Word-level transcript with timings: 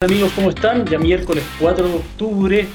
amigos, 0.00 0.30
¿cómo 0.36 0.50
están? 0.50 0.86
Ya 0.86 0.96
miércoles 0.96 1.42
4 1.58 1.88
de 1.88 1.94
octubre, 1.94 2.68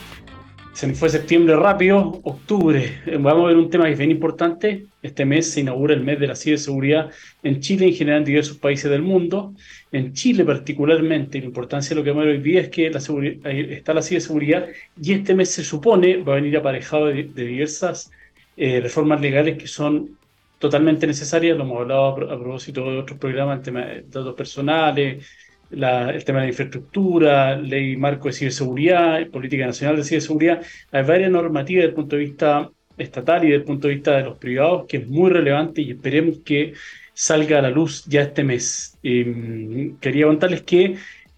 se 0.73 0.88
me 0.88 0.94
fue 0.94 1.08
septiembre 1.08 1.56
rápido, 1.56 2.19
octubre. 2.22 2.99
Eh, 3.06 3.18
vamos 3.18 3.46
a 3.46 3.48
ver 3.48 3.56
un 3.56 3.69
tema 3.69 3.85
que 3.85 3.94
es 3.94 3.98
bien 3.98 4.12
importante. 4.12 4.88
Este 5.02 5.23
mes 5.23 5.49
se 5.49 5.62
inaugura 5.62 5.94
el 5.94 6.01
mes 6.01 6.20
de 6.20 6.28
la 6.28 6.36
ciberseguridad 6.36 7.12
en 7.41 7.62
Chile, 7.62 7.86
en 7.88 7.94
general 7.94 8.20
en 8.20 8.25
diversos 8.25 8.57
países 8.57 8.91
del 8.91 9.04
mundo. 9.04 9.54
En 9.94 10.12
Chile 10.12 10.44
particularmente, 10.44 11.39
la 11.39 11.46
importancia 11.46 11.91
de 11.91 11.96
lo 11.96 12.04
que 12.04 12.09
vamos 12.09 12.23
a 12.23 12.25
ver 12.25 12.36
hoy 12.36 12.44
día 12.44 12.59
es 12.59 12.67
que 12.67 12.88
está 12.88 13.94
la 13.94 14.01
ciberseguridad 14.01 14.67
y 15.01 15.13
este 15.13 15.33
mes 15.33 15.49
se 15.49 15.63
supone 15.63 16.18
va 16.18 16.34
a 16.34 16.36
venir 16.36 16.58
aparejado 16.58 17.05
de, 17.05 17.24
diversas 17.24 18.12
eh, 18.58 18.82
reformas 18.82 19.21
legales 19.21 19.58
que 19.58 19.68
son 19.68 20.18
totalmente 20.60 21.08
necesarias. 21.08 21.58
Lo 21.58 21.64
hemos 21.64 21.80
hablado 21.80 22.05
a, 22.08 22.16
propósito 22.38 22.92
de 22.92 22.98
otros 22.98 23.18
programas, 23.18 23.60
el 23.60 23.64
tema 23.64 23.86
de 23.86 24.02
datos 24.02 24.36
personales, 24.36 25.26
el 25.71 26.23
tema 26.23 26.39
de 26.39 26.45
la 26.45 26.52
infraestructura, 26.52 27.55
ley 27.57 27.98
marco 27.98 28.27
de 28.27 28.34
ciberseguridad, 28.34 29.27
política 29.27 29.66
nacional 29.66 29.98
de 29.98 30.04
ciberseguridad. 30.04 30.62
Hay 30.91 31.04
varias 31.04 31.31
normativas 31.31 31.81
desde 31.81 31.90
el 31.90 31.95
punto 31.95 32.16
de 32.16 32.21
vista 32.21 32.70
estatal 32.98 33.44
y 33.44 33.48
desde 33.48 33.58
el 33.58 33.63
punto 33.63 33.88
de 33.88 33.95
vista 33.95 34.18
de 34.18 34.23
los 34.23 34.38
privados 34.38 34.85
que 34.88 34.98
es 34.98 35.07
muy 35.07 35.31
relevante 35.31 35.81
y 35.81 35.91
esperemos 35.91 36.40
que 36.45 36.73
salga 37.13 37.59
a 37.59 37.62
la 37.62 37.70
luz 37.70 38.05
ya 38.05 38.21
este 38.21 38.44
mes. 38.44 38.98
Em, 39.04 39.98
quería 39.99 40.26
contarles 40.27 40.63
que, 40.63 40.95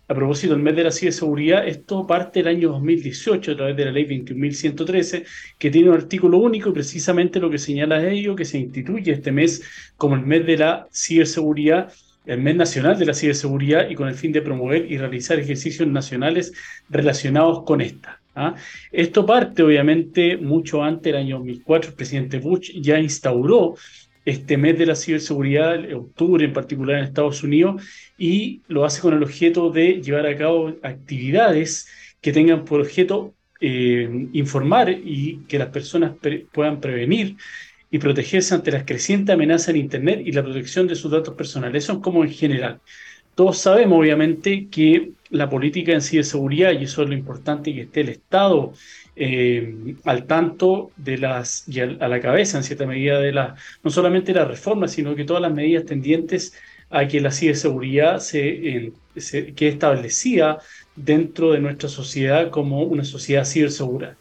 a 0.08 0.14
propósito 0.14 0.54
del 0.54 0.62
mes 0.62 0.76
de 0.76 0.84
la 0.84 0.92
ciberseguridad, 0.92 1.68
esto 1.68 2.06
parte 2.06 2.40
del 2.40 2.56
año 2.56 2.70
2018 2.70 3.52
a 3.52 3.56
través 3.56 3.76
de 3.76 3.86
la 3.86 3.92
ley 3.92 4.06
21.113, 4.06 5.26
que 5.58 5.72
tiene 5.72 5.90
un 5.90 5.96
artículo 5.96 6.38
único 6.38 6.70
y 6.70 6.74
precisamente 6.74 7.40
lo 7.40 7.50
que 7.50 7.58
señala 7.58 8.00
es 8.04 8.14
ello, 8.14 8.36
que 8.36 8.46
se 8.46 8.60
instituye 8.60 9.14
este 9.14 9.32
mes 9.32 9.64
como 9.98 10.16
el 10.16 10.22
mes 10.22 10.46
de 10.46 10.58
la 10.58 10.88
ciberseguridad 10.94 11.92
el 12.26 12.42
mes 12.42 12.56
nacional 12.56 12.98
de 12.98 13.06
la 13.06 13.14
ciberseguridad 13.14 13.90
y 13.90 13.96
con 13.96 14.08
el 14.08 14.16
fin 14.16 14.32
de 14.32 14.42
promover 14.42 14.92
y 14.92 14.98
realizar 14.98 15.40
ejercicios 15.40 15.88
nacionales 15.88 16.54
relacionados 16.90 17.64
con 17.64 17.82
esta. 17.82 18.22
¿ah? 18.36 18.56
Esto 18.92 19.26
parte 19.26 19.64
obviamente 19.64 20.38
mucho 20.38 20.84
antes 20.84 21.14
del 21.14 21.22
año 21.22 21.38
2004, 21.38 21.92
el 21.92 21.96
presidente 21.96 22.40
Bush 22.40 22.72
ya 22.82 23.00
instauró 23.00 23.76
este 24.26 24.58
mes 24.58 24.78
de 24.78 24.88
la 24.88 24.96
ciberseguridad, 24.96 25.94
octubre 25.94 26.44
en 26.44 26.54
particular 26.54 26.98
en 26.98 27.04
Estados 27.06 27.44
Unidos, 27.44 27.84
y 28.18 28.62
lo 28.68 28.84
hace 28.84 29.02
con 29.02 29.14
el 29.14 29.24
objeto 29.24 29.70
de 29.70 30.02
llevar 30.02 30.26
a 30.26 30.36
cabo 30.36 30.74
actividades 30.82 31.88
que 32.22 32.32
tengan 32.32 32.66
por 32.66 32.82
objeto 32.82 33.36
eh, 33.62 34.28
informar 34.34 34.90
y 34.90 35.42
que 35.48 35.60
las 35.60 35.70
personas 35.70 36.14
puedan 36.52 36.82
prevenir 36.82 37.36
y 37.92 38.00
protegerse 38.00 38.56
ante 38.56 38.72
las 38.72 38.84
crecientes 38.84 39.34
amenazas 39.34 39.70
en 39.70 39.78
Internet 39.78 40.22
y 40.26 40.32
la 40.32 40.44
protección 40.44 40.88
de 40.88 40.96
sus 40.96 41.12
datos 41.12 41.36
personales. 41.36 41.84
Eso 41.84 41.94
es 41.94 42.00
como 42.00 42.24
en 42.24 42.32
general. 42.32 42.80
Todos 43.36 43.58
sabemos, 43.58 44.00
obviamente, 44.00 44.68
que 44.70 45.12
la 45.30 45.50
política 45.50 45.92
en 45.92 46.02
sí 46.02 46.18
de 46.18 46.24
seguridad, 46.24 46.72
y 46.72 46.86
eso 46.86 47.04
es 47.04 47.10
lo 47.10 47.16
importante, 47.16 47.74
que 47.74 47.82
esté 47.82 48.02
el 48.02 48.10
Estado 48.10 48.74
eh, 49.16 49.96
al 50.06 50.26
tanto 50.26 50.92
de 50.96 51.18
las, 51.18 51.68
y 51.68 51.82
a, 51.82 51.86
la 51.86 52.22
cabeza, 52.22 52.58
en 52.58 52.64
cierta 52.64 52.86
medida, 52.86 53.20
de 53.20 53.34
la, 53.34 53.56
no 53.84 53.92
solamente 53.92 54.34
la 54.34 54.46
reforma, 54.46 54.88
sino 54.88 55.16
que 55.16 55.26
todas 55.26 55.42
las 55.42 55.54
medidas 55.54 55.86
tendientes 55.86 56.54
a 56.90 57.08
que 57.08 57.20
la 57.20 57.32
ciberseguridad 57.32 58.20
se, 58.20 58.94
se 59.18 59.54
quede 59.54 59.70
establecida 59.70 60.60
dentro 60.96 61.52
de 61.52 61.60
nuestra 61.60 61.90
sociedad 61.90 62.50
como 62.52 62.84
una 62.84 63.04
sociedad 63.04 63.46
cibersegura 63.46 64.16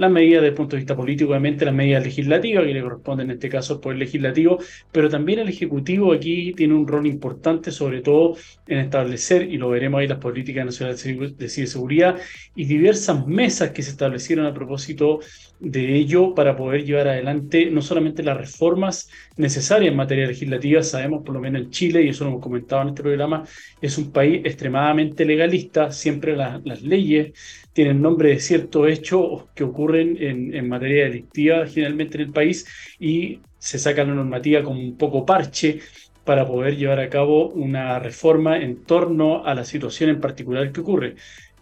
las 0.00 0.10
medidas 0.10 0.40
desde 0.40 0.48
el 0.48 0.54
punto 0.54 0.76
de 0.76 0.80
vista 0.80 0.96
político, 0.96 1.30
obviamente 1.30 1.66
las 1.66 1.74
medidas 1.74 2.02
legislativas 2.02 2.64
que 2.64 2.72
le 2.72 2.80
corresponden 2.80 3.26
en 3.28 3.34
este 3.34 3.50
caso 3.50 3.74
al 3.74 3.80
Poder 3.80 3.98
Legislativo, 3.98 4.58
pero 4.90 5.10
también 5.10 5.40
el 5.40 5.50
Ejecutivo 5.50 6.14
aquí 6.14 6.54
tiene 6.54 6.72
un 6.72 6.88
rol 6.88 7.06
importante, 7.06 7.70
sobre 7.70 8.00
todo 8.00 8.34
en 8.66 8.78
establecer, 8.78 9.42
y 9.42 9.58
lo 9.58 9.68
veremos 9.68 10.00
ahí, 10.00 10.08
las 10.08 10.16
políticas 10.16 10.64
nacionales 10.64 11.04
de 11.36 11.48
ciberseguridad 11.50 12.16
y 12.56 12.64
diversas 12.64 13.26
mesas 13.26 13.72
que 13.72 13.82
se 13.82 13.90
establecieron 13.90 14.46
a 14.46 14.54
propósito 14.54 15.20
de 15.58 15.94
ello 15.94 16.34
para 16.34 16.56
poder 16.56 16.86
llevar 16.86 17.08
adelante 17.08 17.70
no 17.70 17.82
solamente 17.82 18.22
las 18.22 18.38
reformas 18.38 19.10
necesarias 19.36 19.90
en 19.90 19.98
materia 19.98 20.26
legislativa, 20.26 20.82
sabemos 20.82 21.22
por 21.22 21.34
lo 21.34 21.42
menos 21.42 21.60
en 21.60 21.70
Chile, 21.70 22.02
y 22.02 22.08
eso 22.08 22.24
lo 22.24 22.30
hemos 22.30 22.42
comentado 22.42 22.80
en 22.80 22.88
este 22.88 23.02
programa, 23.02 23.44
es 23.82 23.98
un 23.98 24.10
país 24.10 24.40
extremadamente 24.46 25.26
legalista, 25.26 25.92
siempre 25.92 26.34
las 26.34 26.80
leyes 26.80 27.34
tienen 27.72 28.02
nombre 28.02 28.30
de 28.30 28.40
ciertos 28.40 28.88
hechos 28.88 29.44
que 29.54 29.64
ocurren 29.64 30.16
en, 30.20 30.54
en, 30.54 30.68
materia 30.68 31.04
delictiva 31.04 31.66
generalmente 31.66 32.16
en 32.16 32.22
el 32.22 32.32
país 32.32 32.66
y 32.98 33.40
se 33.58 33.78
saca 33.78 34.04
la 34.04 34.14
normativa 34.14 34.62
como 34.62 34.80
un 34.80 34.96
poco 34.96 35.24
parche 35.24 35.80
para 36.24 36.46
poder 36.46 36.76
llevar 36.76 37.00
a 37.00 37.08
cabo 37.08 37.48
una 37.48 37.98
reforma 37.98 38.58
en 38.58 38.84
torno 38.84 39.44
a 39.44 39.54
la 39.54 39.64
situación 39.64 40.10
en 40.10 40.20
particular 40.20 40.72
que 40.72 40.80
ocurre. 40.80 41.16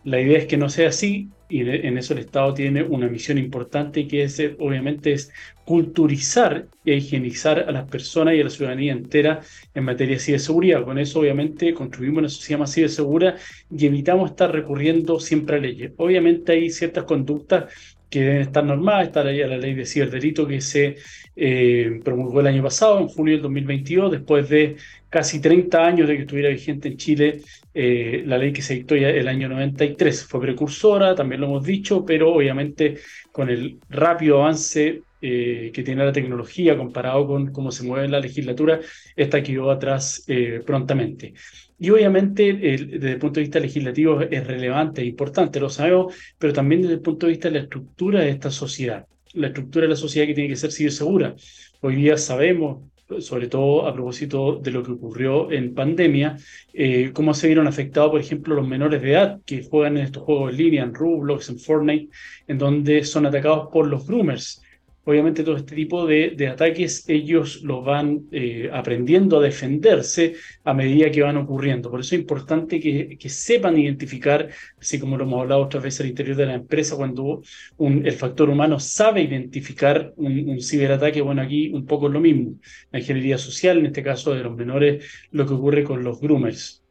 La 0.05 0.21
idea 0.21 0.39
es 0.39 0.47
que 0.47 0.57
no 0.57 0.69
sea 0.69 0.89
así 0.89 1.29
y 1.49 1.61
en 1.61 1.97
eso 1.97 2.13
el 2.13 2.21
Estado 2.21 2.53
tiene 2.55 2.83
una 2.83 3.09
misión 3.09 3.39
importante 3.39 4.07
que 4.07 4.25
es, 4.25 4.41
obviamente 4.59 5.13
es 5.13 5.33
culturizar 5.65 6.69
e 6.85 6.97
higienizar 6.97 7.61
a 7.61 7.73
las 7.73 7.89
personas 7.89 8.35
y 8.35 8.41
a 8.41 8.45
la 8.45 8.51
ciudadanía 8.51 8.93
entera 8.93 9.41
en 9.75 9.85
materia 9.85 10.17
de 10.17 10.21
ciberseguridad. 10.21 10.85
Con 10.85 10.99
eso 10.99 11.21
obviamente 11.21 11.75
construimos 11.75 12.19
una 12.19 12.29
sociedad 12.29 12.61
más 12.61 12.75
cibersegura 12.75 13.37
y 13.71 13.87
evitamos 13.87 14.31
estar 14.31 14.53
recurriendo 14.53 15.21
siempre 15.21 15.57
a 15.57 15.61
leyes. 15.61 15.93
Obviamente 15.97 16.53
hay 16.53 16.71
ciertas 16.71 17.05
conductas 17.05 17.73
que 18.11 18.21
deben 18.21 18.41
estar 18.43 18.65
normadas, 18.65 19.09
está 19.09 19.21
ahí 19.23 19.39
la 19.39 19.59
ley 19.59 19.75
de 19.75 19.85
ciberdelito 19.85 20.47
que 20.47 20.61
se 20.61 20.97
eh, 21.37 22.01
promulgó 22.05 22.41
el 22.41 22.47
año 22.49 22.63
pasado, 22.63 22.99
en 23.01 23.09
julio 23.09 23.35
del 23.35 23.43
2022, 23.43 24.13
después 24.13 24.49
de 24.49 24.77
casi 25.11 25.41
30 25.41 25.87
años 25.87 26.09
de 26.09 26.17
que 26.17 26.23
estuviera 26.23 26.49
vigente 26.49 26.89
en 26.89 26.97
Chile 26.97 27.41
eh, 27.75 28.23
la 28.27 28.39
ley 28.39 28.53
que 28.53 28.63
se 28.63 28.75
dictó 28.75 28.97
ya 28.97 29.09
el 29.09 29.29
año 29.29 29.49
93. 29.49 30.25
Fue 30.25 30.41
precursora, 30.41 31.15
también 31.15 31.41
lo 31.41 31.47
hemos 31.49 31.65
dicho, 31.65 32.05
pero 32.05 32.35
obviamente 32.35 32.99
con 33.33 33.51
el 33.51 33.79
rápido 33.89 34.43
avance 34.43 35.03
eh, 35.21 35.71
que 35.73 35.83
tiene 35.83 36.05
la 36.05 36.13
tecnología 36.13 36.77
comparado 36.77 37.27
con 37.27 37.53
cómo 37.53 37.71
se 37.71 37.85
mueve 37.85 38.09
la 38.09 38.21
legislatura, 38.21 38.81
esta 39.17 39.43
quedó 39.43 39.71
atrás 39.71 40.25
prontamente. 40.65 41.35
Y 41.79 41.91
obviamente 41.91 42.53
desde 42.53 43.13
el 43.13 43.19
punto 43.19 43.39
de 43.39 43.43
vista 43.43 43.61
legislativo 43.61 44.21
es 44.21 44.47
relevante, 44.47 45.05
importante, 45.05 45.61
lo 45.61 45.71
sabemos, 45.71 46.15
pero 46.37 46.53
también 46.53 46.83
desde 46.83 46.95
el 46.95 47.01
punto 47.01 47.27
de 47.27 47.33
vista 47.33 47.49
de 47.49 47.55
la 47.59 47.65
estructura 47.65 48.21
de 48.21 48.31
esta 48.31 48.51
sociedad, 48.51 49.07
la 49.35 49.49
estructura 49.49 49.85
de 49.85 49.91
la 49.91 49.97
sociedad 49.97 50.27
que 50.27 50.35
tiene 50.35 50.51
que 50.51 50.57
ser 50.57 50.73
segura. 50.73 51.37
Hoy 51.81 51.95
día 51.95 52.17
sabemos, 52.17 52.83
sobre 53.21 53.47
todo 53.47 53.87
a 53.87 53.95
propósito 53.95 54.57
de 54.57 54.73
lo 54.73 54.83
que 54.83 54.91
ocurrió 54.91 55.53
en 55.53 55.73
pandemia, 55.73 56.37
eh, 56.73 57.11
cómo 57.13 57.33
se 57.33 57.47
vieron 57.47 57.69
afectados, 57.69 58.11
por 58.11 58.21
ejemplo, 58.21 58.57
los 58.57 58.67
menores 58.67 59.01
de 59.01 59.13
edad 59.13 59.41
que 59.47 59.63
juegan 59.63 59.97
en 59.99 60.05
estos 60.05 60.25
juegos 60.25 60.51
en 60.51 60.59
línea, 60.59 60.83
en 60.83 60.95
Roblox, 60.95 61.49
en 61.49 61.61
Fortnite, 61.61 62.09
en 62.49 62.59
donde 62.59 63.05
son 63.05 63.25
atacados 63.27 63.69
por 63.73 63.87
los 63.87 64.05
groomers 64.05 64.63
obviamente 65.09 65.43
todo 65.43 65.57
este 65.57 65.75
tipo 65.75 66.07
de, 66.07 66.49
ataques 66.53 67.09
ellos 67.09 67.63
los 67.63 67.83
van 67.83 68.27
eh, 68.31 68.69
aprendiendo 68.71 69.39
a 69.39 69.43
defenderse 69.43 70.35
a 70.65 70.75
medida 70.75 71.11
que 71.11 71.23
van 71.23 71.39
ocurriendo. 71.39 71.91
Por 71.91 72.01
eso 72.01 72.15
es 72.15 72.21
importante 72.21 72.79
que, 72.79 73.17
sepan 73.31 73.79
identificar, 73.79 74.51
así 74.79 74.99
como 74.99 75.17
lo 75.17 75.25
hemos 75.25 75.41
hablado 75.41 75.63
otras 75.63 75.83
veces 75.83 76.03
al 76.03 76.09
interior 76.09 76.37
de 76.37 76.45
la 76.45 76.55
empresa, 76.55 76.95
cuando 76.95 77.41
el 77.79 78.13
factor 78.13 78.51
humano 78.51 78.79
sabe 78.79 79.23
identificar 79.23 80.13
un, 80.17 80.61
ciberataque, 80.61 81.23
bueno, 81.23 81.41
aquí 81.41 81.71
un 81.73 81.87
poco 81.87 82.09
es 82.09 82.13
lo 82.13 82.21
mismo. 82.21 82.59
La 82.91 82.99
ingeniería 82.99 83.39
social, 83.39 83.79
en 83.79 83.87
este 83.87 84.03
caso 84.03 84.35
de 84.35 84.43
los 84.43 84.55
menores, 84.55 85.07
lo 85.31 85.47
que 85.47 85.55
ocurre 85.55 85.85
con 85.85 86.05
los 86.05 86.21
groomers. 86.21 86.85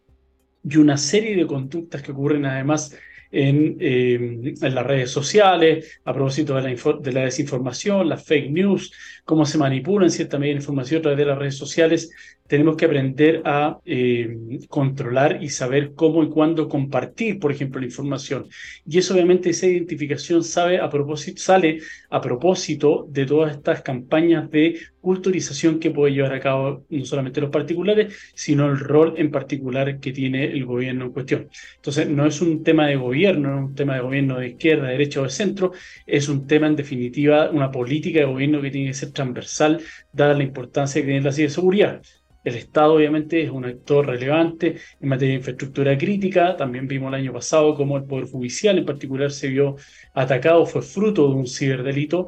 Y 0.64 0.78
una 0.78 0.98
serie 0.98 1.36
de 1.36 1.46
conductas 1.46 2.02
que 2.02 2.14
ocurren 2.14 2.46
además 2.46 2.98
en, 3.32 3.78
eh, 3.80 4.54
en, 4.62 4.76
las 4.76 4.86
redes 4.86 5.12
sociales, 5.12 6.00
a 6.06 6.14
propósito 6.14 6.56
de 6.56 6.62
la, 6.62 6.70
de 7.00 7.12
la, 7.12 7.22
desinformación, 7.22 8.10
las 8.10 8.26
fake 8.26 8.52
news, 8.52 8.92
cómo 9.28 9.46
se 9.46 9.58
manipula 9.58 10.06
en 10.06 10.12
cierta 10.12 10.40
medida 10.40 10.54
la 10.54 10.62
información 10.62 11.00
a 11.00 11.02
través 11.02 11.18
de 11.18 11.26
las 11.26 11.38
redes 11.38 11.58
sociales, 11.58 12.10
tenemos 12.48 12.78
que 12.78 12.86
aprender 12.86 13.42
a 13.44 13.78
eh, 13.84 14.38
controlar 14.70 15.44
y 15.44 15.50
saber 15.50 15.92
cómo 15.96 16.24
y 16.24 16.30
cuándo 16.30 16.70
compartir, 16.70 17.38
por 17.38 17.52
ejemplo, 17.52 17.82
la 17.82 17.88
información. 17.88 18.48
Y 18.86 18.98
eso 18.98 19.14
obviamente, 19.14 19.50
esa 19.50 19.68
identificación 19.68 20.46
sale 20.46 20.80
a 20.80 20.90
propósito 22.22 23.06
de 23.10 23.26
todas 23.26 23.52
estas 23.58 23.82
campañas 23.82 24.50
de 24.50 24.80
culturización 25.02 25.80
que 25.80 25.92
puede 25.92 26.14
llevar 26.14 26.34
a 26.34 26.40
cabo 26.40 26.86
no 26.90 27.06
solamente 27.06 27.40
los 27.40 27.50
particulares, 27.50 28.14
sino 28.34 28.70
el 28.70 28.80
rol 28.80 29.14
en 29.18 29.32
particular 29.32 30.00
que 30.00 30.12
tiene 30.12 30.46
el 30.46 30.66
gobierno 30.66 31.06
en 31.06 31.12
cuestión. 31.12 31.50
Entonces, 31.76 32.10
no 32.10 32.26
es 32.26 32.42
un 32.42 32.64
tema 32.64 32.88
de 32.88 32.96
gobierno, 32.96 33.52
no 33.52 33.58
es 33.60 33.70
un 33.70 33.76
tema 33.76 33.96
de 33.96 34.02
gobierno 34.02 34.40
de 34.40 34.50
izquierda, 34.50 34.88
de 34.88 34.94
derecha 34.94 35.22
o 35.22 35.24
de 35.24 35.30
centro, 35.30 35.72
es 36.06 36.28
un 36.30 36.48
tema, 36.48 36.68
en 36.68 36.76
definitiva, 36.76 37.50
una 37.52 37.72
política 37.72 38.20
de 38.20 38.26
gobierno 38.26 38.62
que 38.62 38.72
tiene 38.72 38.88
que 38.88 38.94
ser 38.94 39.12
transversal, 39.18 39.82
dada 40.14 40.34
la 40.34 40.44
importancia 40.44 41.02
que 41.02 41.08
tiene 41.08 41.22
la 41.22 41.32
ciberseguridad. 41.34 42.02
El 42.48 42.56
Estado 42.56 42.94
obviamente 42.94 43.44
es 43.44 43.50
un 43.50 43.66
actor 43.66 44.06
relevante 44.08 44.78
en 45.02 45.10
materia 45.10 45.34
de 45.34 45.40
infraestructura 45.40 45.98
crítica. 45.98 46.56
También 46.56 46.88
vimos 46.88 47.10
el 47.10 47.16
año 47.16 47.34
pasado 47.34 47.76
cómo 47.76 47.98
el 47.98 48.06
Poder 48.06 48.30
Judicial 48.30 48.78
en 48.78 48.86
particular 48.86 49.32
se 49.32 49.50
vio 49.50 49.76
atacado, 50.14 50.66
fue 50.66 50.82
fruto 50.82 51.28
de 51.28 51.36
un 51.36 51.46
ciberdelito 51.46 52.28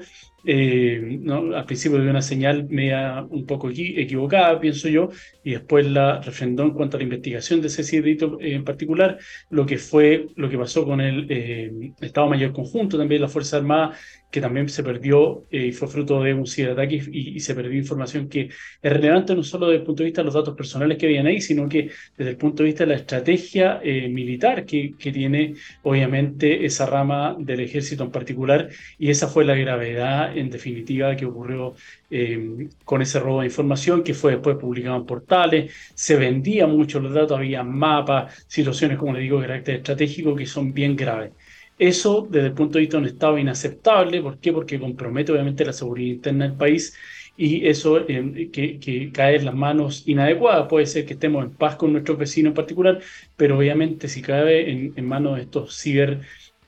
eh, 0.52 1.20
¿no? 1.22 1.56
al 1.56 1.66
principio 1.66 2.02
dio 2.02 2.10
una 2.10 2.24
señal 2.24 2.68
media 2.70 3.24
un 3.30 3.46
poco 3.46 3.70
equivocada, 3.70 4.60
pienso 4.60 4.90
yo, 4.90 5.10
y 5.44 5.52
después 5.52 5.86
la 5.86 6.20
refrendó 6.22 6.64
en 6.64 6.72
cuanto 6.72 6.98
a 6.98 7.00
la 7.00 7.04
investigación 7.04 7.62
de 7.62 7.68
ese 7.68 7.84
delito 8.02 8.40
en 8.42 8.64
particular, 8.64 9.20
lo 9.52 9.68
que 9.68 9.78
fue 9.78 10.26
lo 10.36 10.50
que 10.50 10.58
pasó 10.58 10.86
con 10.86 11.02
el 11.02 11.28
eh, 11.30 11.92
Estado 12.02 12.28
Mayor 12.28 12.52
Conjunto, 12.52 12.98
también 12.98 13.22
la 13.22 13.28
Fuerza 13.28 13.58
Armada 13.58 13.94
que 14.32 14.42
también 14.42 14.70
se 14.70 14.84
perdió 14.84 15.46
eh, 15.50 15.68
y 15.68 15.72
fue 15.72 15.88
fruto 15.88 16.22
de 16.22 16.34
un 16.34 16.46
ciberataque 16.46 17.02
y, 17.12 17.36
y, 17.36 17.40
se 17.40 17.56
perdió 17.56 17.78
información 17.78 18.30
que 18.30 18.50
es 18.82 18.94
relevante 18.94 19.36
no 19.36 19.44
solo 19.44 19.68
desde 19.68 19.80
el 19.80 19.86
punto 19.86 20.04
de 20.04 20.06
vista 20.06 20.22
de 20.22 20.26
los 20.26 20.36
datos 20.36 20.56
personales 20.56 20.98
que 20.98 21.08
habían 21.08 21.26
ahí, 21.26 21.42
sino 21.42 21.68
que 21.68 21.90
desde 22.18 22.32
el 22.32 22.38
punto 22.38 22.62
de 22.64 22.68
vista 22.68 22.84
de 22.84 22.92
la 22.92 22.96
estrategia 22.98 23.80
eh, 23.84 24.08
militar 24.08 24.66
que, 24.66 24.94
que, 24.98 25.12
tiene 25.12 25.56
obviamente 25.84 26.66
esa 26.66 26.86
rama 26.86 27.36
del 27.40 27.62
ejército 27.62 28.04
en 28.04 28.12
particular 28.12 28.70
y 29.00 29.10
esa 29.10 29.28
fue 29.28 29.46
la 29.46 29.56
gravedad 29.56 30.38
en 30.40 30.50
definitiva 30.50 31.16
que 31.16 31.26
ocurrió 31.26 31.76
eh, 32.10 32.68
con 32.86 33.02
ese 33.02 33.20
robo 33.20 33.42
de 33.42 33.48
información 33.48 34.04
que 34.04 34.14
fue 34.14 34.34
después 34.34 34.58
publicado 34.58 34.98
en 34.98 35.06
portales, 35.06 35.74
se 35.94 36.16
vendía 36.16 36.68
mucho 36.68 37.00
los 37.00 37.14
datos, 37.14 37.38
había 37.38 37.64
mapas, 37.64 38.46
situaciones 38.48 38.98
como 38.98 39.14
le 39.14 39.22
digo 39.22 39.40
de 39.40 39.48
carácter 39.48 39.76
estratégico 39.78 40.36
que 40.36 40.46
son 40.46 40.74
bien 40.74 40.96
graves. 40.96 41.32
Eso, 41.78 42.28
desde 42.30 42.48
el 42.48 42.54
punto 42.54 42.74
de 42.74 42.82
vista 42.82 42.98
de 42.98 43.04
un 43.04 43.08
Estado, 43.08 43.38
inaceptable. 43.38 44.22
¿Por 44.22 44.38
qué? 44.40 44.52
Porque 44.52 44.80
compromete 44.80 45.32
obviamente 45.32 45.64
la 45.66 45.72
seguridad 45.74 46.16
interna 46.16 46.48
del 46.50 46.58
país 46.58 46.94
y 47.38 47.66
eso 47.68 48.02
eh, 48.10 48.50
que, 48.52 49.12
cae 49.14 49.38
en 49.38 49.46
las 49.46 49.56
manos 49.56 50.04
inadecuadas. 50.06 50.68
Puede 50.68 50.86
ser 50.86 51.06
que 51.06 51.14
estemos 51.14 51.46
en 51.46 51.52
paz 51.52 51.78
con 51.78 51.94
nuestros 51.94 52.18
vecinos 52.18 52.52
en 52.52 52.56
particular, 52.56 53.00
pero 53.38 53.58
obviamente 53.58 54.10
si 54.10 54.22
cae 54.22 54.70
en, 54.70 55.06
manos 55.08 55.38
de 55.38 55.44
estos 55.44 55.78
ciber 55.80 56.20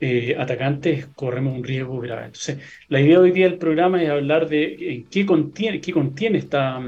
eh, 0.04 0.34
atacantes, 0.36 1.06
corremos 1.14 1.56
un 1.56 1.62
riesgo 1.62 2.00
grave. 2.00 2.26
Entonces, 2.26 2.58
la 2.88 3.00
idea 3.00 3.20
hoy 3.20 3.30
día 3.30 3.48
del 3.48 3.58
programa 3.58 4.02
es 4.02 4.10
hablar 4.10 4.48
de 4.48 5.06
qué 5.08 5.24
contiene, 5.24 5.80
qué 5.80 5.92
contiene 5.92 6.38
esta, 6.38 6.82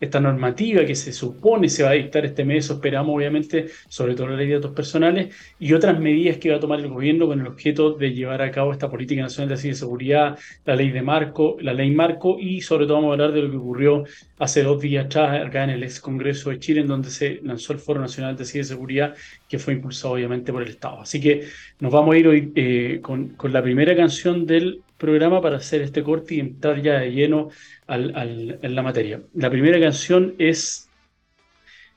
esta 0.00 0.20
normativa 0.20 0.84
que 0.84 0.94
se 0.94 1.12
supone 1.12 1.68
se 1.68 1.82
va 1.82 1.90
a 1.90 1.94
dictar 1.94 2.24
este 2.24 2.44
mes, 2.44 2.64
eso 2.64 2.74
esperamos 2.74 3.14
obviamente, 3.16 3.66
sobre 3.88 4.14
todo 4.14 4.28
la 4.28 4.36
ley 4.36 4.48
de 4.48 4.54
datos 4.54 4.72
personales, 4.72 5.34
y 5.58 5.72
otras 5.72 5.98
medidas 5.98 6.38
que 6.38 6.50
va 6.50 6.56
a 6.56 6.60
tomar 6.60 6.80
el 6.80 6.88
gobierno 6.88 7.26
con 7.26 7.40
el 7.40 7.46
objeto 7.46 7.92
de 7.92 8.12
llevar 8.12 8.42
a 8.42 8.50
cabo 8.50 8.72
esta 8.72 8.90
política 8.90 9.22
nacional 9.22 9.48
de 9.48 9.56
ciberseguridad, 9.56 10.38
la 10.64 10.76
ley 10.76 10.90
de 10.90 11.02
marco, 11.02 11.56
la 11.60 11.72
ley 11.72 11.90
marco, 11.90 12.38
y 12.38 12.60
sobre 12.60 12.86
todo 12.86 12.96
vamos 12.96 13.10
a 13.10 13.12
hablar 13.14 13.32
de 13.32 13.42
lo 13.42 13.50
que 13.50 13.56
ocurrió 13.56 14.04
hace 14.38 14.62
dos 14.62 14.80
días 14.80 15.06
atrás 15.06 15.46
acá 15.46 15.64
en 15.64 15.70
el 15.70 15.82
ex 15.82 16.00
Congreso 16.00 16.50
de 16.50 16.58
Chile, 16.58 16.80
en 16.82 16.86
donde 16.86 17.10
se 17.10 17.40
lanzó 17.42 17.72
el 17.72 17.78
Foro 17.78 18.00
Nacional 18.00 18.36
de 18.36 18.44
Ciberseguridad, 18.44 19.14
que 19.48 19.58
fue 19.58 19.74
impulsado 19.74 20.14
obviamente 20.14 20.52
por 20.52 20.62
el 20.62 20.68
Estado. 20.68 21.00
Así 21.00 21.20
que 21.20 21.48
nos 21.80 21.92
vamos 21.92 22.14
a 22.14 22.18
ir 22.18 22.28
hoy 22.28 22.52
eh, 22.54 23.00
con, 23.02 23.30
con 23.30 23.52
la 23.52 23.62
primera 23.62 23.96
canción 23.96 24.46
del 24.46 24.82
programa 24.98 25.40
para 25.40 25.56
hacer 25.56 25.80
este 25.80 26.02
corte 26.02 26.34
y 26.34 26.40
entrar 26.40 26.82
ya 26.82 26.98
de 26.98 27.12
lleno 27.12 27.48
al, 27.86 28.58
en 28.60 28.74
la 28.74 28.82
materia. 28.82 29.22
La 29.32 29.48
primera 29.48 29.80
canción 29.80 30.34
es 30.38 30.90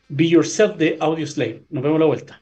Be 0.08 0.30
Yourself 0.30 0.78
de 0.78 0.98
Audio 1.00 1.26
Slave. 1.28 1.64
Nos 1.70 1.84
vemos 1.84 2.00
la 2.00 2.06
vuelta. 2.06 2.42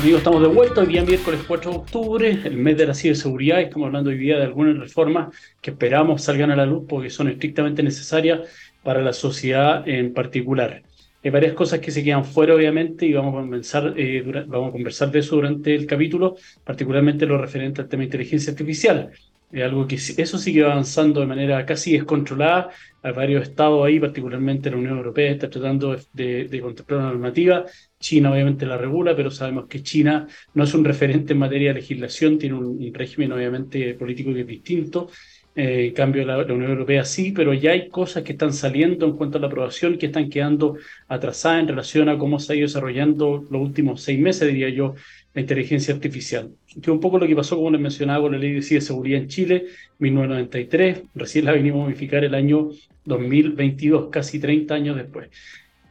Amigos, 0.00 0.18
estamos 0.18 0.42
de 0.42 0.48
vuelta 0.48 0.80
hoy 0.80 0.88
día 0.88 1.04
miércoles 1.04 1.40
4 1.46 1.70
de 1.70 1.76
octubre, 1.76 2.38
el 2.42 2.56
mes 2.56 2.76
de 2.76 2.86
la 2.88 2.94
ciberseguridad. 2.94 3.60
Estamos 3.60 3.86
hablando 3.86 4.10
hoy 4.10 4.18
día 4.18 4.36
de 4.36 4.44
algunas 4.44 4.76
reformas 4.76 5.32
que 5.60 5.70
esperamos 5.70 6.24
salgan 6.24 6.50
a 6.50 6.56
la 6.56 6.66
luz 6.66 6.86
porque 6.88 7.08
son 7.08 7.28
estrictamente 7.28 7.84
necesarias 7.84 8.40
para 8.82 9.00
la 9.00 9.12
sociedad 9.12 9.86
en 9.86 10.12
particular. 10.12 10.82
Hay 11.24 11.30
varias 11.30 11.54
cosas 11.54 11.78
que 11.78 11.90
se 11.90 12.02
quedan 12.02 12.24
fuera, 12.24 12.54
obviamente, 12.54 13.06
y 13.06 13.12
vamos 13.12 13.34
a, 13.34 13.40
conversar, 13.40 13.94
eh, 13.96 14.22
vamos 14.46 14.70
a 14.70 14.72
conversar 14.72 15.10
de 15.10 15.20
eso 15.20 15.36
durante 15.36 15.74
el 15.74 15.86
capítulo, 15.86 16.36
particularmente 16.64 17.26
lo 17.26 17.38
referente 17.38 17.80
al 17.80 17.88
tema 17.88 18.00
de 18.00 18.06
inteligencia 18.06 18.50
artificial. 18.50 19.12
Algo 19.60 19.86
que 19.86 19.96
eso 19.96 20.38
sigue 20.38 20.64
avanzando 20.64 21.20
de 21.20 21.26
manera 21.26 21.66
casi 21.66 21.92
descontrolada. 21.92 22.70
Hay 23.02 23.12
varios 23.12 23.42
estados 23.42 23.84
ahí, 23.84 24.00
particularmente 24.00 24.70
la 24.70 24.78
Unión 24.78 24.96
Europea, 24.96 25.30
está 25.30 25.50
tratando 25.50 25.94
de, 26.14 26.60
contemplar 26.62 27.00
una 27.00 27.08
normativa. 27.10 27.66
China 28.00 28.32
obviamente 28.32 28.64
la 28.64 28.78
regula, 28.78 29.14
pero 29.14 29.30
sabemos 29.30 29.66
que 29.66 29.82
China 29.82 30.26
no 30.54 30.64
es 30.64 30.72
un 30.72 30.84
referente 30.84 31.34
en 31.34 31.38
materia 31.38 31.68
de 31.68 31.80
legislación, 31.80 32.38
tiene 32.38 32.54
un, 32.54 32.94
régimen 32.94 33.30
obviamente 33.32 33.92
político 33.94 34.32
que 34.32 34.40
es 34.40 34.46
distinto. 34.46 35.10
Eh, 35.54 35.88
en 35.88 35.94
cambio, 35.94 36.24
la, 36.24 36.38
la, 36.38 36.54
Unión 36.54 36.70
Europea 36.70 37.04
sí, 37.04 37.32
pero 37.32 37.52
ya 37.52 37.72
hay 37.72 37.88
cosas 37.90 38.22
que 38.22 38.32
están 38.32 38.54
saliendo 38.54 39.04
en 39.04 39.16
cuanto 39.16 39.36
a 39.36 39.40
la 39.40 39.48
aprobación 39.48 39.98
que 39.98 40.06
están 40.06 40.30
quedando 40.30 40.76
atrasadas 41.08 41.60
en 41.60 41.68
relación 41.68 42.08
a 42.08 42.16
cómo 42.16 42.38
se 42.38 42.52
ha 42.52 42.56
ido 42.56 42.66
desarrollando 42.66 43.44
los 43.50 43.60
últimos 43.60 44.00
seis 44.00 44.18
meses, 44.18 44.48
diría 44.48 44.70
yo, 44.70 44.94
la 45.34 45.40
inteligencia 45.42 45.92
artificial. 45.94 46.50
Que 46.82 46.90
un 46.90 47.00
poco 47.00 47.18
lo 47.18 47.26
que 47.26 47.36
pasó, 47.36 47.56
como 47.56 47.70
les 47.70 47.80
mencionaba, 47.80 48.22
con 48.22 48.32
la 48.32 48.38
ley 48.38 48.52
de 48.52 48.62
ciberseguridad 48.62 49.20
en 49.20 49.28
Chile, 49.28 49.64
1993, 49.98 51.02
recién 51.14 51.44
la 51.44 51.52
vinimos 51.52 51.82
a 51.82 51.84
modificar 51.84 52.24
el 52.24 52.34
año 52.34 52.70
2022, 53.04 54.08
casi 54.10 54.38
30 54.38 54.74
años 54.74 54.96
después. 54.96 55.28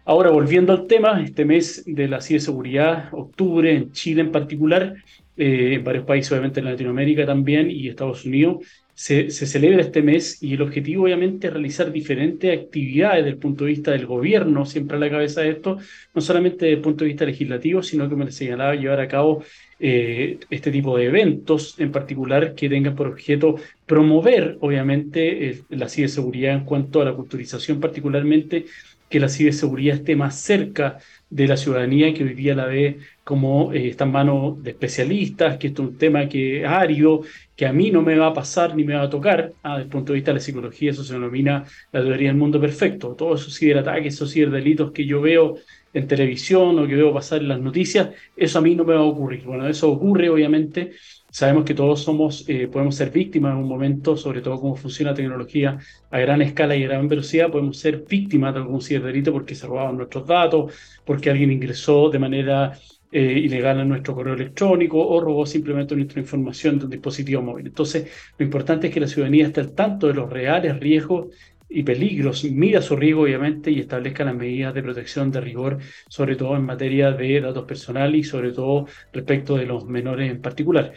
Ahora, 0.05 0.31
volviendo 0.31 0.73
al 0.73 0.87
tema, 0.87 1.21
este 1.23 1.45
mes 1.45 1.83
de 1.85 2.07
la 2.07 2.21
ciberseguridad, 2.21 3.09
octubre, 3.13 3.75
en 3.75 3.91
Chile 3.91 4.21
en 4.21 4.31
particular, 4.31 4.95
eh, 5.37 5.75
en 5.75 5.83
varios 5.83 6.05
países, 6.05 6.31
obviamente 6.31 6.59
en 6.59 6.65
Latinoamérica 6.65 7.25
también 7.25 7.69
y 7.69 7.87
Estados 7.87 8.25
Unidos, 8.25 8.65
se, 9.01 9.31
celebra 9.31 9.81
este 9.81 10.03
mes 10.03 10.43
y 10.43 10.53
el 10.53 10.61
objetivo 10.61 11.05
obviamente 11.05 11.47
es 11.47 11.53
realizar 11.53 11.91
diferentes 11.91 12.55
actividades 12.55 13.23
desde 13.23 13.29
el 13.31 13.37
punto 13.37 13.63
de 13.65 13.71
vista 13.71 13.89
del 13.89 14.05
gobierno, 14.05 14.63
siempre 14.63 14.95
a 14.95 14.99
la 14.99 15.09
cabeza 15.09 15.41
de 15.41 15.49
esto, 15.49 15.79
no 16.13 16.21
solamente 16.21 16.65
desde 16.65 16.77
el 16.77 16.81
punto 16.83 17.03
de 17.03 17.07
vista 17.07 17.25
legislativo, 17.25 17.81
sino 17.81 18.07
que 18.07 18.15
me 18.15 18.31
señalaba 18.31 18.75
llevar 18.75 18.99
a 18.99 19.07
cabo 19.07 19.43
eh, 19.79 20.37
este 20.51 20.69
tipo 20.69 20.95
de 20.95 21.05
eventos 21.05 21.79
en 21.79 21.91
particular 21.91 22.53
que 22.53 22.69
tengan 22.69 22.95
por 22.95 23.07
objeto 23.07 23.55
promover 23.87 24.57
obviamente 24.59 25.63
la 25.69 25.89
ciberseguridad 25.89 26.53
en 26.53 26.65
cuanto 26.65 27.01
a 27.01 27.05
la 27.05 27.13
culturización 27.13 27.79
particularmente 27.79 28.65
que 29.09 29.19
la 29.19 29.29
ciberseguridad 29.29 29.95
esté 29.95 30.15
más 30.15 30.39
cerca 30.39 30.99
de 31.31 31.47
la 31.47 31.57
ciudadanía 31.57 32.13
que 32.13 32.23
hoy 32.23 32.35
día 32.35 32.53
la 32.53 32.67
ve 32.67 32.99
como 33.23 33.71
eh, 33.73 33.89
está 33.89 34.05
en 34.05 34.11
manos 34.11 34.61
de 34.63 34.71
especialistas, 34.71 35.57
que 35.57 35.67
esto 35.67 35.83
es 35.83 35.89
un 35.89 35.97
tema 35.97 36.27
que 36.27 36.61
es 36.61 36.67
árido, 36.67 37.21
que 37.55 37.65
a 37.65 37.73
mí 37.73 37.91
no 37.91 38.01
me 38.01 38.17
va 38.17 38.27
a 38.27 38.33
pasar 38.33 38.75
ni 38.75 38.83
me 38.83 38.95
va 38.95 39.03
a 39.03 39.09
tocar. 39.09 39.53
Ah, 39.63 39.73
desde 39.73 39.83
el 39.83 39.89
punto 39.89 40.13
de 40.13 40.17
vista 40.17 40.31
de 40.31 40.35
la 40.35 40.41
psicología, 40.41 40.91
eso 40.91 41.03
se 41.03 41.13
denomina 41.13 41.63
la 41.91 42.01
teoría 42.01 42.29
del 42.29 42.37
mundo 42.37 42.59
perfecto. 42.59 43.15
Todos 43.15 43.41
esos 43.41 43.57
ciberataques, 43.57 44.15
esos 44.15 44.31
ciberdelitos 44.31 44.91
que 44.91 45.05
yo 45.05 45.21
veo 45.21 45.55
en 45.93 46.07
televisión 46.07 46.79
o 46.79 46.87
que 46.87 46.95
veo 46.95 47.13
pasar 47.13 47.41
en 47.41 47.49
las 47.49 47.59
noticias, 47.59 48.09
eso 48.35 48.59
a 48.59 48.61
mí 48.61 48.75
no 48.75 48.83
me 48.83 48.93
va 48.93 49.01
a 49.01 49.03
ocurrir. 49.03 49.43
Bueno, 49.43 49.67
eso 49.67 49.91
ocurre 49.91 50.29
obviamente. 50.29 50.93
Sabemos 51.29 51.63
que 51.63 51.73
todos 51.73 52.01
somos, 52.01 52.43
eh, 52.49 52.67
podemos 52.67 52.95
ser 52.95 53.09
víctimas 53.11 53.53
en 53.53 53.59
un 53.59 53.69
momento, 53.69 54.17
sobre 54.17 54.41
todo 54.41 54.59
cómo 54.59 54.75
funciona 54.75 55.11
la 55.11 55.15
tecnología 55.15 55.77
a 56.09 56.19
gran 56.19 56.41
escala 56.41 56.75
y 56.75 56.83
a 56.83 56.87
gran 56.87 57.07
velocidad, 57.07 57.49
podemos 57.49 57.77
ser 57.77 58.03
víctimas 58.07 58.53
de 58.53 58.59
algún 58.59 58.81
ciberdelito 58.81 59.31
porque 59.31 59.55
se 59.55 59.65
robaban 59.65 59.95
nuestros 59.95 60.27
datos, 60.27 60.73
porque 61.05 61.29
alguien 61.29 61.51
ingresó 61.51 62.09
de 62.09 62.19
manera 62.19 62.73
eh, 63.11 63.39
ilegal 63.39 63.79
a 63.79 63.85
nuestro 63.85 64.15
correo 64.15 64.33
electrónico 64.35 65.05
o 65.05 65.19
robó 65.19 65.45
simplemente 65.45 65.95
nuestra 65.95 66.21
información 66.21 66.79
de 66.79 66.85
un 66.85 66.91
dispositivo 66.91 67.41
móvil. 67.41 67.67
Entonces, 67.67 68.09
lo 68.37 68.45
importante 68.45 68.87
es 68.87 68.93
que 68.93 68.99
la 69.01 69.07
ciudadanía 69.07 69.47
esté 69.47 69.61
al 69.61 69.73
tanto 69.73 70.07
de 70.07 70.13
los 70.13 70.29
reales 70.29 70.79
riesgos 70.79 71.27
y 71.73 71.83
peligros, 71.83 72.43
mira 72.43 72.81
su 72.81 72.95
riesgo 72.97 73.21
obviamente 73.21 73.71
y 73.71 73.79
establezca 73.79 74.25
las 74.25 74.35
medidas 74.35 74.73
de 74.73 74.83
protección 74.83 75.31
de 75.31 75.39
rigor, 75.39 75.77
sobre 76.09 76.35
todo 76.35 76.55
en 76.57 76.65
materia 76.65 77.11
de 77.11 77.39
datos 77.39 77.65
personales 77.65 78.19
y 78.19 78.23
sobre 78.23 78.51
todo 78.51 78.87
respecto 79.13 79.55
de 79.57 79.65
los 79.65 79.85
menores 79.85 80.29
en 80.29 80.41
particular. 80.41 80.93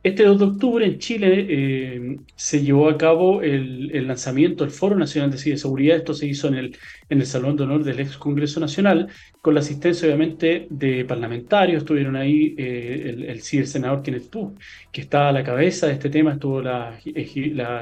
Este 0.00 0.22
2 0.22 0.38
de 0.38 0.44
octubre 0.44 0.86
en 0.86 0.98
Chile 0.98 1.46
eh, 1.48 2.18
se 2.36 2.62
llevó 2.62 2.88
a 2.88 2.96
cabo 2.96 3.42
el, 3.42 4.06
lanzamiento 4.06 4.62
del 4.62 4.72
Foro 4.72 4.94
Nacional 4.94 5.32
de 5.32 5.38
Ciberseguridad. 5.38 5.96
Esto 5.96 6.14
se 6.14 6.26
hizo 6.26 6.46
en 6.46 6.54
el, 6.54 6.76
en 7.08 7.18
el 7.18 7.26
Salón 7.26 7.56
de 7.56 7.64
Honor 7.64 7.82
del 7.82 7.98
ex 7.98 8.16
Congreso 8.16 8.60
Nacional, 8.60 9.08
con 9.42 9.54
la 9.54 9.60
asistencia 9.60 10.06
obviamente 10.06 10.68
de 10.70 11.04
parlamentarios. 11.04 11.78
Estuvieron 11.82 12.14
ahí 12.14 12.54
eh, 12.56 13.10
el, 13.10 13.24
el 13.24 13.42
cibersenador 13.42 14.02
Kenneth 14.02 14.30
Pugh, 14.30 14.56
que 14.92 15.00
está 15.00 15.30
a 15.30 15.32
la 15.32 15.42
cabeza 15.42 15.88
de 15.88 15.94
este 15.94 16.10
tema. 16.10 16.34
Estuvo 16.34 16.62
la, 16.62 16.96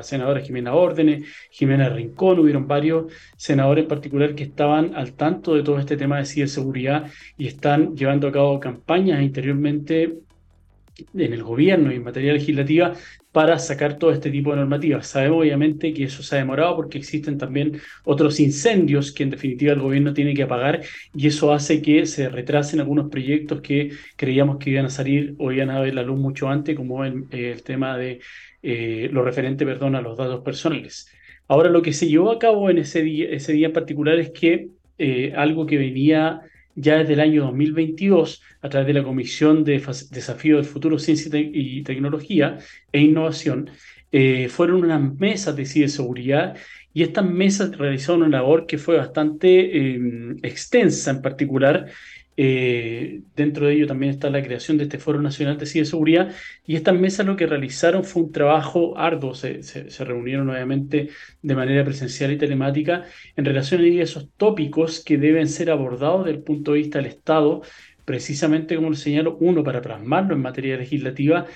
senadora 0.02 0.40
Jimena 0.40 0.72
Órdenes, 0.72 1.26
Jimena 1.50 1.90
Rincón. 1.90 2.38
Hubieron 2.38 2.66
varios 2.66 3.12
senadores 3.36 3.82
en 3.82 3.88
particular 3.88 4.34
que 4.34 4.44
estaban 4.44 4.94
al 4.94 5.12
tanto 5.12 5.54
de 5.54 5.62
todo 5.62 5.78
este 5.78 5.98
tema 5.98 6.16
de 6.16 6.24
ciberseguridad 6.24 7.10
y 7.36 7.46
están 7.46 7.94
llevando 7.94 8.26
a 8.28 8.32
cabo 8.32 8.58
campañas 8.58 9.22
interiormente 9.22 10.25
en 11.14 11.32
el 11.32 11.42
gobierno 11.42 11.92
y 11.92 11.96
en 11.96 12.04
materia 12.04 12.32
legislativa 12.32 12.94
para 13.32 13.58
sacar 13.58 13.98
todo 13.98 14.12
este 14.12 14.30
tipo 14.30 14.50
de 14.50 14.56
normativas. 14.56 15.06
Sabemos 15.08 15.40
obviamente 15.40 15.92
que 15.92 16.04
eso 16.04 16.22
se 16.22 16.36
ha 16.36 16.38
demorado 16.38 16.74
porque 16.76 16.98
existen 16.98 17.36
también 17.36 17.80
otros 18.04 18.40
incendios 18.40 19.12
que 19.12 19.24
en 19.24 19.30
definitiva 19.30 19.72
el 19.74 19.80
gobierno 19.80 20.14
tiene 20.14 20.32
que 20.32 20.44
apagar 20.44 20.82
y 21.14 21.26
eso 21.26 21.52
hace 21.52 21.82
que 21.82 22.06
se 22.06 22.28
retrasen 22.30 22.80
algunos 22.80 23.10
proyectos 23.10 23.60
que 23.60 23.92
creíamos 24.16 24.56
que 24.58 24.70
iban 24.70 24.86
a 24.86 24.90
salir 24.90 25.34
o 25.38 25.52
iban 25.52 25.70
a 25.70 25.80
ver 25.80 25.94
la 25.94 26.02
luz 26.02 26.18
mucho 26.18 26.48
antes, 26.48 26.74
como 26.74 27.04
el, 27.04 27.26
el 27.30 27.62
tema 27.62 27.98
de 27.98 28.20
eh, 28.62 29.08
lo 29.12 29.22
referente 29.22 29.66
perdón, 29.66 29.96
a 29.96 30.00
los 30.00 30.16
datos 30.16 30.42
personales. 30.42 31.08
Ahora 31.48 31.70
lo 31.70 31.82
que 31.82 31.92
se 31.92 32.08
llevó 32.08 32.32
a 32.32 32.38
cabo 32.38 32.70
en 32.70 32.78
ese 32.78 33.02
día, 33.02 33.28
ese 33.30 33.52
día 33.52 33.68
en 33.68 33.72
particular 33.72 34.18
es 34.18 34.30
que 34.30 34.70
eh, 34.98 35.32
algo 35.36 35.66
que 35.66 35.76
venía 35.76 36.40
ya 36.76 36.98
desde 36.98 37.14
el 37.14 37.20
año 37.20 37.44
2022, 37.46 38.42
a 38.60 38.68
través 38.68 38.86
de 38.86 38.92
la 38.92 39.02
Comisión 39.02 39.64
de 39.64 39.82
Desafío 40.10 40.56
del 40.56 40.66
Futuro, 40.66 40.98
Ciencia 40.98 41.30
y 41.34 41.82
Tecnología 41.82 42.58
e 42.92 43.00
Innovación, 43.00 43.70
eh, 44.12 44.48
fueron 44.48 44.84
unas 44.84 45.14
mesas 45.18 45.56
de 45.56 45.66
ciberseguridad 45.66 46.56
y 46.92 47.02
estas 47.02 47.24
mesas 47.24 47.76
realizaron 47.76 48.22
una 48.22 48.38
labor 48.38 48.66
que 48.66 48.78
fue 48.78 48.96
bastante 48.96 49.94
em, 49.94 50.36
extensa 50.42 51.10
en 51.10 51.22
particular. 51.22 51.86
Eh, 52.38 53.22
dentro 53.34 53.66
de 53.66 53.74
ello 53.74 53.86
también 53.86 54.12
está 54.12 54.28
la 54.28 54.42
creación 54.42 54.76
de 54.76 54.84
este 54.84 54.98
Foro 54.98 55.22
Nacional 55.22 55.56
de 55.56 55.64
Ciberseguridad 55.64 56.32
y 56.66 56.76
estas 56.76 56.94
mesas 56.94 57.24
lo 57.24 57.34
que 57.34 57.46
realizaron 57.46 58.04
fue 58.04 58.24
un 58.24 58.32
trabajo 58.32 58.96
arduo, 58.98 59.34
se, 59.34 59.62
reunieron 60.00 60.50
obviamente 60.50 61.08
de 61.40 61.54
manera 61.54 61.82
presencial 61.84 62.32
y 62.32 62.38
telemática 62.38 63.04
en 63.36 63.44
relación 63.44 63.80
a 63.80 63.86
esos 63.86 64.28
tópicos 64.36 65.02
que 65.02 65.16
deben 65.16 65.48
ser 65.48 65.70
abordados 65.70 66.26
desde 66.26 66.38
el 66.38 66.44
punto 66.44 66.72
de 66.72 66.78
vista 66.78 66.98
del 66.98 67.06
Estado 67.06 67.62
precisamente 68.04 68.76
como 68.76 68.90
lo 68.90 68.96
señalo, 68.96 69.36
uno, 69.40 69.64
para 69.64 69.82
plasmarlo 69.82 70.34
en 70.34 70.40
materia 70.40 70.76
legislativa 70.76 71.46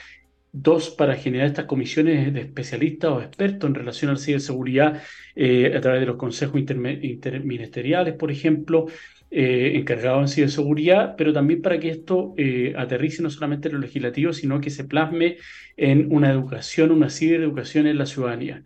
Dos, 0.52 0.90
para 0.90 1.14
generar 1.14 1.46
estas 1.46 1.66
comisiones 1.66 2.34
de 2.34 2.40
especialistas 2.40 3.10
o 3.12 3.22
expertos 3.22 3.68
en 3.68 3.74
relación 3.76 4.10
a 4.10 4.14
la 4.14 4.18
ciberseguridad 4.18 5.00
eh, 5.36 5.72
a 5.76 5.80
través 5.80 6.00
de 6.00 6.06
los 6.06 6.16
consejos 6.16 6.58
interministeriales, 6.58 8.14
por 8.14 8.32
ejemplo, 8.32 8.86
eh, 9.30 9.72
encargados 9.76 10.22
en 10.22 10.28
ciberseguridad, 10.28 11.14
pero 11.16 11.32
también 11.32 11.62
para 11.62 11.78
que 11.78 11.90
esto 11.90 12.34
eh, 12.36 12.74
aterrice 12.76 13.22
no 13.22 13.30
solamente 13.30 13.68
en 13.68 13.74
lo 13.74 13.80
legislativo, 13.80 14.32
sino 14.32 14.60
que 14.60 14.70
se 14.70 14.84
plasme 14.84 15.38
en 15.76 16.12
una 16.12 16.30
educación, 16.30 16.90
una 16.90 17.10
cibereducación 17.10 17.86
en 17.86 17.98
la 17.98 18.06
ciudadanía. 18.06 18.62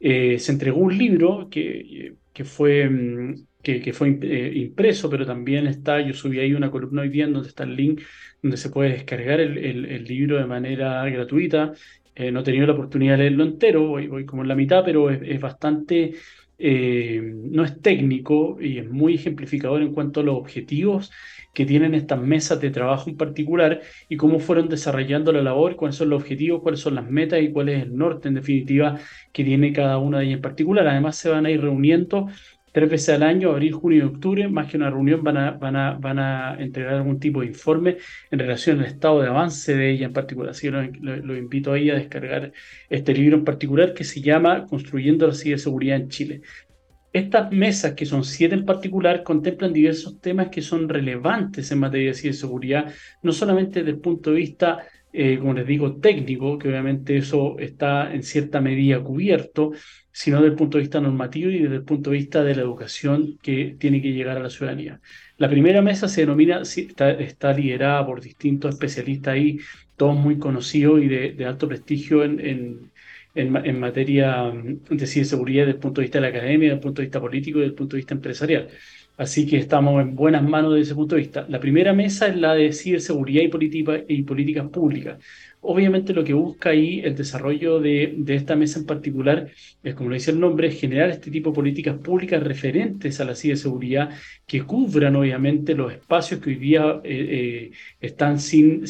se 0.00 0.52
entregó 0.52 0.78
un 0.80 0.96
libro 0.96 1.48
que, 1.50 2.14
que 2.32 2.44
fue 2.44 2.88
mm, 2.88 3.48
que, 3.62 3.92
fue 3.92 4.18
eh, 4.22 4.52
impreso, 4.54 5.10
pero 5.10 5.26
también 5.26 5.66
está, 5.66 6.00
yo 6.00 6.14
subí 6.14 6.38
ahí 6.38 6.54
una 6.54 6.70
columna 6.70 7.02
hoy 7.02 7.08
día 7.10 7.26
donde 7.26 7.48
está 7.48 7.64
el 7.64 7.76
link 7.76 8.02
donde 8.42 8.56
se 8.56 8.70
puede 8.70 8.90
descargar 8.90 9.40
el, 9.40 9.58
el, 9.58 10.04
libro 10.04 10.38
de 10.38 10.46
manera 10.46 11.04
gratuita. 11.10 11.72
Eh, 12.14 12.30
no 12.30 12.40
he 12.40 12.44
tenido 12.44 12.66
la 12.66 12.72
oportunidad 12.72 13.12
de 13.12 13.24
leerlo 13.24 13.44
entero, 13.44 13.88
voy, 13.88 14.06
voy 14.06 14.24
como 14.24 14.42
en 14.42 14.48
la 14.48 14.54
mitad, 14.54 14.84
pero 14.84 15.10
es, 15.10 15.40
bastante, 15.40 16.14
eh, 16.58 17.20
no 17.22 17.64
es 17.64 17.80
técnico 17.80 18.58
y 18.60 18.78
es 18.78 18.90
muy 18.90 19.14
ejemplificador 19.14 19.82
en 19.82 19.94
cuanto 19.94 20.20
a 20.20 20.22
los 20.24 20.36
objetivos 20.36 21.10
que 21.54 21.64
tienen 21.66 21.94
estas 21.94 22.20
mesas 22.20 22.60
de 22.60 22.70
trabajo 22.70 23.10
en 23.10 23.16
particular 23.16 23.80
y 24.08 24.16
cómo 24.16 24.38
fueron 24.40 24.68
desarrollando 24.68 25.32
la 25.32 25.42
labor, 25.42 25.76
cuáles 25.76 25.96
son 25.96 26.10
los 26.10 26.22
objetivos, 26.22 26.62
cuáles 26.62 26.80
son 26.80 26.94
las 26.96 27.08
metas 27.10 27.40
y 27.42 27.50
cuál 27.52 27.68
es 27.68 27.82
el 27.82 27.96
norte 27.96 28.28
en 28.28 28.34
definitiva 28.34 28.98
que 29.32 29.44
tiene 29.44 29.72
cada 29.72 29.98
una 29.98 30.18
de 30.18 30.26
ellas 30.26 30.36
en 30.36 30.42
particular. 30.42 30.86
Además 30.86 31.16
se 31.16 31.30
van 31.30 31.46
a 31.46 31.50
ir 31.50 31.60
reuniendo 31.60 32.28
tres 32.78 32.90
veces 32.90 33.08
al 33.16 33.24
año, 33.24 33.50
abril, 33.50 33.72
junio 33.72 33.98
y 33.98 34.06
octubre, 34.06 34.46
más 34.46 34.70
que 34.70 34.76
una 34.76 34.88
reunión, 34.88 35.24
van 35.24 35.36
a, 35.36 35.50
van 35.50 35.74
a, 35.74 35.94
van 35.94 36.20
a 36.20 36.56
entregar 36.60 36.94
algún 36.94 37.18
tipo 37.18 37.40
de 37.40 37.48
informe 37.48 37.96
en 38.30 38.38
relación 38.38 38.78
al 38.78 38.84
estado 38.84 39.20
de 39.20 39.26
avance 39.26 39.76
de 39.76 39.90
ella 39.90 40.06
en 40.06 40.12
particular. 40.12 40.50
Así 40.50 40.70
que 40.70 40.92
lo, 41.00 41.36
invito 41.36 41.72
ahí 41.72 41.90
a 41.90 41.96
descargar 41.96 42.52
este 42.88 43.14
libro 43.14 43.36
en 43.36 43.44
particular 43.44 43.94
que 43.94 44.04
se 44.04 44.20
llama 44.20 44.64
Construyendo 44.66 45.26
la 45.26 45.34
ciberseguridad 45.34 45.96
en 45.96 46.08
Chile. 46.08 46.42
Estas 47.12 47.50
mesas, 47.50 47.94
que 47.94 48.06
son 48.06 48.22
siete 48.22 48.54
en 48.54 48.64
particular, 48.64 49.24
contemplan 49.24 49.72
diversos 49.72 50.20
temas 50.20 50.48
que 50.48 50.62
son 50.62 50.88
relevantes 50.88 51.72
en 51.72 51.80
materia 51.80 52.10
de 52.10 52.14
ciberseguridad, 52.14 52.94
no 53.22 53.32
solamente 53.32 53.80
desde 53.80 53.90
el 53.90 53.98
punto 53.98 54.30
de 54.30 54.36
vista 54.36 54.86
eh, 55.20 55.36
como 55.40 55.52
les 55.52 55.66
digo, 55.66 55.96
técnico, 55.96 56.58
que 56.58 56.68
obviamente 56.68 57.16
eso 57.16 57.58
está 57.58 58.14
en 58.14 58.22
cierta 58.22 58.60
medida 58.60 59.02
cubierto, 59.02 59.72
sino 60.12 60.36
desde 60.36 60.50
el 60.50 60.54
punto 60.56 60.78
de 60.78 60.82
vista 60.82 61.00
normativo 61.00 61.50
y 61.50 61.58
desde 61.58 61.74
el 61.74 61.82
punto 61.82 62.10
de 62.10 62.18
vista 62.18 62.44
de 62.44 62.54
la 62.54 62.62
educación 62.62 63.36
que 63.42 63.74
tiene 63.80 64.00
que 64.00 64.12
llegar 64.12 64.36
a 64.36 64.40
la 64.40 64.48
ciudadanía. 64.48 65.00
La 65.36 65.50
primera 65.50 65.82
mesa 65.82 66.06
se 66.06 66.20
denomina, 66.20 66.62
está, 66.62 67.52
liderada 67.52 68.06
por 68.06 68.20
distintos 68.20 68.74
especialistas 68.74 69.34
ahí, 69.34 69.58
todos 69.96 70.16
muy 70.16 70.38
conocidos 70.38 71.02
y 71.02 71.08
de, 71.08 71.44
alto 71.44 71.66
prestigio 71.66 72.22
en, 72.22 72.38
en, 72.38 72.92
en, 73.34 73.80
materia 73.80 74.52
de 74.88 75.06
ciberseguridad 75.08 75.66
desde 75.66 75.78
el 75.78 75.80
punto 75.80 76.00
de 76.00 76.04
vista 76.04 76.18
de 76.18 76.22
la 76.22 76.28
academia, 76.28 76.68
desde 76.68 76.74
el 76.74 76.80
punto 76.80 77.02
de 77.02 77.06
vista 77.06 77.20
político 77.20 77.58
y 77.58 77.62
desde 77.62 77.70
el 77.70 77.76
punto 77.76 77.96
de 77.96 78.00
vista 78.02 78.14
empresarial. 78.14 78.68
Así 79.18 79.46
que 79.46 79.58
estamos 79.58 80.00
en 80.00 80.14
buenas 80.14 80.42
manos 80.42 80.72
desde 80.72 80.84
ese 80.84 80.94
punto 80.94 81.16
de 81.16 81.22
vista. 81.22 81.44
La 81.48 81.60
primera 81.60 81.92
mesa 81.92 82.28
es 82.28 82.36
la 82.36 82.54
de 82.54 82.72
ciberseguridad 82.72 83.42
y, 83.42 84.14
y 84.14 84.22
políticas 84.22 84.68
públicas. 84.68 85.18
Obviamente 85.60 86.14
lo 86.14 86.22
que 86.22 86.34
busca 86.34 86.70
ahí 86.70 87.00
el 87.00 87.16
desarrollo 87.16 87.80
de, 87.80 88.16
esta 88.28 88.54
mesa 88.54 88.78
en 88.78 88.86
particular 88.86 89.48
es, 89.82 89.94
como 89.96 90.10
lo 90.10 90.14
dice 90.14 90.30
el 90.30 90.38
nombre, 90.38 90.70
generar 90.70 91.10
este 91.10 91.32
tipo 91.32 91.50
de 91.50 91.56
políticas 91.56 91.98
públicas 91.98 92.40
referentes 92.42 93.20
a 93.20 93.24
la 93.24 93.34
ciberseguridad 93.34 94.10
que 94.46 94.62
cubran 94.62 95.16
obviamente 95.16 95.74
los 95.74 95.92
espacios 95.92 96.40
que 96.40 96.50
hoy 96.50 96.56
día 96.56 97.00
eh, 97.02 97.70
eh, 97.70 97.72
están 98.00 98.38
sin, 98.38 98.86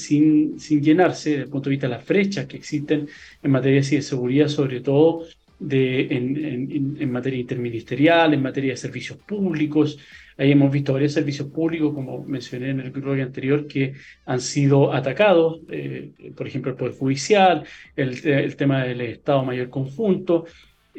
llenarse 0.59 1.31
desde 1.31 1.45
el 1.45 1.51
punto 1.51 1.71
de 1.71 1.77
vista 1.77 1.89
de 1.89 1.95
las 1.95 2.07
brechas 2.07 2.47
que 2.47 2.59
existen 2.59 3.09
en 3.43 3.51
materia 3.51 3.79
de 3.79 3.85
ciberseguridad, 3.85 4.49
sobre 4.49 4.83
todo 4.83 5.25
en, 5.61 7.11
materia 7.11 7.41
interministerial, 7.41 8.35
en 8.35 8.43
materia 8.43 8.73
de 8.73 8.77
servicios 8.77 9.19
públicos. 9.19 9.99
Ahí 10.37 10.53
hemos 10.53 10.71
visto 10.71 10.93
varios 10.93 11.13
servicios 11.13 11.49
públicos, 11.49 11.93
como 11.93 12.25
mencioné 12.25 12.71
en 12.71 12.81
el 12.81 12.93
grupo 12.93 13.11
anterior, 13.13 13.67
que 13.67 13.95
han 14.25 14.41
sido 14.41 14.93
atacados, 14.93 15.61
eh, 15.69 16.13
por 16.37 16.47
ejemplo, 16.47 16.71
el 16.71 16.77
Poder 16.77 16.95
Judicial, 16.95 17.65
el, 17.97 18.27
el 18.27 18.57
tema 18.57 18.85
del 18.85 19.01
Estado 19.01 19.45
Mayor 19.45 19.69
Conjunto. 19.69 20.47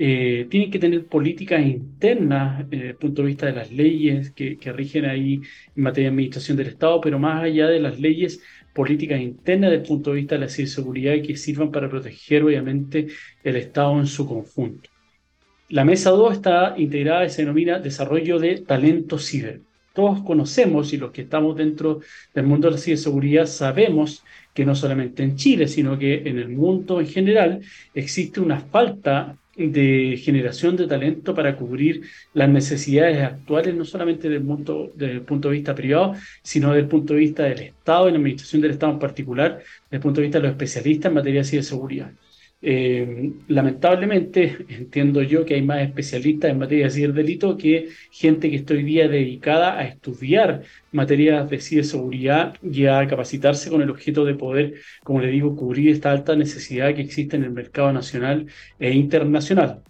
Eh, 0.01 0.48
tienen 0.50 0.72
que 0.72 0.80
tener 0.80 1.08
políticas 1.08 1.62
internas 1.66 2.62
eh, 2.62 2.66
desde 2.70 2.88
el 2.92 2.96
punto 2.96 3.22
de 3.22 3.28
vista 3.28 3.48
de 3.48 3.51
las 3.51 3.70
leyes 3.70 4.32
que, 4.32 4.58
que 4.58 4.72
rigen 4.72 5.04
ahí 5.04 5.42
en 5.75 5.84
materia 5.84 6.10
de 6.10 6.13
administración 6.13 6.56
del 6.56 6.68
Estado, 6.68 7.01
pero 7.01 7.20
más 7.20 7.44
allá 7.44 7.68
de 7.68 7.82
las 7.82 8.00
leyes, 8.00 8.42
políticas 8.79 9.19
internas 9.19 9.71
desde 9.71 9.81
el 9.83 9.88
punto 9.89 10.12
de 10.12 10.15
vista 10.15 10.36
de 10.36 10.41
la 10.41 10.48
ciberseguridad 10.48 11.13
y 11.15 11.21
que 11.21 11.36
sirvan 11.36 11.69
para 11.69 11.89
proteger 11.89 12.43
obviamente 12.43 13.07
el 13.43 13.57
Estado 13.57 14.00
en 14.00 14.07
su 14.07 14.25
conjunto. 14.25 14.89
La 15.67 15.83
mesa 15.83 16.12
2 16.12 16.31
está 16.31 16.75
integrada 16.77 17.25
y 17.25 17.29
se 17.29 17.41
denomina 17.41 17.77
desarrollo 17.77 18.39
de 18.39 18.62
talento 18.62 19.19
ciber. 19.19 19.59
Todos 19.93 20.21
conocemos 20.21 20.93
y 20.93 20.98
los 20.98 21.12
que 21.12 21.24
estamos 21.24 21.57
dentro 21.57 22.00
del 22.33 22.45
mundo 22.45 22.69
de 22.69 22.75
la 22.75 22.81
ciberseguridad 22.81 23.48
sabemos 23.48 24.24
que 24.53 24.63
no 24.63 24.74
solamente 24.75 25.24
en 25.24 25.36
Chile, 25.36 25.67
sino 25.67 26.00
que 26.00 26.21
en 26.25 26.39
el 26.39 26.48
mundo 26.48 27.01
en 27.01 27.07
general 27.07 27.59
existe 27.93 28.39
una 28.39 28.62
falta 28.62 29.36
de 29.68 30.18
generación 30.18 30.75
de 30.78 30.88
talento 30.88 31.36
para 31.36 31.56
cubrir 31.58 32.04
las 32.34 32.50
necesidades 32.50 33.22
actuales, 33.22 33.75
no 33.75 33.86
solamente 33.86 34.30
del 34.30 34.42
punto, 34.42 34.92
desde 34.96 35.13
el 35.13 35.22
punto 35.22 35.50
de 35.50 35.56
vista 35.56 35.75
privado, 35.75 36.13
sino 36.42 36.70
desde 36.70 36.82
el 36.82 36.88
punto 36.88 37.13
de 37.13 37.20
vista 37.20 37.44
del 37.44 37.60
Estado 37.60 38.08
y 38.08 38.12
la 38.12 38.18
administración 38.18 38.62
del 38.62 38.72
Estado 38.72 38.94
en 38.94 39.00
particular, 39.00 39.58
desde 39.58 39.98
el 39.98 40.01
punto 40.01 40.22
de 40.22 40.28
vista 40.28 40.39
de 40.39 40.44
los 40.44 40.51
especialistas 40.51 41.10
en 41.10 41.16
materia 41.16 41.42
de 41.42 41.48
ciberseguridad. 41.48 42.12
Eh, 42.62 43.34
lamentablemente, 43.48 44.66
entiendo 44.70 45.22
yo 45.24 45.46
que 45.46 45.56
hay 45.56 45.62
más 45.62 45.82
especialistas 45.82 46.51
en 46.51 46.60
materia 46.60 46.86
de 46.86 46.92
ciberdelito 46.92 47.56
que 47.58 47.89
gente 48.12 48.50
que 48.50 48.58
está 48.58 48.74
hoy 48.74 48.84
día 48.84 49.08
dedicada 49.08 49.78
a 49.80 49.84
estudiar 49.86 50.63
materias 50.92 51.50
de 51.50 51.62
ciberseguridad 51.62 52.56
y 52.62 52.86
a 52.88 53.08
capacitarse 53.08 53.70
con 53.70 53.82
el 53.82 53.89
objeto 53.89 54.25
de 54.25 54.36
poder, 54.36 54.74
como 55.04 55.22
le 55.22 55.28
digo, 55.30 55.56
cubrir 55.56 55.89
esta 55.89 56.12
alta 56.12 56.36
necesidad 56.36 56.94
que 56.94 57.01
existe 57.01 57.38
en 57.38 57.44
el 57.46 57.51
mercado 57.51 57.94
nacional 57.94 58.48
e 58.78 58.92
internacional. 58.94 59.84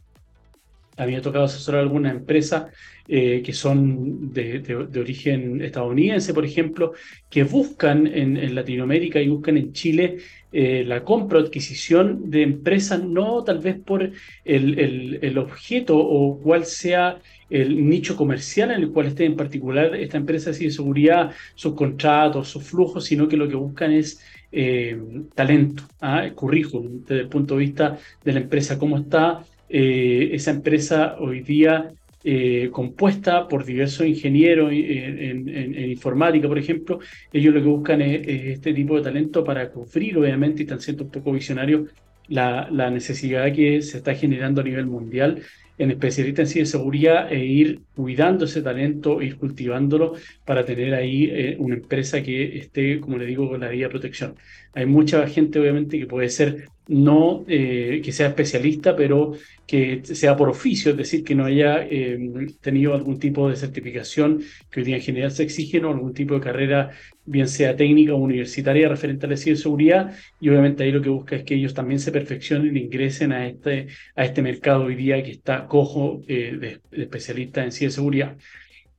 A 1.00 1.06
ha 1.06 1.22
tocado 1.22 1.46
asesorar 1.46 1.82
algunas 1.82 2.14
empresas 2.14 2.66
eh, 3.08 3.42
que 3.44 3.54
son 3.54 4.34
de, 4.34 4.76
origen 5.00 5.62
estadounidense, 5.62 6.34
por 6.34 6.46
ejemplo, 6.46 6.94
que 7.30 7.44
buscan 7.44 8.06
en, 8.06 8.54
Latinoamérica 8.54 9.22
y 9.22 9.30
buscan 9.30 9.58
en 9.58 9.72
Chile 9.72 10.18
eh, 10.52 10.84
la 10.86 11.04
compra 11.04 11.40
o 11.40 11.42
adquisición 11.42 12.30
de 12.30 12.44
empresas, 12.44 13.02
no 13.02 13.44
tal 13.46 13.60
vez 13.60 13.80
por 13.80 14.12
el, 14.44 15.38
objeto 15.38 15.98
o 15.98 16.38
cuál 16.40 16.66
sea 16.66 17.20
el 17.50 17.90
nicho 17.90 18.18
comercial 18.18 18.72
en 18.72 18.82
el 18.82 18.92
cual 18.92 19.08
esté 19.08 19.24
en 19.26 19.38
particular 19.38 19.96
esta 19.96 20.18
empresa 20.18 20.52
de 20.52 20.70
seguridad, 20.70 21.32
sus 21.56 21.76
contratos, 21.76 22.50
sus 22.50 22.64
flujos, 22.64 23.06
sino 23.06 23.28
que 23.28 23.38
lo 23.38 23.48
que 23.48 23.56
buscan 23.56 23.94
es 23.94 24.22
eh, 24.52 25.00
talento, 25.34 25.84
¿ah? 26.02 26.30
currículum, 26.36 27.02
desde 27.08 27.22
el 27.22 27.30
punto 27.30 27.56
de 27.56 27.60
vista 27.62 27.98
de 28.24 28.34
la 28.34 28.40
empresa, 28.42 28.78
cómo 28.78 28.98
está 28.98 29.44
eh, 29.70 30.30
esa 30.34 30.52
empresa 30.52 31.16
hoy 31.20 31.42
día 31.42 31.92
eh, 32.24 32.70
compuesta 32.72 33.48
por 33.48 33.64
diversos 33.64 34.06
ingenieros 34.06 34.72
en, 34.74 35.90
informática, 35.90 36.48
por 36.48 36.60
ejemplo, 36.60 37.00
ellos 37.32 37.54
lo 37.54 37.62
que 37.62 37.68
buscan 37.68 38.02
es, 38.02 38.28
este 38.28 38.74
tipo 38.74 38.98
de 38.98 39.04
talento 39.04 39.44
para 39.44 39.70
cubrir, 39.70 40.18
obviamente, 40.18 40.62
y 40.62 40.66
están 40.66 40.82
siendo 40.82 41.06
un 41.06 41.12
poco 41.12 41.32
visionarios, 41.32 41.90
la, 42.28 42.68
la, 42.72 42.92
necesidad 42.92 43.52
que 43.54 43.82
se 43.82 43.98
está 43.98 44.14
generando 44.14 44.62
a 44.62 44.64
nivel 44.64 44.86
mundial 44.86 45.42
en 45.80 45.92
especialistas 45.92 46.50
en 46.50 46.54
ciberseguridad 46.54 47.32
e 47.32 47.44
ir 47.46 47.82
cuidando 47.96 48.46
ese 48.46 48.62
talento, 48.62 49.22
ir 49.22 49.38
cultivándolo 49.38 50.14
para 50.46 50.66
tener 50.66 50.94
ahí 50.94 51.30
eh, 51.32 51.56
una 51.58 51.76
empresa 51.76 52.22
que 52.22 52.58
esté, 52.58 53.00
como 53.00 53.18
le 53.18 53.26
digo, 53.26 53.50
con 53.50 53.62
la 53.62 53.70
vía 53.70 53.86
de 53.86 53.92
protección. 53.92 54.36
Hay 54.74 54.86
mucha 54.86 55.26
gente, 55.28 55.58
obviamente, 55.58 55.98
que 55.98 56.06
puede 56.06 56.30
ser 56.30 56.68
no 56.90 57.46
eh, 57.48 58.02
que 58.04 58.12
sea 58.12 58.28
especialista, 58.30 58.96
pero 58.96 59.34
que 59.68 60.02
sea 60.04 60.36
por 60.36 60.50
oficio, 60.50 60.92
es 60.92 60.98
decir, 60.98 61.24
que 61.24 61.36
no 61.36 61.46
haya 61.46 61.86
em, 61.88 62.48
tenido 62.60 62.96
algún 62.96 63.20
tipo 63.20 63.48
de 63.48 63.56
certificación 63.56 64.42
que 64.72 64.80
hoy 64.80 64.86
día 64.88 64.96
en 64.96 65.04
general 65.04 65.32
se 65.32 65.44
exige, 65.44 65.80
o 65.86 65.92
algún 65.92 66.14
tipo 66.16 66.34
de 66.34 66.42
carrera, 66.42 66.90
bien 67.26 67.48
sea 67.48 67.76
técnica 67.76 68.14
o 68.14 68.18
universitaria 68.18 68.90
referente 68.90 69.28
a 69.28 69.30
la 69.30 69.38
ciberseguridad, 69.38 70.16
y 70.40 70.50
obviamente 70.50 70.84
ahí 70.84 70.92
lo 70.92 71.02
que 71.02 71.10
busca 71.10 71.36
es 71.36 71.44
que 71.44 71.56
ellos 71.56 71.76
también 71.76 72.00
se 72.00 72.12
perfeccionen 72.12 72.76
e 72.76 72.80
ingresen 72.80 73.34
a 73.34 73.48
este, 73.48 73.88
a 74.16 74.26
este 74.26 74.42
mercado 74.42 74.86
hoy 74.86 74.96
día 74.96 75.22
que 75.24 75.32
está 75.32 75.68
cojo 75.68 76.22
eh, 76.28 76.58
de, 76.60 76.82
de 76.90 77.04
especialistas 77.04 77.66
en 77.66 77.72
ciberseguridad. 77.72 78.36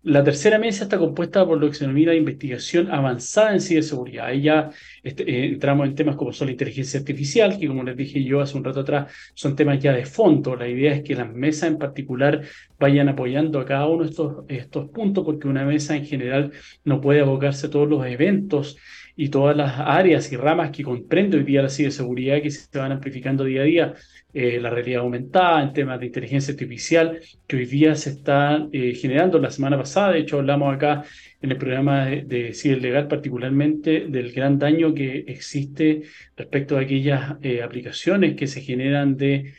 La 0.03 0.25
tercera 0.25 0.59
mesa 0.59 0.85
está 0.85 0.97
compuesta 0.99 1.45
por 1.47 1.61
lo 1.61 1.69
que 1.69 1.75
se 1.75 1.85
denomina 1.85 2.15
investigación 2.15 2.91
avanzada 2.91 3.53
en 3.53 3.61
ciberseguridad. 3.61 4.27
Ahí 4.27 4.43
ya 4.43 4.71
este, 5.03 5.25
eh, 5.31 5.47
entramos 5.47 5.87
en 5.87 5.95
temas 5.95 6.17
como 6.17 6.33
son 6.33 6.47
la 6.47 6.53
inteligencia 6.53 7.01
artificial, 7.01 7.59
que 7.59 7.69
como 7.69 7.83
les 7.83 7.97
dije 7.99 8.25
yo 8.25 8.41
hace 8.41 8.57
un 8.57 8.65
rato 8.65 8.81
atrás, 8.81 9.13
son 9.35 9.55
temas 9.55 9.79
ya 9.79 9.93
de 9.93 10.07
fondo. 10.07 10.57
La 10.57 10.69
idea 10.69 10.95
es 10.95 11.03
que 11.03 11.15
las 11.15 11.31
mesas 11.31 11.69
en 11.71 11.77
particular 11.77 12.41
vayan 12.79 13.11
apoyando 13.11 13.61
a 13.61 13.67
cada 13.67 13.87
uno 13.89 14.05
de 14.05 14.11
estos, 14.11 14.45
estos 14.49 14.89
puntos, 14.89 15.23
porque 15.23 15.49
una 15.49 15.67
mesa 15.67 15.95
en 15.95 16.07
general 16.07 16.53
no 16.83 17.03
puede 17.03 17.21
abocarse 17.21 17.67
a 17.67 17.71
todos 17.71 17.89
los 17.89 18.07
eventos 18.07 18.79
y 19.21 19.29
todas 19.29 19.55
las 19.55 19.79
áreas 19.79 20.33
y 20.33 20.37
ramas 20.39 20.71
que 20.71 20.83
comprende 20.83 21.37
hoy 21.37 21.45
día 21.45 21.61
la 21.61 21.69
ciberseguridad 21.69 22.41
que 22.41 22.51
se 22.51 22.79
van 22.79 22.91
amplificando 22.91 23.45
día 23.45 23.61
a 23.61 23.65
día. 23.65 23.95
Eh, 24.33 24.59
la 24.59 24.71
realidad 24.71 25.03
aumentada, 25.03 25.63
en 25.63 25.75
temas 25.75 26.01
de 26.01 26.07
inteligencia 26.07 26.53
artificial, 26.53 27.21
que 27.47 27.57
hoy 27.57 27.67
día 27.67 27.95
se 27.97 28.11
está 28.11 28.67
eh, 28.73 28.95
generando. 28.95 29.39
La 29.39 29.51
semana 29.51 29.77
pasada, 29.77 30.13
de 30.13 30.21
hecho, 30.21 30.39
hablamos 30.39 30.75
acá 30.75 31.05
en 31.43 31.51
el 31.51 31.59
programa 31.59 32.07
de, 32.07 32.23
de 32.23 32.77
Legal 32.81 33.09
particularmente 33.09 34.07
del 34.09 34.33
gran 34.33 34.59
daño 34.59 34.95
que 34.95 35.19
existe 35.27 36.05
respecto 36.35 36.79
a 36.79 36.81
aquellas 36.81 37.37
eh, 37.43 37.63
aplicaciones 37.63 38.37
que 38.37 38.47
se 38.47 38.63
generan 38.63 39.19
de, 39.19 39.53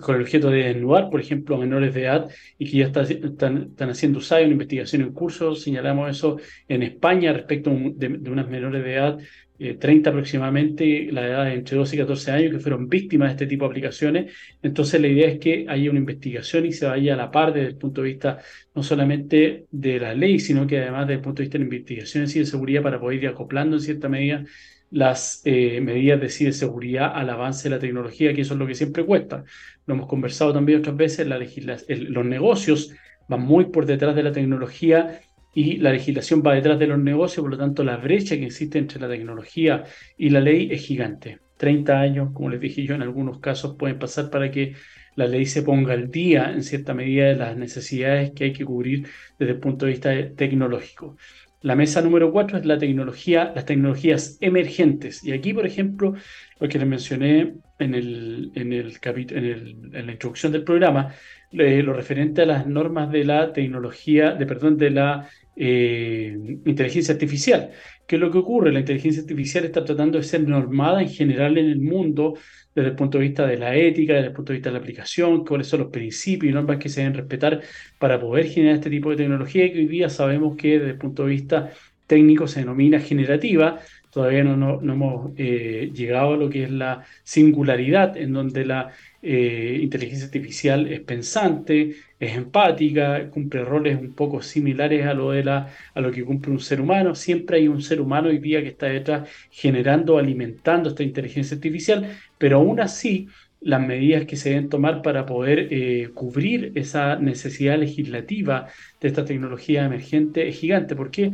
con 0.00 0.14
el 0.14 0.22
objeto 0.22 0.50
de 0.50 0.64
desnudar, 0.64 1.10
por 1.10 1.20
ejemplo, 1.20 1.58
menores 1.58 1.92
de 1.94 2.02
edad 2.02 2.30
y 2.58 2.70
que 2.70 2.78
ya 2.78 2.86
están, 2.86 3.70
están 3.70 3.90
haciendo 3.90 4.18
uso 4.18 4.36
una 4.36 4.46
investigación 4.46 5.02
en 5.02 5.12
curso. 5.12 5.54
Señalamos 5.54 6.10
eso 6.10 6.38
en 6.68 6.82
España 6.82 7.32
respecto 7.32 7.70
de, 7.70 8.08
unas 8.30 8.48
menores 8.48 8.84
de 8.84 8.94
edad 8.94 9.18
30 9.58 9.88
eh, 9.88 10.10
aproximadamente, 10.10 11.08
la 11.12 11.26
edad 11.26 11.52
entre 11.52 11.76
12 11.76 11.94
y 11.94 11.98
14 11.98 12.30
años, 12.30 12.52
que 12.52 12.58
fueron 12.58 12.88
víctimas 12.88 13.28
de 13.28 13.32
este 13.32 13.46
tipo 13.46 13.64
de 13.64 13.70
aplicaciones. 13.70 14.32
Entonces 14.62 15.00
la 15.00 15.08
idea 15.08 15.28
es 15.28 15.38
que 15.38 15.66
haya 15.68 15.90
una 15.90 16.00
investigación 16.00 16.66
y 16.66 16.72
se 16.72 16.86
vaya 16.86 17.14
a 17.14 17.16
la 17.16 17.30
par 17.30 17.52
desde 17.52 17.68
el 17.68 17.76
punto 17.76 18.02
de 18.02 18.08
vista 18.08 18.38
no 18.74 18.82
solamente 18.82 19.66
de 19.70 20.00
la 20.00 20.14
ley, 20.14 20.38
sino 20.40 20.66
que 20.66 20.78
además 20.78 21.06
desde 21.06 21.18
el 21.18 21.20
punto 21.22 21.42
de 21.42 21.44
vista 21.44 21.58
de 21.58 21.64
la 21.64 21.74
investigación 21.74 22.24
y 22.24 22.38
de 22.38 22.46
seguridad 22.46 22.82
para 22.82 23.00
poder 23.00 23.22
ir 23.22 23.28
acoplando 23.28 23.76
en 23.76 23.82
cierta 23.82 24.08
medida 24.08 24.44
las 24.92 25.40
eh, 25.44 25.80
medidas 25.80 26.20
de 26.20 26.28
ciberseguridad 26.28 27.12
al 27.14 27.30
avance 27.30 27.68
de 27.68 27.74
la 27.74 27.80
tecnología, 27.80 28.34
que 28.34 28.42
eso 28.42 28.54
es 28.54 28.60
lo 28.60 28.66
que 28.66 28.74
siempre 28.74 29.04
cuesta. 29.04 29.42
Lo 29.86 29.94
hemos 29.94 30.06
conversado 30.06 30.52
también 30.52 30.80
otras 30.80 30.96
veces, 30.96 31.26
los 31.26 32.24
negocios 32.24 32.94
van 33.28 33.40
muy 33.40 33.66
por 33.66 33.86
detrás 33.86 34.14
de 34.14 34.22
la 34.22 34.32
tecnología 34.32 35.20
y 35.54 35.78
la 35.78 35.92
legislación 35.92 36.42
va 36.46 36.54
detrás 36.54 36.78
de 36.78 36.86
los 36.86 36.98
negocios, 36.98 37.42
por 37.42 37.52
lo 37.52 37.58
tanto 37.58 37.84
la 37.84 37.96
brecha 37.96 38.36
que 38.36 38.46
existe 38.46 38.78
entre 38.78 39.00
la 39.00 39.08
tecnología 39.08 39.84
y 40.16 40.30
la 40.30 40.40
ley 40.40 40.68
es 40.70 40.84
gigante. 40.84 41.40
30 41.56 42.00
años, 42.00 42.30
como 42.34 42.50
les 42.50 42.60
dije 42.60 42.84
yo, 42.84 42.94
en 42.94 43.02
algunos 43.02 43.38
casos 43.40 43.76
pueden 43.78 43.98
pasar 43.98 44.30
para 44.30 44.50
que 44.50 44.74
la 45.14 45.26
ley 45.26 45.46
se 45.46 45.62
ponga 45.62 45.94
al 45.94 46.10
día 46.10 46.50
en 46.52 46.62
cierta 46.62 46.92
medida 46.92 47.26
de 47.28 47.36
las 47.36 47.56
necesidades 47.56 48.32
que 48.32 48.44
hay 48.44 48.52
que 48.52 48.64
cubrir 48.64 49.06
desde 49.38 49.52
el 49.52 49.58
punto 49.58 49.86
de 49.86 49.92
vista 49.92 50.10
tecnológico. 50.34 51.16
La 51.62 51.76
mesa 51.76 52.02
número 52.02 52.32
4 52.32 52.58
es 52.58 52.66
la 52.66 52.78
tecnología, 52.78 53.52
las 53.54 53.64
tecnologías 53.66 54.36
emergentes. 54.40 55.22
Y 55.24 55.32
aquí, 55.32 55.54
por 55.54 55.66
ejemplo, 55.66 56.14
lo 56.58 56.68
que 56.68 56.78
les 56.78 56.88
mencioné 56.88 57.54
en, 57.78 57.94
el, 57.94 58.52
en, 58.54 58.72
el 58.72 58.98
en, 59.02 59.44
el, 59.44 59.90
en 59.92 60.06
la 60.06 60.12
introducción 60.12 60.52
del 60.52 60.64
programa, 60.64 61.14
eh, 61.52 61.82
lo 61.82 61.92
referente 61.92 62.42
a 62.42 62.46
las 62.46 62.66
normas 62.66 63.10
de 63.12 63.24
la 63.24 63.52
tecnología, 63.52 64.32
de 64.32 64.46
perdón, 64.46 64.76
de 64.76 64.90
la 64.90 65.28
eh, 65.56 66.36
inteligencia 66.64 67.14
artificial. 67.14 67.70
¿Qué 68.06 68.16
es 68.16 68.20
lo 68.20 68.30
que 68.30 68.38
ocurre? 68.38 68.72
La 68.72 68.80
inteligencia 68.80 69.22
artificial 69.22 69.64
está 69.64 69.84
tratando 69.84 70.18
de 70.18 70.24
ser 70.24 70.46
normada 70.46 71.02
en 71.02 71.08
general 71.08 71.58
en 71.58 71.66
el 71.66 71.80
mundo 71.80 72.34
desde 72.74 72.90
el 72.90 72.96
punto 72.96 73.18
de 73.18 73.24
vista 73.24 73.46
de 73.46 73.58
la 73.58 73.76
ética, 73.76 74.14
desde 74.14 74.28
el 74.28 74.32
punto 74.32 74.52
de 74.52 74.58
vista 74.58 74.70
de 74.70 74.74
la 74.74 74.78
aplicación, 74.78 75.44
cuáles 75.44 75.66
son 75.66 75.80
los 75.80 75.90
principios 75.90 76.50
y 76.50 76.54
normas 76.54 76.78
que 76.78 76.88
se 76.88 77.00
deben 77.02 77.14
respetar 77.16 77.60
para 77.98 78.18
poder 78.20 78.46
generar 78.46 78.76
este 78.76 78.90
tipo 78.90 79.10
de 79.10 79.16
tecnología 79.16 79.70
que 79.72 79.78
hoy 79.78 79.86
día 79.86 80.08
sabemos 80.08 80.56
que 80.56 80.78
desde 80.78 80.90
el 80.92 80.98
punto 80.98 81.24
de 81.24 81.30
vista 81.30 81.70
técnico 82.06 82.46
se 82.46 82.60
denomina 82.60 83.00
generativa, 83.00 83.78
todavía 84.12 84.44
no, 84.44 84.80
hemos 84.80 85.32
eh, 85.38 85.90
llegado 85.94 86.34
a 86.34 86.36
lo 86.36 86.50
que 86.50 86.64
es 86.64 86.70
la 86.70 87.02
singularidad, 87.24 88.14
en 88.16 88.34
donde 88.34 88.66
la 88.66 88.90
eh, 89.22 89.78
inteligencia 89.80 90.26
artificial 90.26 90.86
es 90.86 91.00
pensante, 91.00 91.96
es 92.20 92.36
empática, 92.36 93.30
cumple 93.30 93.64
roles 93.64 93.98
un 93.98 94.12
poco 94.12 94.42
similares 94.42 95.06
a 95.06 95.14
lo, 95.14 95.30
de 95.30 95.44
la, 95.44 95.68
a 95.94 96.00
lo 96.02 96.10
que 96.12 96.24
cumple 96.24 96.52
un 96.52 96.60
ser 96.60 96.82
humano. 96.82 97.14
Siempre 97.14 97.56
hay 97.56 97.68
un 97.68 97.80
ser 97.80 98.02
humano 98.02 98.28
hoy 98.28 98.38
día 98.38 98.60
que 98.62 98.68
está 98.68 98.86
detrás 98.86 99.28
generando, 99.50 100.18
alimentando 100.18 100.90
esta 100.90 101.02
inteligencia 101.02 101.54
artificial, 101.54 102.06
pero 102.36 102.58
aún 102.58 102.80
así 102.80 103.28
las 103.60 103.80
medidas 103.80 104.26
que 104.26 104.36
se 104.36 104.50
deben 104.50 104.68
tomar 104.68 105.02
para 105.02 105.24
poder 105.24 105.68
eh, 105.70 106.10
cubrir 106.14 106.72
esa 106.74 107.16
necesidad 107.16 107.78
legislativa 107.78 108.66
de 109.00 109.08
esta 109.08 109.24
tecnología 109.24 109.84
emergente 109.84 110.48
es 110.48 110.58
gigante. 110.58 110.96
porque 110.96 111.32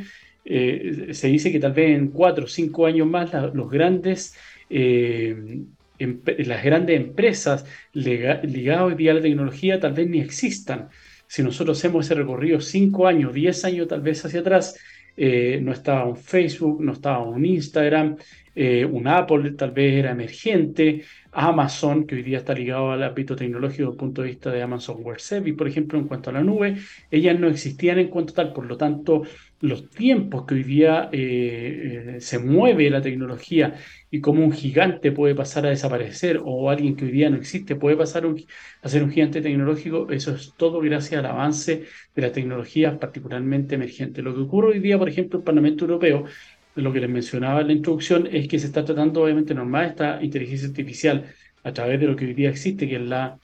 eh, 0.51 1.13
se 1.13 1.29
dice 1.29 1.53
que 1.53 1.61
tal 1.61 1.75
vez 1.75 1.95
en 1.95 2.09
cuatro 2.09 2.47
o 2.47 2.49
cinco 2.49 2.87
años 2.87 3.07
más 3.07 3.31
los 3.53 3.71
grandes, 3.71 4.35
eh, 4.71 5.61
las 5.99 6.65
grandes 6.65 6.99
empresas 6.99 7.67
ligadas 7.93 8.83
hoy 8.83 8.95
día 8.95 9.11
a 9.11 9.15
la 9.15 9.21
tecnología 9.21 9.79
tal 9.79 9.93
vez 9.93 10.09
ni 10.09 10.21
existan. 10.21 10.89
Si 11.27 11.43
nosotros 11.43 11.77
hacemos 11.77 12.07
ese 12.07 12.15
recorrido 12.15 12.63
cinco 12.63 13.07
años, 13.07 13.35
diez 13.35 13.63
años 13.67 13.89
tal 13.89 14.01
vez 14.01 14.25
hacia 14.25 14.41
atrás, 14.41 14.75
eh, 15.19 15.61
no 15.63 15.73
estaba 15.73 16.07
un 16.07 16.17
Facebook, 16.17 16.83
no 16.83 16.93
estaba 16.93 17.29
un 17.29 17.45
Instagram, 17.45 18.17
un 18.91 19.07
Apple 19.07 19.53
tal 19.53 19.71
vez 19.71 19.95
era 19.95 20.11
emergente, 20.11 21.05
Amazon, 21.31 22.07
que 22.07 22.17
hoy 22.17 22.23
día 22.25 22.39
está 22.39 22.55
ligado 22.55 22.91
al 22.91 23.05
ámbito 23.05 23.37
tecnológico 23.37 23.83
desde 23.83 23.93
el 23.93 23.97
punto 23.97 24.23
de 24.23 24.29
vista 24.29 24.51
de 24.51 24.63
Amazon 24.63 24.97
Web 25.05 25.21
Service, 25.21 25.57
por 25.57 25.69
ejemplo, 25.69 25.97
en 25.97 26.09
cuanto 26.09 26.31
a 26.31 26.33
la 26.33 26.43
nube, 26.43 26.77
ellas 27.09 27.39
no 27.39 27.47
existían 27.47 28.01
en 28.01 28.09
cuanto 28.09 28.33
tal, 28.33 28.53
por 28.53 28.67
lo 28.67 28.77
tanto, 28.77 29.23
los 29.61 29.90
tiempos 29.90 30.44
que 30.47 30.55
hoy 30.55 30.62
día 30.62 31.09
eh, 31.12 32.14
eh, 32.16 32.21
se 32.21 32.38
mueve 32.38 32.90
la 32.90 33.03
tecnología 33.03 33.75
y 34.11 34.21
cómo 34.21 34.44
un 34.44 34.53
gigante 34.53 35.11
puede 35.12 35.35
pasar 35.35 35.66
a 35.66 35.71
desaparecer 35.71 36.40
o 36.44 36.71
alguien 36.71 36.94
que 36.94 37.07
hoy 37.07 37.11
día 37.11 37.29
no 37.29 37.37
existe 37.37 37.75
puede 37.77 37.97
pasar 37.97 38.25
a 38.83 38.88
ser 38.88 39.03
un 39.03 39.11
gigante 39.11 39.40
tecnológico, 39.40 40.11
eso 40.11 40.35
es 40.35 40.55
todo 40.57 40.81
gracias 40.81 41.18
al 41.18 41.27
avance 41.27 41.85
de 42.14 42.23
la 42.23 42.33
tecnología 42.33 42.99
particularmente 42.99 43.75
emergente. 43.75 44.23
Lo 44.23 44.35
que 44.35 44.42
ocurre 44.42 44.68
hoy 44.68 44.81
día, 44.81 44.99
por 44.99 45.09
ejemplo, 45.09 45.38
en 45.38 45.40
el 45.42 45.44
Parlamento 45.44 45.85
Europeo, 45.85 46.25
lo 46.77 46.92
que 46.92 47.01
les 47.01 47.11
mencionaba 47.11 47.61
en 47.62 47.66
la 47.68 47.73
introducción, 47.73 48.29
es 48.31 48.47
que 48.49 48.59
se 48.59 48.66
está 48.66 48.85
tratando 48.85 49.23
obviamente 49.23 49.55
normal 49.55 49.87
esta 49.87 50.23
inteligencia 50.23 50.68
artificial 50.68 51.25
a 51.64 51.73
través 51.73 51.99
de 52.01 52.07
lo 52.07 52.16
que 52.16 52.27
hoy 52.27 52.35
día 52.35 52.51
existe, 52.51 52.88
que 52.88 52.97
es 52.97 53.03
la 53.03 53.38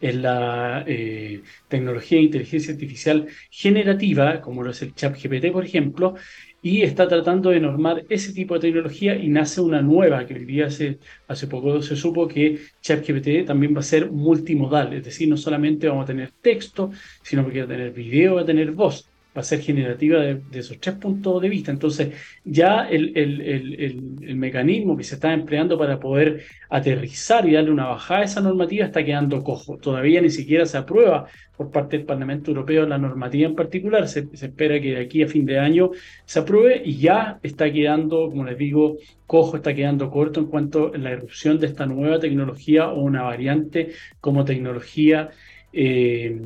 la 0.00 0.84
eh, 0.86 1.42
tecnología 1.68 2.18
de 2.18 2.24
inteligencia 2.24 2.72
artificial 2.72 3.26
generativa, 3.50 4.40
como 4.40 4.62
lo 4.62 4.70
es 4.70 4.82
el 4.82 4.94
chat 4.94 5.16
GPT, 5.16 5.52
por 5.52 5.64
ejemplo, 5.64 6.14
y 6.62 6.82
está 6.82 7.08
tratando 7.08 7.50
de 7.50 7.60
normar 7.60 8.04
ese 8.08 8.32
tipo 8.32 8.54
de 8.54 8.60
tecnología 8.60 9.16
y 9.16 9.28
nace 9.28 9.60
una 9.60 9.82
nueva, 9.82 10.26
que 10.26 10.34
hoy 10.34 10.44
día 10.44 10.66
hace, 10.66 10.98
hace 11.26 11.46
poco 11.48 11.82
se 11.82 11.96
supo 11.96 12.28
que 12.28 12.60
ChatGPT 12.80 13.46
también 13.46 13.74
va 13.74 13.80
a 13.80 13.82
ser 13.82 14.10
multimodal, 14.10 14.92
es 14.92 15.04
decir, 15.04 15.28
no 15.28 15.36
solamente 15.36 15.88
vamos 15.88 16.04
a 16.04 16.06
tener 16.06 16.30
texto, 16.40 16.90
sino 17.22 17.48
que 17.48 17.60
va 17.60 17.64
a 17.64 17.68
tener 17.68 17.92
video, 17.92 18.36
va 18.36 18.42
a 18.42 18.46
tener 18.46 18.70
voz 18.72 19.11
va 19.36 19.40
a 19.40 19.44
ser 19.44 19.60
generativa 19.60 20.20
de, 20.20 20.40
esos 20.52 20.78
tres 20.78 20.96
puntos 20.96 21.40
de 21.40 21.48
vista. 21.48 21.70
Entonces, 21.70 22.14
ya 22.44 22.88
el, 22.88 23.16
el, 23.16 23.40
el, 23.40 24.18
el, 24.22 24.36
mecanismo 24.36 24.96
que 24.96 25.04
se 25.04 25.14
está 25.14 25.32
empleando 25.32 25.78
para 25.78 25.98
poder 25.98 26.44
aterrizar 26.68 27.48
y 27.48 27.54
darle 27.54 27.70
una 27.70 27.86
bajada 27.86 28.20
a 28.20 28.24
esa 28.24 28.40
normativa 28.42 28.84
está 28.84 29.04
quedando 29.04 29.42
cojo. 29.42 29.78
Todavía 29.78 30.20
ni 30.20 30.30
siquiera 30.30 30.66
se 30.66 30.76
aprueba 30.76 31.26
por 31.56 31.70
parte 31.70 31.96
del 31.96 32.06
Parlamento 32.06 32.50
Europeo 32.50 32.86
la 32.86 32.98
normativa 32.98 33.48
en 33.48 33.54
particular. 33.54 34.06
Se, 34.06 34.28
espera 34.32 34.80
que 34.80 34.92
de 34.92 35.00
aquí 35.00 35.22
a 35.22 35.28
fin 35.28 35.46
de 35.46 35.58
año 35.58 35.90
se 36.26 36.40
apruebe 36.40 36.82
y 36.84 36.98
ya 36.98 37.38
está 37.42 37.72
quedando, 37.72 38.28
como 38.28 38.44
les 38.44 38.58
digo, 38.58 38.98
cojo, 39.26 39.56
está 39.56 39.74
quedando 39.74 40.10
corto 40.10 40.40
en 40.40 40.46
cuanto 40.46 40.92
a 40.94 40.98
la 40.98 41.10
erupción 41.10 41.58
de 41.58 41.68
esta 41.68 41.86
nueva 41.86 42.18
tecnología 42.18 42.88
o 42.88 43.00
una 43.00 43.22
variante 43.22 43.92
como 44.20 44.44
tecnología 44.44 45.30
eh, 45.72 46.38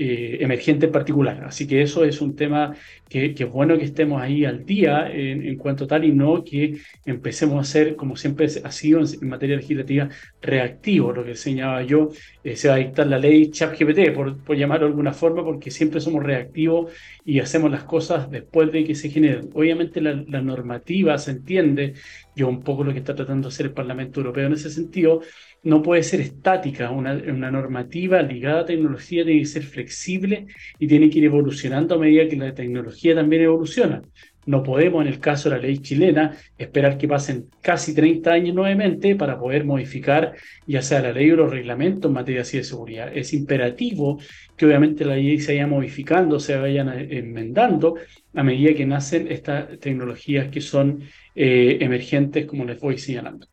eh, 0.00 0.38
emergente 0.40 0.86
en 0.86 0.92
particular. 0.92 1.42
Así 1.44 1.66
que 1.66 1.82
eso 1.82 2.04
es 2.04 2.20
un 2.20 2.36
tema 2.36 2.74
que, 3.08 3.34
es 3.36 3.50
bueno 3.50 3.76
que 3.76 3.84
estemos 3.84 4.22
ahí 4.22 4.44
al 4.44 4.64
día 4.64 5.10
en, 5.12 5.56
cuanto 5.56 5.88
tal 5.88 6.04
y 6.04 6.12
no 6.12 6.44
que 6.44 6.78
empecemos 7.04 7.60
a 7.60 7.64
ser, 7.70 7.96
como 7.96 8.14
siempre 8.16 8.46
ha 8.46 8.70
sido 8.70 9.00
en, 9.00 9.28
materia 9.28 9.56
legislativa, 9.56 10.08
reactivo. 10.40 11.12
Lo 11.12 11.24
que 11.24 11.30
enseñaba 11.30 11.82
yo, 11.82 12.10
eh, 12.44 12.54
se 12.54 12.68
va 12.68 12.74
a 12.74 12.78
dictar 12.78 13.08
la 13.08 13.18
ley 13.18 13.50
ChatGPT, 13.50 14.12
por, 14.14 14.42
por 14.44 14.56
llamarlo 14.56 14.86
de 14.86 14.92
alguna 14.92 15.12
forma, 15.12 15.44
porque 15.44 15.70
siempre 15.72 16.00
somos 16.00 16.22
reactivos 16.22 16.92
y 17.24 17.40
hacemos 17.40 17.70
las 17.70 17.82
cosas 17.84 18.30
después 18.30 18.70
de 18.70 18.84
que 18.84 18.94
se 18.94 19.10
generen. 19.10 19.50
Obviamente 19.54 20.00
la, 20.00 20.24
la 20.28 20.40
normativa 20.40 21.18
se 21.18 21.32
entiende 21.32 21.94
y 22.36 22.44
un 22.44 22.62
poco 22.62 22.84
lo 22.84 22.92
que 22.92 23.00
está 23.00 23.16
tratando 23.16 23.48
de 23.48 23.52
hacer 23.52 23.66
el 23.66 23.72
Parlamento 23.72 24.20
Europeo 24.20 24.46
en 24.46 24.52
ese 24.52 24.70
sentido, 24.70 25.22
no 25.62 25.82
puede 25.82 26.02
ser 26.02 26.20
estática. 26.20 26.90
Una, 26.90 27.14
normativa 27.50 28.22
ligada 28.22 28.60
a 28.60 28.64
tecnología 28.64 29.24
tiene 29.24 29.40
que 29.40 29.46
ser 29.46 29.62
flexible 29.64 30.46
y 30.78 30.86
tiene 30.86 31.10
que 31.10 31.18
ir 31.18 31.24
evolucionando 31.26 31.94
a 31.94 31.98
medida 31.98 32.28
que 32.28 32.36
la 32.36 32.54
tecnología 32.54 33.14
también 33.14 33.42
evoluciona. 33.42 34.02
No 34.46 34.62
podemos, 34.62 35.02
en 35.02 35.08
el 35.08 35.20
caso 35.20 35.50
de 35.50 35.56
la 35.56 35.62
ley 35.62 35.78
chilena, 35.78 36.34
esperar 36.56 36.96
que 36.96 37.06
pasen 37.06 37.50
casi 37.60 37.94
30 37.94 38.32
años 38.32 38.54
nuevamente 38.54 39.14
para 39.14 39.38
poder 39.38 39.64
modificar 39.64 40.36
ya 40.66 40.80
sea 40.80 41.02
la 41.02 41.12
ley 41.12 41.30
o 41.32 41.36
los 41.36 41.50
reglamentos 41.50 42.08
en 42.08 42.14
materia 42.14 42.42
de 42.42 42.64
seguridad. 42.64 43.14
Es 43.14 43.34
imperativo 43.34 44.18
que 44.56 44.64
obviamente 44.64 45.04
la 45.04 45.16
ley 45.16 45.38
se 45.38 45.52
vaya 45.52 45.66
modificando, 45.66 46.40
se 46.40 46.56
vayan 46.56 46.88
enmendando 46.88 47.96
a 48.32 48.42
medida 48.42 48.74
que 48.74 48.86
nacen 48.86 49.30
estas 49.30 49.78
tecnologías 49.80 50.48
que 50.48 50.62
son 50.62 51.02
eh, 51.34 51.76
emergentes, 51.80 52.46
como 52.46 52.64
les 52.64 52.80
voy 52.80 52.96
señalando. 52.96 53.48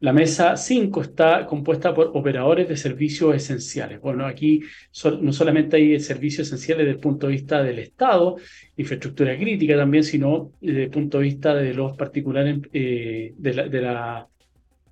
La 0.00 0.12
mesa 0.12 0.56
5 0.56 1.02
está 1.02 1.44
compuesta 1.44 1.92
por 1.92 2.12
operadores 2.14 2.68
de 2.68 2.76
servicios 2.76 3.34
esenciales. 3.34 4.00
Bueno, 4.00 4.26
aquí 4.26 4.60
no 5.20 5.32
solamente 5.32 5.76
hay 5.76 5.98
servicios 5.98 6.46
esenciales 6.46 6.86
desde 6.86 6.96
el 6.96 7.00
punto 7.00 7.26
de 7.26 7.32
vista 7.32 7.64
del 7.64 7.80
Estado, 7.80 8.36
infraestructura 8.76 9.36
crítica 9.36 9.76
también, 9.76 10.04
sino 10.04 10.52
desde 10.60 10.84
el 10.84 10.90
punto 10.90 11.18
de 11.18 11.24
vista 11.24 11.52
de 11.52 11.74
los 11.74 11.96
particulares, 11.96 12.60
eh, 12.72 13.34
de, 13.36 13.80
la, 13.82 14.28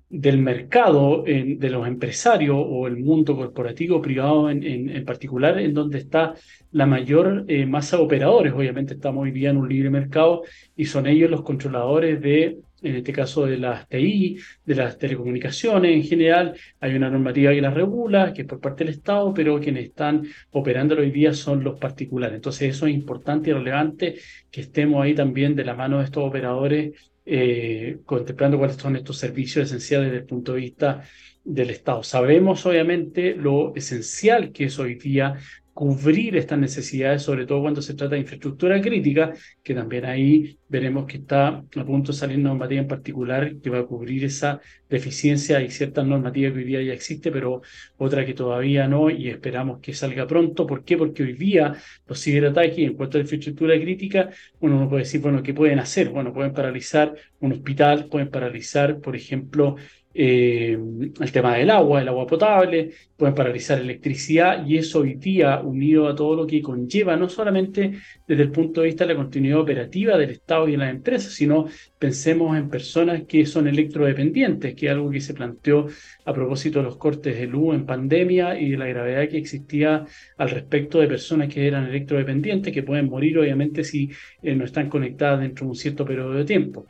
del 0.09 0.39
mercado, 0.39 1.23
de 1.23 1.69
los 1.69 1.87
empresarios 1.87 2.57
o 2.59 2.85
el 2.87 2.97
mundo 2.97 3.33
corporativo 3.37 4.01
privado 4.01 4.49
en, 4.49 5.05
particular, 5.05 5.57
en 5.57 5.73
donde 5.73 5.99
está 5.99 6.33
la 6.73 6.85
mayor 6.85 7.45
eh, 7.47 7.65
masa 7.65 7.95
de 7.95 8.03
operadores. 8.03 8.51
Obviamente 8.51 8.95
estamos 8.95 9.23
hoy 9.23 9.31
día 9.31 9.51
en 9.51 9.57
un 9.57 9.69
libre 9.69 9.89
mercado 9.89 10.43
y 10.75 10.83
son 10.83 11.07
ellos 11.07 11.31
los 11.31 11.43
controladores 11.43 12.19
de 12.21 12.57
en 12.81 12.95
este 12.97 13.11
caso 13.11 13.45
de 13.45 13.57
las 13.57 13.87
TI, 13.87 14.37
de 14.65 14.75
las 14.75 14.97
telecomunicaciones 14.97 15.95
en 15.95 16.03
general, 16.03 16.55
hay 16.79 16.95
una 16.95 17.09
normativa 17.09 17.51
que 17.51 17.61
las 17.61 17.73
regula, 17.73 18.33
que 18.33 18.43
es 18.43 18.47
por 18.47 18.59
parte 18.59 18.83
del 18.83 18.93
Estado, 18.93 19.33
pero 19.33 19.59
quienes 19.59 19.85
están 19.85 20.23
operando 20.51 20.95
hoy 20.95 21.11
día 21.11 21.33
son 21.33 21.63
los 21.63 21.79
particulares. 21.79 22.35
Entonces 22.35 22.75
eso 22.75 22.87
es 22.87 22.93
importante 22.93 23.49
y 23.49 23.53
relevante 23.53 24.15
que 24.51 24.61
estemos 24.61 25.03
ahí 25.03 25.15
también 25.15 25.55
de 25.55 25.65
la 25.65 25.75
mano 25.75 25.99
de 25.99 26.05
estos 26.05 26.23
operadores, 26.23 27.11
eh, 27.25 27.99
contemplando 28.05 28.57
cuáles 28.57 28.77
son 28.77 28.95
estos 28.95 29.17
servicios 29.17 29.65
esenciales 29.65 30.07
desde 30.07 30.21
el 30.21 30.27
punto 30.27 30.53
de 30.53 30.61
vista 30.61 31.01
del 31.43 31.69
Estado. 31.71 32.03
Sabemos 32.03 32.65
obviamente 32.65 33.35
lo 33.35 33.75
esencial 33.75 34.51
que 34.51 34.65
es 34.65 34.79
hoy 34.79 34.95
día 34.95 35.35
cubrir 35.77 36.35
estas 36.35 36.57
necesidades, 36.57 37.21
sobre 37.21 37.45
todo 37.45 37.61
cuando 37.61 37.83
se 37.83 37.93
trata 37.93 38.15
de 38.15 38.21
infraestructura 38.21 38.81
crítica, 38.81 39.31
que 39.61 39.75
también 39.75 40.05
ahí 40.05 40.57
veremos 40.67 41.05
que 41.05 41.17
está 41.17 41.49
a 41.49 41.85
punto 41.85 42.11
de 42.11 42.17
salir 42.17 42.39
normativa 42.39 42.81
en 42.81 42.87
particular 42.87 43.57
que 43.61 43.69
va 43.69 43.81
a 43.81 43.85
cubrir 43.85 44.25
esa 44.25 44.59
deficiencia. 44.89 45.59
Hay 45.59 45.69
ciertas 45.69 46.03
normativas 46.03 46.53
que 46.53 46.57
hoy 46.57 46.63
día 46.63 46.81
ya 46.81 46.93
existe, 46.93 47.31
pero 47.31 47.61
otra 47.97 48.25
que 48.25 48.33
todavía 48.33 48.87
no 48.87 49.11
y 49.11 49.29
esperamos 49.29 49.79
que 49.79 49.93
salga 49.93 50.25
pronto. 50.25 50.65
¿Por 50.65 50.83
qué? 50.83 50.97
Porque 50.97 51.21
hoy 51.21 51.33
día 51.33 51.75
los 52.07 52.23
ciberataques 52.23 52.79
en 52.79 52.95
cuanto 52.95 53.19
a 53.19 53.21
infraestructura 53.21 53.79
crítica, 53.79 54.31
uno 54.61 54.79
no 54.79 54.89
puede 54.89 55.03
decir, 55.03 55.21
bueno, 55.21 55.43
¿qué 55.43 55.53
pueden 55.53 55.77
hacer? 55.77 56.09
Bueno, 56.09 56.33
pueden 56.33 56.53
paralizar 56.53 57.13
un 57.39 57.51
hospital, 57.51 58.07
pueden 58.09 58.31
paralizar, 58.31 58.99
por 58.99 59.15
ejemplo, 59.15 59.75
eh, 60.19 60.75
el 61.19 61.31
tema 61.31 61.55
del 61.55 61.69
agua, 61.69 62.01
el 62.01 62.07
agua 62.07 62.25
potable, 62.25 62.89
pueden 63.15 63.35
paralizar 63.35 63.79
electricidad 63.79 64.65
y 64.65 64.77
eso 64.77 65.01
hoy 65.01 65.13
día, 65.13 65.59
unido 65.59 66.07
a 66.07 66.15
todo 66.15 66.35
lo 66.35 66.47
que 66.47 66.59
conlleva, 66.59 67.15
no 67.15 67.29
solamente 67.29 67.99
desde 68.27 68.41
el 68.41 68.51
punto 68.51 68.81
de 68.81 68.87
vista 68.87 69.05
de 69.05 69.13
la 69.13 69.19
continuidad 69.19 69.59
operativa 69.59 70.17
del 70.17 70.31
Estado 70.31 70.67
y 70.67 70.71
de 70.71 70.77
las 70.79 70.89
empresas, 70.89 71.33
sino 71.33 71.67
pensemos 71.99 72.57
en 72.57 72.67
personas 72.67 73.25
que 73.27 73.45
son 73.45 73.67
electrodependientes, 73.67 74.73
que 74.73 74.87
es 74.87 74.91
algo 74.91 75.11
que 75.11 75.21
se 75.21 75.35
planteó 75.35 75.85
a 76.25 76.33
propósito 76.33 76.79
de 76.79 76.85
los 76.85 76.97
cortes 76.97 77.37
de 77.37 77.45
luz 77.45 77.75
en 77.75 77.85
pandemia 77.85 78.59
y 78.59 78.71
de 78.71 78.77
la 78.77 78.87
gravedad 78.87 79.29
que 79.29 79.37
existía 79.37 80.03
al 80.37 80.49
respecto 80.49 80.99
de 80.99 81.07
personas 81.07 81.53
que 81.53 81.67
eran 81.67 81.85
electrodependientes, 81.85 82.73
que 82.73 82.81
pueden 82.81 83.07
morir 83.07 83.37
obviamente 83.37 83.83
si 83.83 84.09
eh, 84.41 84.55
no 84.55 84.65
están 84.65 84.89
conectadas 84.89 85.41
dentro 85.41 85.65
de 85.65 85.69
un 85.69 85.75
cierto 85.75 86.05
periodo 86.05 86.33
de 86.33 86.45
tiempo. 86.45 86.87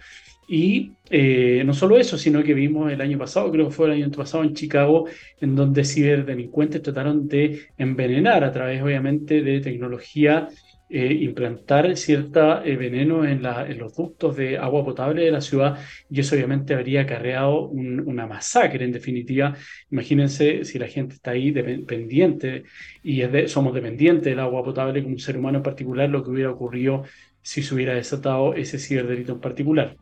Y 0.48 0.94
eh, 1.10 1.62
no 1.66 1.74
solo 1.74 1.98
eso, 1.98 2.18
sino 2.18 2.42
que 2.42 2.54
vimos 2.54 2.90
el 2.92 3.02
año 3.02 3.18
pasado, 3.18 3.52
creo 3.52 3.68
que 3.68 3.74
fue 3.76 3.88
el 3.88 4.04
año 4.04 4.10
pasado 4.12 4.46
en 4.46 4.54
Chicago, 4.54 5.06
en 5.42 5.56
donde 5.56 5.84
ciberdelincuentes 5.84 6.82
trataron 6.82 7.28
de 7.28 7.68
envenenar 7.78 8.46
a 8.46 8.52
través, 8.54 8.82
obviamente, 8.82 9.42
de 9.42 9.60
tecnología, 9.60 10.48
eh, 10.90 11.14
implantar 11.14 11.98
cierta 11.98 12.64
eh, 12.64 12.78
veneno 12.78 13.26
en, 13.26 13.42
los 13.78 13.94
ductos 13.94 14.38
de 14.38 14.58
agua 14.58 14.86
potable 14.86 15.26
de 15.26 15.32
la 15.32 15.42
ciudad, 15.42 15.80
y 16.10 16.22
eso 16.22 16.36
obviamente 16.36 16.74
habría 16.74 17.02
acarreado 17.02 17.68
una 17.68 18.26
masacre, 18.26 18.86
en 18.86 18.94
definitiva. 18.94 19.54
Imagínense 19.92 20.64
si 20.64 20.80
la 20.80 20.88
gente 20.88 21.16
está 21.16 21.32
ahí 21.32 21.52
dependiente 21.52 22.64
y 23.04 23.22
somos 23.48 23.74
dependientes 23.74 24.26
del 24.26 24.40
agua 24.40 24.64
potable 24.64 25.04
como 25.04 25.16
un 25.16 25.20
ser 25.20 25.38
humano 25.38 25.58
en 25.58 25.64
particular, 25.64 26.10
lo 26.10 26.24
que 26.24 26.30
hubiera 26.30 26.52
ocurrido 26.52 27.04
si 27.42 27.64
se 27.64 27.76
hubiera 27.76 27.94
desatado 27.96 28.54
ese 28.54 28.80
ciberdelito 28.80 29.34
en 29.34 29.40
particular. 29.42 29.98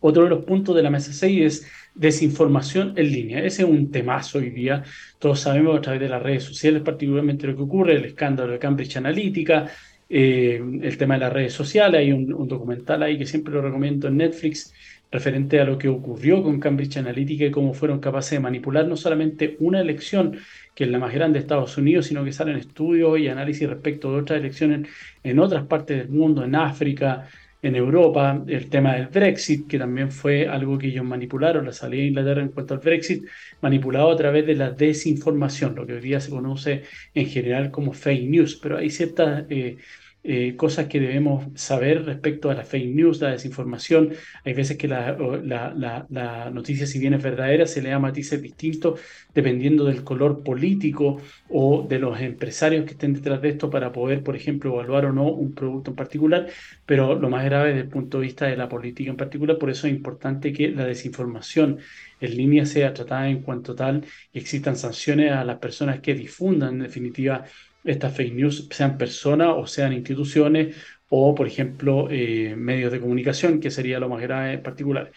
Otro 0.00 0.24
de 0.24 0.30
los 0.30 0.44
puntos 0.44 0.76
de 0.76 0.82
la 0.82 0.90
mesa 0.90 1.12
6 1.12 1.42
es 1.42 1.66
desinformación 1.94 2.94
en 2.96 3.10
línea. 3.10 3.44
Ese 3.44 3.62
es 3.62 3.68
un 3.68 3.90
temazo 3.90 4.38
hoy 4.38 4.50
día. 4.50 4.84
Todos 5.18 5.40
sabemos 5.40 5.76
a 5.76 5.80
través 5.80 6.00
de 6.00 6.08
las 6.08 6.22
redes 6.22 6.44
sociales, 6.44 6.82
particularmente 6.82 7.46
lo 7.46 7.56
que 7.56 7.62
ocurre, 7.62 7.96
el 7.96 8.04
escándalo 8.04 8.52
de 8.52 8.58
Cambridge 8.58 8.96
Analytica, 8.96 9.66
eh, 10.08 10.62
el 10.82 10.96
tema 10.96 11.14
de 11.14 11.20
las 11.20 11.32
redes 11.32 11.52
sociales. 11.52 12.00
Hay 12.00 12.12
un, 12.12 12.48
documental 12.48 13.02
ahí 13.02 13.18
que 13.18 13.26
siempre 13.26 13.52
lo 13.52 13.60
recomiendo 13.60 14.08
en 14.08 14.16
Netflix 14.18 14.72
referente 15.10 15.58
a 15.58 15.64
lo 15.64 15.78
que 15.78 15.88
ocurrió 15.88 16.42
con 16.42 16.60
Cambridge 16.60 16.98
Analytica 16.98 17.46
y 17.46 17.50
cómo 17.50 17.74
fueron 17.74 17.98
capaces 17.98 18.32
de 18.32 18.40
manipular 18.40 18.86
no 18.86 18.96
solamente 18.96 19.56
una 19.58 19.80
elección, 19.80 20.38
que 20.74 20.84
es 20.84 20.90
la 20.90 20.98
más 20.98 21.12
grande 21.12 21.38
de 21.38 21.42
Estados 21.42 21.76
Unidos, 21.78 22.06
sino 22.06 22.24
que 22.24 22.32
salen 22.32 22.56
estudios 22.56 23.18
y 23.18 23.28
análisis 23.28 23.68
respecto 23.68 24.12
de 24.12 24.20
otras 24.20 24.38
elecciones 24.38 24.88
en 25.24 25.38
otras 25.38 25.64
partes 25.64 25.98
del 25.98 26.10
mundo, 26.10 26.44
en 26.44 26.54
África, 26.54 27.26
en 27.62 27.74
Europa, 27.74 28.42
el 28.46 28.68
tema 28.70 28.94
del 28.94 29.08
Brexit, 29.08 29.66
que 29.66 29.78
también 29.78 30.12
fue 30.12 30.46
algo 30.48 30.78
que 30.78 30.88
ellos 30.88 31.04
manipularon, 31.04 31.66
la 31.66 31.72
salida 31.72 32.02
de 32.02 32.08
Inglaterra 32.08 32.42
en 32.42 32.50
cuanto 32.50 32.74
al 32.74 32.80
Brexit, 32.80 33.24
manipulado 33.60 34.10
a 34.10 34.16
través 34.16 34.46
de 34.46 34.54
la 34.54 34.70
desinformación, 34.70 35.74
lo 35.74 35.86
que 35.86 35.94
hoy 35.94 36.00
día 36.00 36.20
se 36.20 36.30
conoce 36.30 36.84
en 37.14 37.26
general 37.26 37.70
como 37.70 37.92
fake 37.92 38.28
news, 38.28 38.56
pero 38.62 38.78
hay 38.78 38.90
ciertas... 38.90 39.44
Eh, 39.50 39.76
eh, 40.24 40.56
cosas 40.56 40.86
que 40.88 41.00
debemos 41.00 41.46
saber 41.54 42.04
respecto 42.04 42.50
a 42.50 42.54
la 42.54 42.64
fake 42.64 42.94
news, 42.94 43.20
la 43.20 43.30
desinformación. 43.30 44.12
Hay 44.44 44.52
veces 44.52 44.76
que 44.76 44.88
la, 44.88 45.16
la, 45.44 46.50
noticia, 46.52 46.86
si 46.86 46.98
bien 46.98 47.14
es 47.14 47.22
verdadera, 47.22 47.66
se 47.66 47.80
le 47.80 47.90
da 47.90 47.98
matices 47.98 48.42
distintos 48.42 49.00
dependiendo 49.32 49.84
del 49.84 50.02
color 50.04 50.42
político 50.42 51.20
o 51.48 51.86
de 51.88 51.98
los 51.98 52.20
empresarios 52.20 52.84
que 52.84 52.92
estén 52.92 53.14
detrás 53.14 53.40
de 53.40 53.50
esto 53.50 53.70
para 53.70 53.92
poder, 53.92 54.22
por 54.22 54.34
ejemplo, 54.36 54.74
evaluar 54.74 55.06
o 55.06 55.12
no 55.12 55.28
un 55.30 55.54
producto 55.54 55.92
en 55.92 55.96
particular. 55.96 56.48
Pero 56.84 57.14
lo 57.18 57.30
más 57.30 57.44
grave 57.44 57.68
desde 57.68 57.82
el 57.82 57.88
punto 57.88 58.18
de 58.18 58.24
vista 58.24 58.46
de 58.46 58.56
la 58.56 58.68
política 58.68 59.10
en 59.10 59.16
particular, 59.16 59.56
por 59.58 59.70
eso 59.70 59.86
es 59.86 59.92
importante 59.92 60.52
que 60.52 60.70
la 60.70 60.84
desinformación 60.84 61.78
en 62.20 62.36
línea 62.36 62.66
sea 62.66 62.92
tratada 62.92 63.28
en 63.28 63.42
cuanto 63.42 63.74
tal 63.74 64.04
y 64.32 64.38
existan 64.38 64.76
sanciones 64.76 65.32
a 65.32 65.44
las 65.44 65.58
personas 65.58 66.00
que 66.00 66.14
difundan, 66.14 66.74
en 66.74 66.80
definitiva, 66.80 67.44
estas 67.90 68.14
fake 68.14 68.34
news, 68.34 68.68
sean 68.70 68.98
personas 68.98 69.54
o 69.56 69.66
sean 69.66 69.92
instituciones 69.92 70.76
o, 71.08 71.34
por 71.34 71.46
ejemplo, 71.46 72.08
eh, 72.10 72.54
medios 72.56 72.92
de 72.92 73.00
comunicación, 73.00 73.60
que 73.60 73.70
sería 73.70 73.98
lo 73.98 74.08
más 74.08 74.20
grave 74.20 74.54
en 74.54 74.62
particular. 74.62 75.10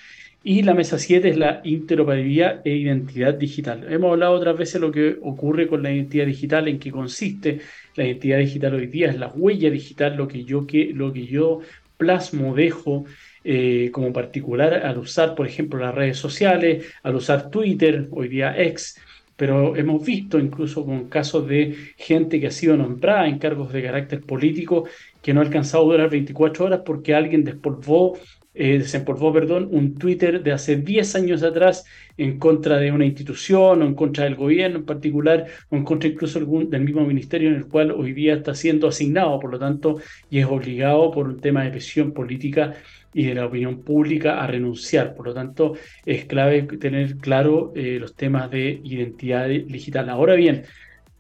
Y 0.44 0.64
la 0.64 0.74
mesa 0.74 0.98
7 0.98 1.30
es 1.30 1.38
la 1.38 1.62
interoperabilidad 1.64 2.62
e 2.66 2.76
identidad 2.76 3.36
digital. 3.36 3.86
Hemos 3.92 4.14
hablado 4.14 4.34
otras 4.34 4.58
veces 4.58 4.82
lo 4.82 4.92
que 4.92 5.18
ocurre 5.22 5.68
con 5.68 5.84
la 5.84 5.92
identidad 5.92 6.26
digital, 6.26 6.68
en 6.68 6.80
qué 6.80 6.92
consiste. 6.92 7.60
La 7.96 8.06
identidad 8.06 8.40
digital 8.40 8.74
hoy 8.74 8.88
día 8.88 9.10
es 9.10 9.20
la 9.20 9.28
huella 9.28 9.70
digital, 9.70 10.16
lo 10.16 10.28
que 10.28 10.44
yo, 10.44 10.66
que, 10.66 10.92
lo 10.94 11.14
que 11.14 11.28
yo 11.28 11.60
plasmo, 11.98 12.56
dejo 12.56 13.06
eh, 13.44 13.90
como 13.92 14.12
particular 14.12 14.74
al 14.74 14.98
usar, 14.98 15.36
por 15.36 15.46
ejemplo, 15.46 15.80
las 15.80 15.94
redes 15.94 16.18
sociales, 16.18 16.86
al 17.04 17.16
usar 17.16 17.52
Twitter, 17.52 18.08
hoy 18.12 18.28
día 18.28 18.60
X, 18.60 19.00
pero 19.42 19.76
hemos 19.76 20.06
visto 20.06 20.38
incluso 20.38 20.86
con 20.86 21.10
casos 21.10 21.48
de 21.48 21.76
gente 21.98 22.40
que 22.40 22.46
ha 22.46 22.52
sido 22.52 22.78
nombrada 22.78 23.28
en 23.28 23.40
cargos 23.40 23.74
de 23.74 23.82
carácter 23.82 24.22
político 24.22 24.86
que 25.20 25.34
no 25.34 25.40
ha 25.42 25.44
alcanzado 25.44 25.86
a 25.86 25.94
durar 25.94 26.12
24 26.12 26.66
horas 26.66 26.82
porque 26.86 27.16
alguien 27.16 27.44
despolvó, 27.44 28.20
eh, 28.54 28.78
desempolvó 28.78 29.34
perdón, 29.34 29.68
un 29.72 29.96
Twitter 29.96 30.44
de 30.44 30.52
hace 30.52 30.76
10 30.76 31.16
años 31.16 31.42
atrás 31.42 31.86
en 32.18 32.38
contra 32.38 32.78
de 32.78 32.92
una 32.92 33.04
institución 33.04 33.82
o 33.82 33.86
en 33.88 33.96
contra 33.96 34.26
del 34.26 34.36
gobierno 34.36 34.78
en 34.78 34.86
particular 34.86 35.48
o 35.72 35.76
en 35.76 35.86
contra 35.86 36.08
incluso 36.08 36.40
del 36.40 36.82
mismo 36.84 37.04
ministerio 37.04 37.50
en 37.50 37.56
el 37.56 37.66
cual 37.66 37.90
hoy 37.90 38.14
día 38.14 38.36
está 38.36 38.54
siendo 38.54 38.88
asignado, 38.88 39.40
por 39.40 39.50
lo 39.50 39.58
tanto, 39.58 40.00
y 40.30 40.38
es 40.38 40.46
obligado 40.46 41.10
por 41.10 41.28
un 41.28 41.40
tema 41.40 41.64
de 41.64 41.72
presión 41.72 42.14
política 42.14 42.76
y 43.14 43.26
de 43.26 43.36
la 43.36 43.46
opinión 43.46 43.82
pública 43.82 44.42
a 44.42 44.48
renunciar. 44.48 45.16
Por 45.16 45.28
lo 45.28 45.34
tanto, 45.34 45.74
es 46.06 46.26
clave 46.26 46.64
tener 46.64 47.18
claro 47.18 47.74
eh, 47.76 47.98
los 48.00 48.16
temas 48.16 48.50
de 48.50 48.80
identidad 48.84 49.48
digital. 49.48 50.10
Ahora 50.10 50.36
bien, 50.36 50.64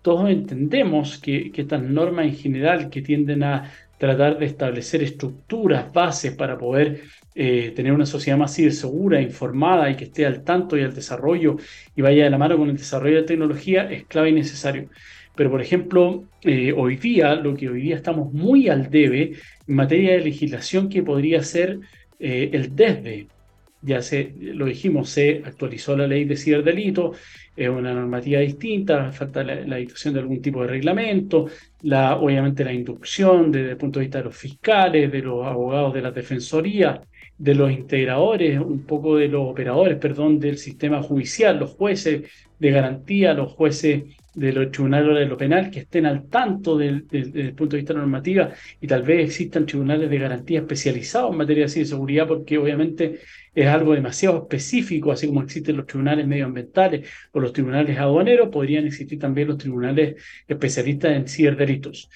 todos 0.01 0.29
entendemos 0.29 1.19
que, 1.19 1.51
estas 1.55 1.81
normas 1.81 2.25
en 2.25 2.35
general 2.35 2.89
que 2.89 3.01
tienden 3.01 3.43
a 3.43 3.71
tratar 3.97 4.39
de 4.39 4.47
establecer 4.47 5.03
estructuras, 5.03 5.93
bases 5.93 6.33
para 6.35 6.57
poder 6.57 7.01
eh, 7.35 7.71
tener 7.75 7.93
una 7.93 8.07
sociedad 8.07 8.37
más 8.37 8.53
segura, 8.53 9.21
informada 9.21 9.89
y 9.91 9.95
que 9.95 10.05
esté 10.05 10.25
al 10.25 10.43
tanto 10.43 10.75
y 10.75 10.81
al 10.81 10.93
desarrollo 10.93 11.57
y 11.95 12.01
vaya 12.01 12.23
de 12.23 12.31
la 12.31 12.39
mano 12.39 12.57
con 12.57 12.69
el 12.69 12.77
desarrollo 12.77 13.17
de 13.17 13.23
tecnología 13.23 13.91
es 13.91 14.05
clave 14.05 14.29
y 14.29 14.33
necesario. 14.33 14.89
Pero, 15.35 15.49
por 15.49 15.61
ejemplo, 15.61 16.23
eh, 16.43 16.73
hoy 16.75 16.97
día, 16.97 17.35
lo 17.35 17.55
que 17.55 17.69
hoy 17.69 17.81
día 17.81 17.95
estamos 17.95 18.33
muy 18.33 18.67
al 18.67 18.89
debe 18.89 19.33
en 19.67 19.75
materia 19.75 20.13
de 20.13 20.21
legislación 20.21 20.89
que 20.89 21.03
podría 21.03 21.43
ser 21.43 21.79
eh, 22.19 22.49
el 22.53 22.75
DESDE. 22.75 23.27
Ya 23.83 24.01
se, 24.01 24.35
lo 24.39 24.65
dijimos, 24.65 25.09
se 25.09 25.41
actualizó 25.43 25.97
la 25.97 26.05
ley 26.05 26.25
de 26.25 26.37
ciberdelito, 26.37 27.13
es 27.55 27.67
una 27.67 27.93
normativa 27.93 28.39
distinta, 28.39 29.11
falta 29.11 29.43
la, 29.43 29.55
la, 29.61 29.77
dictación 29.77 30.13
de 30.13 30.19
algún 30.19 30.39
tipo 30.39 30.61
de 30.61 30.67
reglamento, 30.67 31.47
la, 31.81 32.17
obviamente 32.17 32.63
la 32.63 32.73
inducción 32.73 33.51
desde 33.51 33.71
el 33.71 33.77
punto 33.77 33.99
de 33.99 34.05
vista 34.05 34.19
de 34.19 34.25
los 34.25 34.37
fiscales, 34.37 35.11
de 35.11 35.21
los 35.23 35.47
abogados 35.47 35.95
de 35.95 36.01
la 36.01 36.11
defensoría, 36.11 37.01
de 37.41 37.55
los 37.55 37.71
integradores, 37.71 38.59
un 38.59 38.85
poco 38.85 39.17
de 39.17 39.27
los 39.27 39.49
operadores, 39.49 39.97
perdón, 39.97 40.39
del 40.39 40.59
sistema 40.59 41.01
judicial, 41.01 41.57
los 41.57 41.71
jueces 41.71 42.29
de 42.59 42.69
garantía, 42.69 43.33
los 43.33 43.51
jueces 43.53 44.03
de 44.33 44.53
los 44.53 44.71
tribunales 44.71 45.19
de 45.19 45.25
lo 45.25 45.35
penal 45.37 45.69
que 45.69 45.79
estén 45.79 46.05
al 46.05 46.27
tanto 46.27 46.77
del, 46.77 47.03
punto 47.55 47.75
de 47.75 47.81
vista 47.81 47.93
normativa 47.93 48.51
y 48.79 48.87
tal 48.87 49.03
vez 49.03 49.25
existan 49.25 49.65
tribunales 49.65 50.09
de 50.09 50.17
garantía 50.17 50.59
especializados 50.59 51.31
en 51.31 51.37
materia 51.37 51.65
de 51.65 51.85
seguridad 51.85 52.27
porque 52.27 52.57
obviamente 52.57 53.19
es 53.53 53.67
algo 53.67 53.93
demasiado 53.93 54.37
específico, 54.43 55.11
así 55.11 55.27
como 55.27 55.41
existen 55.41 55.75
los 55.77 55.85
tribunales 55.85 56.25
medioambientales 56.25 57.09
o 57.33 57.39
los 57.39 57.51
tribunales 57.51 57.97
aduaneros, 57.97 58.49
podrían 58.49 58.85
existir 58.85 59.19
también 59.19 59.49
los 59.49 59.57
tribunales 59.57 60.15
especialistas 60.47 61.11
en 61.11 61.27
ciberdelitos. 61.27 62.09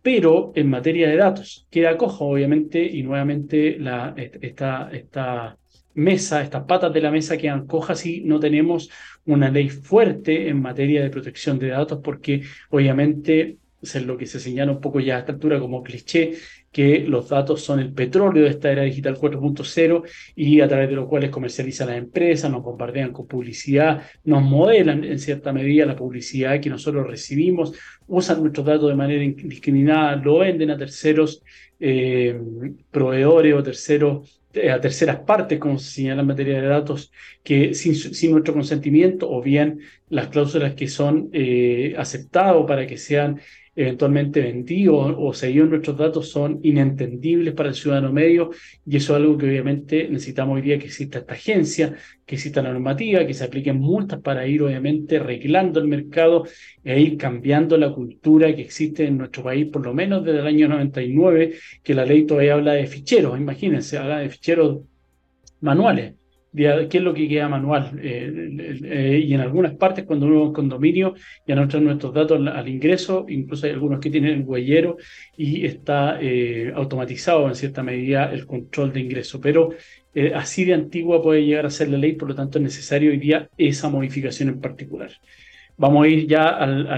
Pero 0.00 0.52
en 0.54 0.70
materia 0.70 1.08
de 1.08 1.16
datos, 1.16 1.66
queda 1.70 1.96
cojo 1.98 2.26
obviamente 2.26 2.82
y 2.82 3.02
nuevamente 3.02 3.76
la, 3.78 4.14
esta 4.16 5.58
mesa, 5.98 6.42
estas 6.42 6.64
patas 6.64 6.92
de 6.92 7.00
la 7.00 7.10
mesa 7.10 7.36
quedan 7.36 7.66
cojas 7.66 8.00
si 8.00 8.20
no 8.22 8.38
tenemos 8.38 8.90
una 9.26 9.50
ley 9.50 9.68
fuerte 9.68 10.48
en 10.48 10.62
materia 10.62 11.02
de 11.02 11.10
protección 11.10 11.58
de 11.58 11.68
datos, 11.68 12.00
porque 12.02 12.42
obviamente 12.70 13.58
es 13.82 14.06
lo 14.06 14.16
que 14.16 14.26
se 14.26 14.40
señala 14.40 14.72
un 14.72 14.80
poco 14.80 15.00
ya 15.00 15.16
a 15.16 15.18
esta 15.20 15.32
altura 15.32 15.60
como 15.60 15.82
cliché, 15.82 16.32
que 16.70 17.00
los 17.00 17.28
datos 17.28 17.62
son 17.62 17.80
el 17.80 17.92
petróleo 17.92 18.44
de 18.44 18.50
esta 18.50 18.70
era 18.70 18.82
digital 18.82 19.16
4.0 19.16 20.02
y 20.36 20.60
a 20.60 20.68
través 20.68 20.88
de 20.88 20.96
los 20.96 21.08
cuales 21.08 21.30
comercializa 21.30 21.86
la 21.86 21.96
empresa, 21.96 22.48
nos 22.48 22.62
bombardean 22.62 23.12
con 23.12 23.26
publicidad, 23.26 24.02
nos 24.24 24.42
modelan 24.42 25.04
en 25.04 25.18
cierta 25.18 25.52
medida 25.52 25.86
la 25.86 25.96
publicidad 25.96 26.60
que 26.60 26.70
nosotros 26.70 27.06
recibimos, 27.06 27.72
usan 28.06 28.40
nuestros 28.40 28.66
datos 28.66 28.88
de 28.88 28.96
manera 28.96 29.24
indiscriminada, 29.24 30.16
lo 30.16 30.38
venden 30.38 30.70
a 30.70 30.76
terceros 30.76 31.42
eh, 31.80 32.38
proveedores 32.90 33.54
o 33.54 33.62
terceros 33.62 34.37
a 34.70 34.80
terceras 34.80 35.20
partes, 35.20 35.58
como 35.58 35.78
se 35.78 35.90
señala 35.90 36.22
en 36.22 36.28
materia 36.28 36.60
de 36.60 36.66
datos, 36.66 37.12
que 37.42 37.74
sin, 37.74 37.94
sin 37.94 38.32
nuestro 38.32 38.54
consentimiento 38.54 39.30
o 39.30 39.42
bien 39.42 39.80
las 40.08 40.28
cláusulas 40.28 40.74
que 40.74 40.88
son 40.88 41.30
eh, 41.32 41.94
aceptadas 41.96 42.64
para 42.66 42.86
que 42.86 42.96
sean 42.96 43.40
eventualmente 43.78 44.40
vendidos 44.40 45.14
o 45.16 45.32
seguidos 45.32 45.70
nuestros 45.70 45.96
datos 45.96 46.28
son 46.28 46.58
inentendibles 46.64 47.54
para 47.54 47.68
el 47.68 47.76
ciudadano 47.76 48.12
medio 48.12 48.50
y 48.84 48.96
eso 48.96 49.12
es 49.14 49.22
algo 49.22 49.38
que 49.38 49.46
obviamente 49.46 50.08
necesitamos 50.10 50.56
hoy 50.56 50.62
día 50.62 50.80
que 50.80 50.86
exista 50.86 51.20
esta 51.20 51.34
agencia, 51.34 51.94
que 52.26 52.34
exista 52.34 52.60
la 52.60 52.72
normativa, 52.72 53.24
que 53.24 53.34
se 53.34 53.44
apliquen 53.44 53.78
multas 53.78 54.20
para 54.20 54.44
ir 54.48 54.62
obviamente 54.62 55.18
arreglando 55.18 55.78
el 55.78 55.86
mercado 55.86 56.42
e 56.82 57.00
ir 57.00 57.16
cambiando 57.16 57.76
la 57.76 57.92
cultura 57.92 58.52
que 58.52 58.62
existe 58.62 59.06
en 59.06 59.16
nuestro 59.16 59.44
país, 59.44 59.68
por 59.68 59.86
lo 59.86 59.94
menos 59.94 60.24
desde 60.24 60.40
el 60.40 60.46
año 60.48 60.68
99, 60.68 61.54
que 61.80 61.94
la 61.94 62.04
ley 62.04 62.26
todavía 62.26 62.54
habla 62.54 62.72
de 62.72 62.86
ficheros, 62.88 63.38
imagínense, 63.38 63.96
habla 63.96 64.18
de 64.18 64.28
ficheros 64.28 64.80
manuales 65.60 66.17
qué 66.54 66.88
es 66.90 67.02
lo 67.02 67.14
que 67.14 67.28
queda 67.28 67.48
manual. 67.48 67.98
Eh, 68.02 68.78
eh, 68.84 69.24
y 69.24 69.34
en 69.34 69.40
algunas 69.40 69.74
partes, 69.74 70.04
cuando 70.04 70.26
uno 70.26 70.42
es 70.42 70.48
un 70.48 70.52
condominio, 70.52 71.14
ya 71.46 71.54
no 71.54 71.68
traen 71.68 71.84
nuestros 71.84 72.14
datos 72.14 72.40
al, 72.46 72.68
ingreso, 72.68 73.26
incluso 73.28 73.66
hay 73.66 73.72
algunos 73.72 74.00
que 74.00 74.10
tienen 74.10 74.40
el 74.40 74.44
huellero 74.44 74.96
y 75.36 75.66
está 75.66 76.18
eh, 76.20 76.72
automatizado 76.74 77.48
en 77.48 77.54
cierta 77.54 77.82
medida 77.82 78.32
el 78.32 78.46
control 78.46 78.92
de 78.92 79.00
ingreso. 79.00 79.40
Pero 79.40 79.70
así 80.34 80.64
de 80.64 80.74
antigua 80.74 81.22
puede 81.22 81.44
llegar 81.44 81.66
a 81.66 81.70
ser 81.70 81.88
la 81.90 81.98
ley, 81.98 82.14
por 82.14 82.28
lo 82.28 82.34
tanto 82.34 82.58
es 82.58 82.64
necesario 82.64 83.10
hoy 83.10 83.18
día 83.18 83.48
esa 83.56 83.88
modificación 83.88 84.48
en 84.48 84.60
particular. 84.60 85.10
Vamos 85.76 86.04
a 86.04 86.08
ir 86.08 86.26
ya 86.26 86.48
al, 86.48 86.88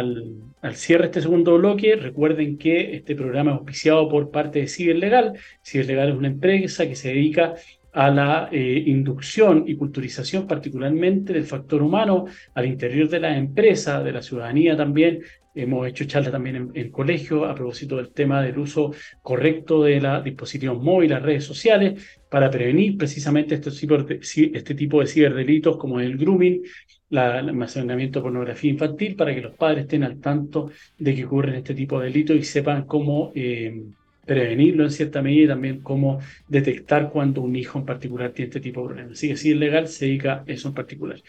al, 0.62 0.74
cierre 0.74 1.02
de 1.02 1.06
este 1.08 1.20
segundo 1.20 1.58
bloque. 1.58 1.96
Recuerden 1.96 2.56
que 2.56 2.96
este 2.96 3.14
programa 3.14 3.50
es 3.50 3.58
auspiciado 3.58 4.08
por 4.08 4.30
parte 4.30 4.60
de 4.60 4.68
Ciberlegal. 4.68 5.34
Ciberlegal 5.62 6.08
es 6.08 6.14
una 6.16 6.28
empresa 6.28 6.88
que 6.88 6.96
se 6.96 7.08
dedica 7.08 7.44
a 7.44 7.54
la 7.92 8.48
eh, 8.52 8.84
inducción 8.86 9.64
y 9.66 9.76
culturización 9.76 10.46
particularmente 10.46 11.32
del 11.32 11.44
factor 11.44 11.82
humano 11.82 12.26
al 12.54 12.66
interior 12.66 13.08
de 13.08 13.20
la 13.20 13.36
empresa, 13.36 14.02
de 14.02 14.12
la 14.12 14.22
ciudadanía 14.22 14.76
también. 14.76 15.22
Hemos 15.52 15.88
hecho 15.88 16.04
charlas 16.04 16.30
también 16.30 16.70
en 16.74 16.90
colegio 16.92 17.44
a 17.44 17.56
propósito 17.56 17.96
del 17.96 18.12
tema 18.12 18.40
del 18.40 18.56
uso 18.56 18.92
correcto 19.20 19.82
de 19.82 20.00
la 20.00 20.20
dispositivos 20.20 20.80
móviles, 20.80 21.18
las 21.18 21.22
redes 21.22 21.44
sociales, 21.44 22.20
para 22.30 22.48
prevenir 22.48 22.96
precisamente 22.96 23.56
este 23.56 23.72
tipo 23.72 23.98
de, 23.98 24.20
este 24.22 24.74
tipo 24.76 25.00
de 25.00 25.06
ciberdelitos 25.08 25.76
como 25.76 25.98
el 25.98 26.16
grooming, 26.16 26.62
la, 27.08 27.40
el 27.40 27.48
almacenamiento 27.48 28.20
de 28.20 28.22
pornografía 28.22 28.70
infantil, 28.70 29.16
para 29.16 29.34
que 29.34 29.40
los 29.40 29.56
padres 29.56 29.82
estén 29.82 30.04
al 30.04 30.20
tanto 30.20 30.70
de 30.96 31.16
que 31.16 31.24
ocurren 31.24 31.56
este 31.56 31.74
tipo 31.74 31.98
de 31.98 32.06
delitos 32.06 32.36
y 32.36 32.44
sepan 32.44 32.84
cómo... 32.84 33.32
Eh, 33.34 33.86
prevenirlo 34.24 34.84
en 34.84 34.90
cierta 34.90 35.22
medida 35.22 35.44
y 35.44 35.48
también 35.48 35.80
cómo 35.80 36.20
detectar 36.48 37.10
cuando 37.10 37.40
un 37.40 37.56
hijo 37.56 37.78
en 37.78 37.84
particular 37.84 38.30
tiene 38.30 38.48
este 38.48 38.60
tipo 38.60 38.82
de 38.82 38.86
problemas. 38.86 39.12
Así 39.12 39.28
que 39.28 39.36
si 39.36 39.52
es 39.52 39.56
legal, 39.56 39.88
se 39.88 40.06
dedica 40.06 40.32
a 40.32 40.42
eso 40.46 40.68
en 40.68 40.74
particular. 40.74 41.20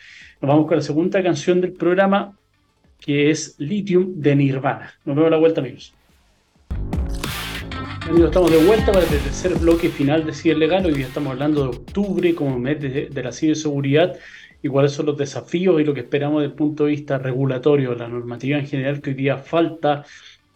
Nos 0.42 0.50
vamos 0.50 0.68
con 0.68 0.78
la 0.78 0.84
segunda 0.84 1.24
canción 1.24 1.62
del 1.62 1.74
programa, 1.74 2.38
que 3.00 3.32
es 3.32 3.56
Lithium 3.58 4.22
de 4.22 4.36
Nirvana. 4.36 4.94
Nos 5.06 5.16
vemos 5.16 5.28
a 5.28 5.32
la 5.32 5.38
vuelta, 5.38 5.62
amigos. 5.62 5.94
Amigos, 8.08 8.30
estamos 8.30 8.52
de 8.52 8.66
vuelta 8.66 8.92
para 8.92 9.06
el 9.06 9.10
tercer 9.10 9.56
bloque 9.56 9.90
final 9.90 10.26
de 10.26 10.34
Ciber 10.34 10.58
Legal. 10.58 10.86
Hoy 10.86 10.94
día 10.94 11.08
estamos 11.08 11.32
hablando 11.32 11.64
de 11.64 11.70
octubre 11.70 12.36
como 12.36 12.60
mes 12.60 12.82
de, 12.82 13.08
de 13.10 13.24
la 13.24 13.32
ciberseguridad 13.32 14.18
y 14.62 14.68
cuáles 14.68 14.92
son 14.92 15.08
los 15.08 15.18
desafíos 15.18 15.82
y 15.82 15.84
lo 15.84 15.94
que 15.94 16.02
esperamos 16.02 16.42
desde 16.42 16.52
el 16.52 16.58
punto 16.58 16.86
de 16.86 16.92
vista 16.92 17.18
regulatorio, 17.18 17.96
la 17.96 18.08
normativa 18.08 18.60
en 18.60 18.68
general 18.68 19.02
que 19.02 19.12
hoy 19.12 19.16
día 19.16 19.38
falta 19.38 20.06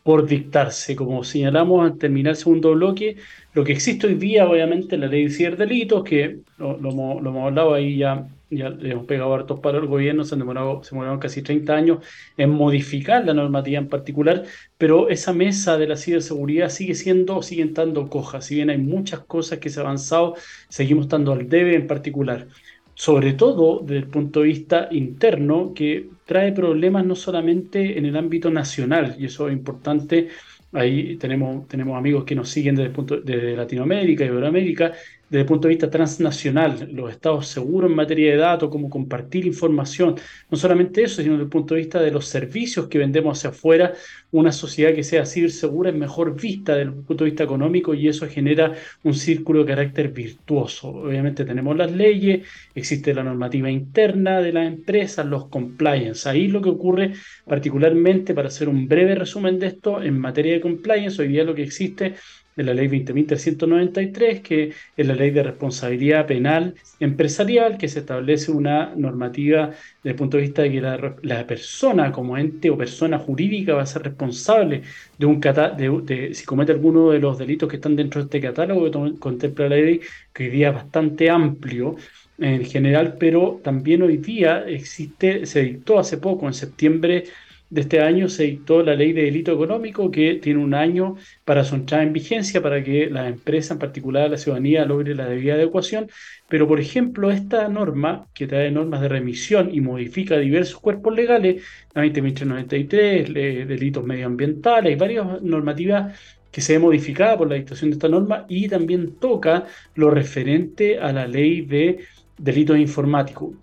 por 0.05 0.27
dictarse. 0.27 0.95
Como 0.95 1.23
señalamos 1.23 1.83
al 1.83 1.97
terminar 1.97 2.31
el 2.31 2.37
segundo 2.37 2.73
bloque, 2.73 3.17
lo 3.53 3.63
que 3.63 3.71
existe 3.71 4.05
hoy 4.05 4.13
día, 4.13 4.47
obviamente, 4.47 4.97
la 4.99 5.07
ley 5.07 5.23
de 5.25 5.31
ciberdelitos, 5.31 6.03
que 6.03 6.41
lo, 6.59 6.77
lo, 6.77 6.91
hemos 6.91 7.43
hablado 7.47 7.73
ahí 7.73 7.97
ya, 7.97 8.27
ya 8.51 8.69
le 8.69 8.91
hemos 8.91 9.07
pegado 9.07 9.33
hartos 9.33 9.59
para 9.61 9.79
el 9.79 9.87
gobierno, 9.87 10.23
se 10.23 10.35
han 10.35 10.39
demorado, 10.41 10.83
se 10.83 10.91
demoraron 10.91 11.17
casi 11.19 11.41
30 11.41 11.73
años 11.73 12.05
en 12.37 12.51
modificar 12.51 13.25
la 13.25 13.33
normativa 13.33 13.79
en 13.79 13.89
particular, 13.89 14.43
pero 14.77 15.09
esa 15.09 15.33
mesa 15.33 15.75
de 15.79 15.87
la 15.87 15.97
ciberseguridad 15.97 16.69
sigue 16.69 16.93
siendo, 16.93 17.41
sigue 17.41 17.63
estando 17.63 18.07
coja, 18.07 18.41
si 18.41 18.55
bien 18.55 18.69
hay 18.69 18.77
muchas 18.77 19.21
cosas 19.21 19.57
que 19.57 19.71
se 19.71 19.79
han 19.79 19.87
avanzado, 19.87 20.35
seguimos 20.69 21.05
estando 21.05 21.33
al 21.33 21.49
debe 21.49 21.73
en 21.75 21.87
particular 21.87 22.47
sobre 22.95 23.33
todo 23.33 23.81
desde 23.81 23.97
el 23.97 24.07
punto 24.07 24.39
de 24.39 24.47
vista 24.47 24.87
interno, 24.91 25.73
que 25.73 26.09
trae 26.25 26.51
problemas 26.53 27.05
no 27.05 27.15
solamente 27.15 27.97
en 27.97 28.05
el 28.05 28.15
ámbito 28.17 28.49
nacional, 28.49 29.15
y 29.19 29.25
eso 29.25 29.47
es 29.47 29.53
importante. 29.53 30.29
Ahí 30.71 31.17
tenemos, 31.17 31.67
tenemos 31.67 31.97
amigos 31.97 32.23
que 32.23 32.35
nos 32.35 32.49
siguen 32.49 32.75
desde, 32.75 32.87
el 32.87 32.93
punto, 32.93 33.17
de 33.21 33.55
Latinoamérica 33.55 34.23
y 34.23 34.27
Iberoamérica, 34.27 34.93
desde 35.29 35.41
el 35.41 35.45
punto 35.45 35.67
de 35.67 35.73
vista 35.73 35.89
transnacional, 35.89 36.89
los 36.91 37.11
estados 37.11 37.47
seguros 37.47 37.89
en 37.89 37.95
materia 37.95 38.31
de 38.31 38.37
datos, 38.37 38.69
cómo 38.69 38.89
compartir 38.89 39.45
información, 39.45 40.15
no 40.49 40.57
solamente 40.57 41.03
eso, 41.03 41.21
sino 41.21 41.33
desde 41.33 41.43
el 41.45 41.49
punto 41.49 41.73
de 41.73 41.81
vista 41.81 41.99
de 41.99 42.11
los 42.11 42.27
servicios 42.27 42.87
que 42.87 42.99
vendemos 42.99 43.37
hacia 43.37 43.49
afuera, 43.49 43.93
una 44.31 44.51
sociedad 44.51 44.93
que 44.93 45.03
sea 45.03 45.25
segura 45.25 45.89
es 45.89 45.95
mejor 45.95 46.39
vista 46.39 46.75
desde 46.75 46.91
el 46.91 46.93
punto 46.93 47.23
de 47.23 47.31
vista 47.31 47.43
económico 47.43 47.93
y 47.93 48.07
eso 48.07 48.27
genera 48.27 48.73
un 49.03 49.13
círculo 49.13 49.61
de 49.61 49.65
carácter 49.65 50.09
virtuoso. 50.09 50.89
Obviamente 50.89 51.45
tenemos 51.45 51.75
las 51.75 51.91
leyes, 51.91 52.47
existe 52.73 53.13
la 53.13 53.23
normativa 53.23 53.69
interna 53.69 54.41
de 54.41 54.53
las 54.53 54.67
empresas, 54.67 55.25
los 55.25 55.47
compliance. 55.47 56.27
Ahí 56.29 56.47
lo 56.47 56.61
que 56.61 56.69
ocurre 56.69 57.13
particularmente, 57.45 58.33
para 58.33 58.49
hacer 58.49 58.69
un 58.69 58.87
breve 58.87 59.15
resumen 59.15 59.59
de 59.59 59.67
esto, 59.67 60.01
en 60.01 60.19
materia 60.19 60.53
de 60.53 60.61
compliance, 60.61 61.21
hoy 61.21 61.29
día 61.29 61.43
lo 61.43 61.55
que 61.55 61.63
existe 61.63 62.15
de 62.55 62.63
la 62.63 62.73
ley 62.73 62.87
20.393, 62.87 64.41
que 64.41 64.71
es 64.95 65.07
la 65.07 65.15
ley 65.15 65.31
de 65.31 65.43
responsabilidad 65.43 66.25
penal 66.25 66.75
empresarial, 66.99 67.77
que 67.77 67.87
se 67.87 67.99
establece 67.99 68.51
una 68.51 68.93
normativa 68.95 69.67
desde 69.67 70.09
el 70.11 70.15
punto 70.15 70.37
de 70.37 70.43
vista 70.43 70.61
de 70.61 70.71
que 70.71 70.81
la, 70.81 71.47
persona 71.47 72.11
como 72.11 72.37
ente 72.37 72.69
o 72.69 72.77
persona 72.77 73.19
jurídica 73.19 73.73
va 73.75 73.83
a 73.83 73.85
ser 73.85 74.03
responsable 74.03 74.83
de 75.17 75.25
un 75.25 75.39
de, 75.39 76.01
de, 76.03 76.33
si 76.33 76.45
comete 76.45 76.71
alguno 76.71 77.11
de 77.11 77.19
los 77.19 77.37
delitos 77.37 77.69
que 77.69 77.75
están 77.75 77.95
dentro 77.95 78.21
de 78.21 78.25
este 78.25 78.41
catálogo 78.41 78.85
que 78.85 79.19
contempla 79.19 79.69
la 79.69 79.75
ley, 79.75 80.01
que 80.33 80.45
hoy 80.45 80.49
día 80.49 80.69
es 80.69 80.75
bastante 80.75 81.29
amplio 81.29 81.95
en 82.37 82.65
general, 82.65 83.15
pero 83.19 83.61
también 83.63 84.01
hoy 84.01 84.17
día 84.17 84.65
existe, 84.67 85.45
se 85.45 85.61
dictó 85.63 85.99
hace 85.99 86.17
poco, 86.17 86.47
en 86.47 86.53
septiembre 86.53 87.25
de 87.69 87.81
este 87.81 87.99
año 88.01 88.29
se 88.29 88.43
dictó 88.43 88.83
la 88.83 88.95
ley 88.95 89.11
de 89.13 89.23
delito 89.23 89.51
económico 89.51 90.11
que 90.11 90.35
tiene 90.35 90.59
un 90.63 90.73
año 90.73 91.15
para 91.43 91.63
su 91.63 91.75
entrada 91.75 92.03
en 92.03 92.13
vigencia 92.13 92.61
para 92.61 92.83
que 92.83 93.09
la 93.09 93.27
empresa, 93.27 93.73
en 93.73 93.79
particular 93.79 94.29
la 94.29 94.37
ciudadanía, 94.37 94.85
logre 94.85 95.15
la 95.15 95.25
debida 95.27 95.55
adecuación. 95.55 96.09
Pero, 96.47 96.67
por 96.67 96.79
ejemplo, 96.79 97.31
esta 97.31 97.67
norma, 97.67 98.27
que 98.33 98.47
trae 98.47 98.71
normas 98.71 99.01
de 99.01 99.09
remisión 99.09 99.69
y 99.73 99.81
modifica 99.81 100.37
diversos 100.37 100.79
cuerpos 100.79 101.15
legales, 101.15 101.63
la 101.93 102.03
20.93, 102.03 103.65
delitos 103.65 104.03
medioambientales, 104.03 104.91
hay 104.91 104.95
varias 104.95 105.41
normativas 105.41 106.19
que 106.51 106.61
se 106.61 106.73
ve 106.73 106.79
modificada 106.79 107.37
por 107.37 107.49
la 107.49 107.55
dictación 107.55 107.89
de 107.89 107.95
esta 107.95 108.07
norma 108.07 108.45
y 108.47 108.69
también 108.69 109.15
toca 109.15 109.65
lo 109.95 110.09
referente 110.09 110.99
a 110.99 111.11
la 111.11 111.27
ley 111.27 111.61
de 111.61 111.99
delitos 112.37 112.77
informáticos. 112.77 113.55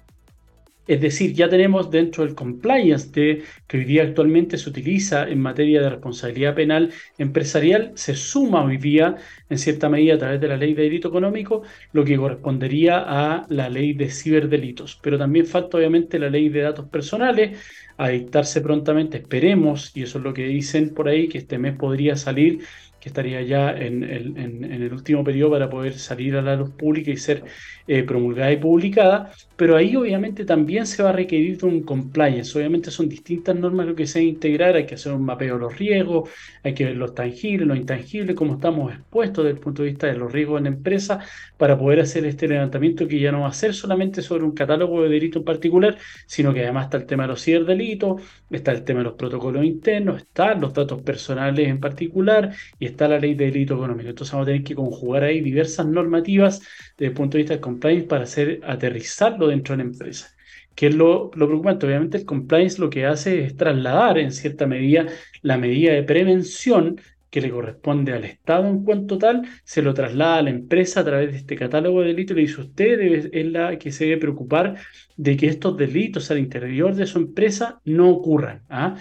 Es 0.87 1.01
decir, 1.01 1.33
ya 1.33 1.49
tenemos 1.49 1.90
dentro 1.90 2.25
del 2.25 2.35
compliance 2.35 3.11
de, 3.12 3.45
que 3.68 3.79
hoy 3.79 3.85
día 3.85 4.03
actualmente 4.03 4.59
se 4.59 4.68
utiliza 4.68 5.29
en 5.29 5.40
materia 5.40 5.81
de 5.81 5.90
responsabilidad 5.90 6.55
penal 6.57 6.90
empresarial, 7.18 7.92
se 7.95 8.14
suma 8.16 8.64
hoy 8.64 8.79
día 8.79 9.16
en 9.49 9.59
cierta 9.59 9.88
medida 9.88 10.14
a 10.14 10.18
través 10.18 10.40
de 10.40 10.49
la 10.49 10.57
ley 10.57 10.75
de 10.75 10.83
delito 10.83 11.09
económico 11.09 11.62
lo 11.92 12.05
que 12.05 12.16
correspondería 12.16 12.99
a 13.07 13.47
la 13.49 13.68
ley 13.68 13.92
de 13.92 14.11
ciberdelitos. 14.11 14.99
Pero 15.03 15.18
también 15.18 15.47
falta 15.47 15.77
obviamente 15.79 16.18
la 16.18 16.31
ley 16.31 16.49
de 16.49 16.62
datos 16.62 16.88
personales 16.88 17.59
a 17.97 18.09
dictarse 18.09 18.61
prontamente, 18.61 19.18
esperemos, 19.18 19.92
y 19.97 20.03
eso 20.03 20.18
es 20.18 20.25
lo 20.25 20.35
que 20.35 20.47
dicen 20.47 20.95
por 20.95 21.09
ahí, 21.09 21.29
que 21.29 21.38
este 21.38 21.59
mes 21.59 21.77
podría 21.77 22.16
salir 22.16 22.61
que 23.02 23.08
estaría 23.08 23.42
ya 23.42 23.72
en 23.72 24.04
el, 24.04 24.92
último 24.92 25.24
periodo 25.24 25.50
para 25.50 25.68
poder 25.68 25.98
salir 25.98 26.36
a 26.36 26.42
la 26.42 26.54
luz 26.54 26.70
pública 26.70 27.10
y 27.10 27.16
ser 27.16 27.42
eh, 27.88 28.04
promulgada 28.04 28.52
y 28.52 28.58
publicada, 28.58 29.32
pero 29.56 29.76
ahí 29.76 29.96
obviamente 29.96 30.44
también 30.44 30.86
se 30.86 31.02
va 31.02 31.08
a 31.08 31.12
requerir 31.12 31.64
un 31.64 31.82
compliance. 31.82 32.56
Obviamente 32.56 32.92
son 32.92 33.08
distintas 33.08 33.56
normas 33.56 33.86
lo 33.88 33.96
que 33.96 34.06
se 34.06 34.22
integrar, 34.22 34.76
hay 34.76 34.86
que 34.86 34.94
hacer 34.94 35.12
un 35.12 35.24
mapeo 35.24 35.54
de 35.54 35.60
los 35.60 35.76
riesgos, 35.76 36.30
hay 36.62 36.74
que 36.74 36.84
ver 36.84 36.96
los 36.96 37.12
tangibles, 37.12 37.66
los 37.66 37.76
intangibles, 37.76 38.36
cómo 38.36 38.54
estamos 38.54 38.92
expuestos 38.92 39.44
desde 39.44 39.56
el 39.56 39.64
punto 39.64 39.82
de 39.82 39.88
vista 39.88 40.06
de 40.06 40.14
los 40.14 40.30
riesgos 40.30 40.58
en 40.58 40.64
la 40.64 40.70
empresa 40.70 41.18
para 41.56 41.76
poder 41.76 42.00
hacer 42.00 42.24
este 42.24 42.46
levantamiento 42.46 43.08
que 43.08 43.18
ya 43.18 43.32
no 43.32 43.40
va 43.40 43.48
a 43.48 43.52
ser 43.52 43.74
solamente 43.74 44.22
sobre 44.22 44.44
un 44.44 44.52
catálogo 44.52 45.02
de 45.02 45.08
delito 45.08 45.40
en 45.40 45.44
particular, 45.44 45.98
sino 46.26 46.54
que 46.54 46.62
además 46.62 46.84
está 46.84 46.98
el 46.98 47.06
tema 47.06 47.24
de 47.24 47.30
los 47.30 47.42
ciberdelitos, 47.42 48.22
está 48.56 48.72
el 48.72 48.84
tema 48.84 49.00
de 49.00 49.04
los 49.04 49.14
protocolos 49.14 49.64
internos, 49.64 50.18
están 50.18 50.60
los 50.60 50.72
datos 50.74 51.02
personales 51.02 51.68
en 51.68 51.80
particular 51.80 52.54
y 52.78 52.86
está 52.86 53.08
la 53.08 53.18
ley 53.18 53.34
de 53.34 53.46
delito 53.46 53.74
económico. 53.74 54.10
Entonces 54.10 54.32
vamos 54.32 54.46
a 54.46 54.50
tener 54.50 54.64
que 54.64 54.74
conjugar 54.74 55.24
ahí 55.24 55.40
diversas 55.40 55.86
normativas 55.86 56.60
desde 56.96 57.06
el 57.06 57.12
punto 57.12 57.36
de 57.36 57.42
vista 57.42 57.54
del 57.54 57.60
compliance 57.60 58.06
para 58.06 58.24
hacer 58.24 58.60
aterrizarlo 58.64 59.48
dentro 59.48 59.74
de 59.74 59.84
la 59.84 59.90
empresa. 59.90 60.34
¿Qué 60.74 60.86
es 60.86 60.94
lo, 60.94 61.30
lo, 61.34 61.46
preocupante? 61.46 61.86
Obviamente 61.86 62.18
el 62.18 62.24
compliance 62.24 62.80
lo 62.80 62.88
que 62.88 63.04
hace 63.06 63.44
es 63.44 63.56
trasladar 63.56 64.18
en 64.18 64.32
cierta 64.32 64.66
medida 64.66 65.06
la 65.42 65.58
medida 65.58 65.92
de 65.92 66.02
prevención 66.02 66.98
que 67.33 67.40
le 67.40 67.51
corresponde 67.51 68.12
al 68.12 68.25
Estado 68.25 68.68
en 68.68 68.85
cuanto 68.85 69.16
tal, 69.16 69.49
se 69.64 69.81
lo 69.81 69.95
traslada 69.95 70.37
a 70.37 70.42
la 70.42 70.51
empresa 70.51 71.01
a 71.01 71.05
través 71.05 71.33
de 71.33 71.38
este 71.38 71.57
catálogo 71.57 72.03
de 72.03 72.09
delitos. 72.09 72.37
Le 72.37 72.42
dice 72.42 72.61
usted 72.61 73.01
es 73.33 73.47
la 73.47 73.79
que 73.79 73.90
se 73.90 74.05
debe 74.05 74.18
preocupar 74.18 74.77
de 75.16 75.37
que 75.38 75.47
estos 75.47 75.79
delitos 75.79 76.31
al 76.31 76.38
interior 76.38 76.95
de 76.95 77.07
su 77.07 77.18
empresa 77.18 77.81
no 77.87 78.11
ocurran. 78.11 78.64
¿ah? 78.68 78.97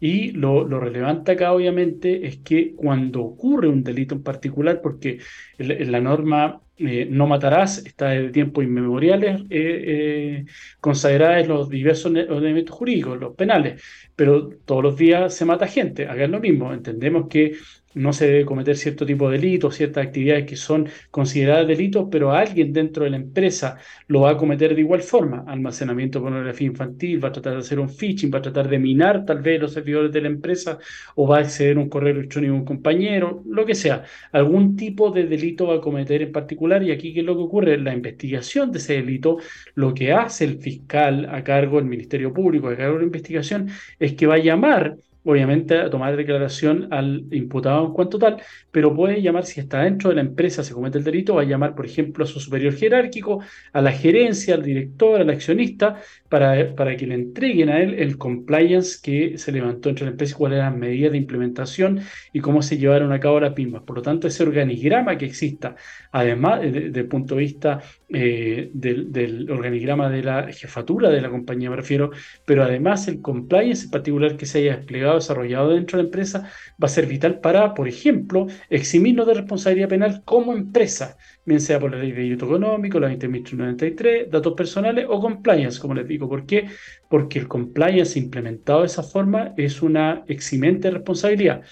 Y 0.00 0.32
lo, 0.32 0.66
relevante 0.80 1.32
acá, 1.32 1.52
obviamente, 1.52 2.26
es 2.26 2.38
que 2.38 2.74
cuando 2.74 3.22
ocurre 3.22 3.68
un 3.68 3.84
delito 3.84 4.16
en 4.16 4.22
particular, 4.24 4.80
porque 4.82 5.20
la 5.58 6.00
norma 6.00 6.60
eh, 6.78 7.08
no 7.10 7.26
matarás 7.26 7.78
está 7.86 8.10
de 8.10 8.28
tiempos 8.28 8.62
inmemoriales 8.62 9.40
eh, 9.48 10.44
eh, 10.44 11.40
en 11.40 11.48
los 11.48 11.70
diversos 11.70 12.12
elementos 12.14 12.76
jurídicos, 12.76 13.18
los 13.18 13.34
penales, 13.34 13.82
pero 14.14 14.50
todos 14.66 14.82
los 14.82 14.96
días 14.96 15.34
se 15.34 15.46
mata 15.46 15.66
gente. 15.66 16.06
Acá 16.06 16.24
es 16.24 16.30
lo 16.30 16.40
mismo. 16.40 16.72
Entendemos 16.74 17.28
que 17.28 17.56
no 17.96 18.12
se 18.12 18.26
debe 18.26 18.44
cometer 18.44 18.76
cierto 18.76 19.06
tipo 19.06 19.30
de 19.30 19.38
delitos, 19.38 19.74
ciertas 19.74 20.06
actividades 20.06 20.44
que 20.44 20.56
son 20.56 20.86
consideradas 21.10 21.66
delitos, 21.66 22.08
pero 22.10 22.30
alguien 22.32 22.72
dentro 22.72 23.04
de 23.04 23.10
la 23.10 23.16
empresa 23.16 23.78
lo 24.06 24.20
va 24.22 24.32
a 24.32 24.36
cometer 24.36 24.74
de 24.74 24.82
igual 24.82 25.00
forma. 25.00 25.44
Almacenamiento 25.46 26.18
de 26.18 26.24
pornografía 26.24 26.66
infantil, 26.66 27.24
va 27.24 27.28
a 27.28 27.32
tratar 27.32 27.54
de 27.54 27.60
hacer 27.60 27.80
un 27.80 27.88
phishing, 27.88 28.30
va 28.32 28.38
a 28.38 28.42
tratar 28.42 28.68
de 28.68 28.78
minar 28.78 29.24
tal 29.24 29.40
vez 29.40 29.60
los 29.60 29.72
servidores 29.72 30.12
de 30.12 30.20
la 30.20 30.28
empresa 30.28 30.78
o 31.14 31.26
va 31.26 31.38
a 31.38 31.40
acceder 31.40 31.78
a 31.78 31.80
un 31.80 31.88
correo 31.88 32.14
electrónico 32.14 32.52
de 32.52 32.58
un 32.58 32.64
compañero, 32.66 33.42
lo 33.48 33.64
que 33.64 33.74
sea. 33.74 34.04
Algún 34.30 34.76
tipo 34.76 35.10
de 35.10 35.24
delito 35.26 35.66
va 35.68 35.76
a 35.76 35.80
cometer 35.80 36.20
en 36.20 36.32
particular 36.32 36.82
y 36.82 36.90
aquí 36.92 37.14
qué 37.14 37.20
es 37.20 37.26
lo 37.26 37.34
que 37.34 37.42
ocurre? 37.42 37.78
La 37.78 37.94
investigación 37.94 38.72
de 38.72 38.78
ese 38.78 38.94
delito, 38.94 39.38
lo 39.74 39.94
que 39.94 40.12
hace 40.12 40.44
el 40.44 40.58
fiscal 40.58 41.26
a 41.30 41.42
cargo 41.42 41.78
del 41.78 41.86
Ministerio 41.86 42.32
Público, 42.32 42.68
a 42.68 42.76
cargo 42.76 42.94
de 42.94 43.00
la 43.00 43.06
investigación, 43.06 43.70
es 43.98 44.12
que 44.12 44.26
va 44.26 44.34
a 44.34 44.38
llamar 44.38 44.98
obviamente 45.26 45.78
a 45.78 45.90
tomar 45.90 46.16
declaración 46.16 46.88
al 46.92 47.24
imputado 47.32 47.86
en 47.86 47.92
cuanto 47.92 48.18
tal, 48.18 48.40
pero 48.70 48.94
puede 48.94 49.20
llamar, 49.20 49.44
si 49.44 49.60
está 49.60 49.82
dentro 49.82 50.10
de 50.10 50.16
la 50.16 50.22
empresa, 50.22 50.62
se 50.62 50.72
comete 50.72 50.98
el 50.98 51.04
delito, 51.04 51.34
va 51.34 51.42
a 51.42 51.44
llamar, 51.44 51.74
por 51.74 51.84
ejemplo, 51.84 52.24
a 52.24 52.26
su 52.26 52.40
superior 52.40 52.74
jerárquico, 52.74 53.42
a 53.72 53.80
la 53.82 53.92
gerencia, 53.92 54.54
al 54.54 54.62
director, 54.62 55.20
al 55.20 55.30
accionista, 55.30 55.96
para, 56.28 56.74
para 56.74 56.96
que 56.96 57.06
le 57.06 57.14
entreguen 57.14 57.68
a 57.68 57.80
él 57.80 57.94
el 57.94 58.18
compliance 58.18 58.98
que 59.02 59.36
se 59.36 59.52
levantó 59.52 59.88
entre 59.88 60.04
la 60.04 60.12
empresa 60.12 60.34
y 60.34 60.38
cuáles 60.38 60.58
eran 60.58 60.72
las 60.72 60.80
medidas 60.80 61.12
de 61.12 61.18
implementación 61.18 62.00
y 62.32 62.40
cómo 62.40 62.62
se 62.62 62.78
llevaron 62.78 63.12
a 63.12 63.20
cabo 63.20 63.40
las 63.40 63.52
PIMBAs. 63.52 63.82
Por 63.82 63.96
lo 63.96 64.02
tanto, 64.02 64.28
ese 64.28 64.42
organigrama 64.44 65.18
que 65.18 65.26
exista, 65.26 65.74
además, 66.12 66.60
desde 66.62 67.00
el 67.00 67.08
punto 67.08 67.34
de 67.34 67.40
vista 67.40 67.80
eh, 68.08 68.70
del, 68.72 69.12
del, 69.12 69.50
organigrama 69.50 70.08
de 70.08 70.22
la 70.22 70.52
jefatura 70.52 71.10
de 71.10 71.20
la 71.20 71.30
compañía, 71.30 71.70
me 71.70 71.76
refiero, 71.76 72.10
pero 72.44 72.62
además 72.62 73.08
el 73.08 73.20
compliance 73.20 73.86
en 73.86 73.90
particular 73.90 74.36
que 74.36 74.46
se 74.46 74.58
haya 74.58 74.76
desplegado 74.76 75.15
desarrollado 75.16 75.70
dentro 75.70 75.96
de 75.96 76.04
la 76.04 76.06
empresa 76.08 76.50
va 76.82 76.86
a 76.86 76.88
ser 76.88 77.06
vital 77.06 77.40
para, 77.40 77.74
por 77.74 77.88
ejemplo, 77.88 78.46
eximirnos 78.70 79.26
de 79.26 79.34
responsabilidad 79.34 79.88
penal 79.88 80.22
como 80.24 80.52
empresa, 80.52 81.16
bien 81.44 81.60
sea 81.60 81.80
por 81.80 81.90
la 81.92 81.98
ley 81.98 82.12
de 82.12 82.22
delito 82.22 82.46
económico, 82.46 83.00
la 83.00 83.08
20.93, 83.10 84.28
datos 84.28 84.54
personales 84.54 85.06
o 85.08 85.20
compliance, 85.20 85.80
como 85.80 85.94
les 85.94 86.06
digo. 86.06 86.28
¿Por 86.28 86.46
qué? 86.46 86.68
Porque 87.08 87.38
el 87.38 87.48
compliance 87.48 88.18
implementado 88.18 88.80
de 88.80 88.86
esa 88.86 89.02
forma 89.02 89.52
es 89.56 89.82
una 89.82 90.24
eximente 90.26 90.90
responsabilidad. 90.90 91.62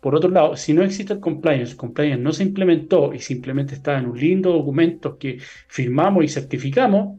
Por 0.00 0.14
otro 0.14 0.30
lado, 0.30 0.56
si 0.56 0.72
no 0.72 0.84
existe 0.84 1.14
el 1.14 1.20
compliance, 1.20 1.72
el 1.72 1.76
compliance 1.76 2.22
no 2.22 2.32
se 2.32 2.44
implementó 2.44 3.12
y 3.12 3.18
simplemente 3.18 3.74
está 3.74 3.98
en 3.98 4.06
un 4.06 4.18
lindo 4.18 4.52
documento 4.52 5.18
que 5.18 5.38
firmamos 5.68 6.24
y 6.24 6.28
certificamos, 6.28 7.18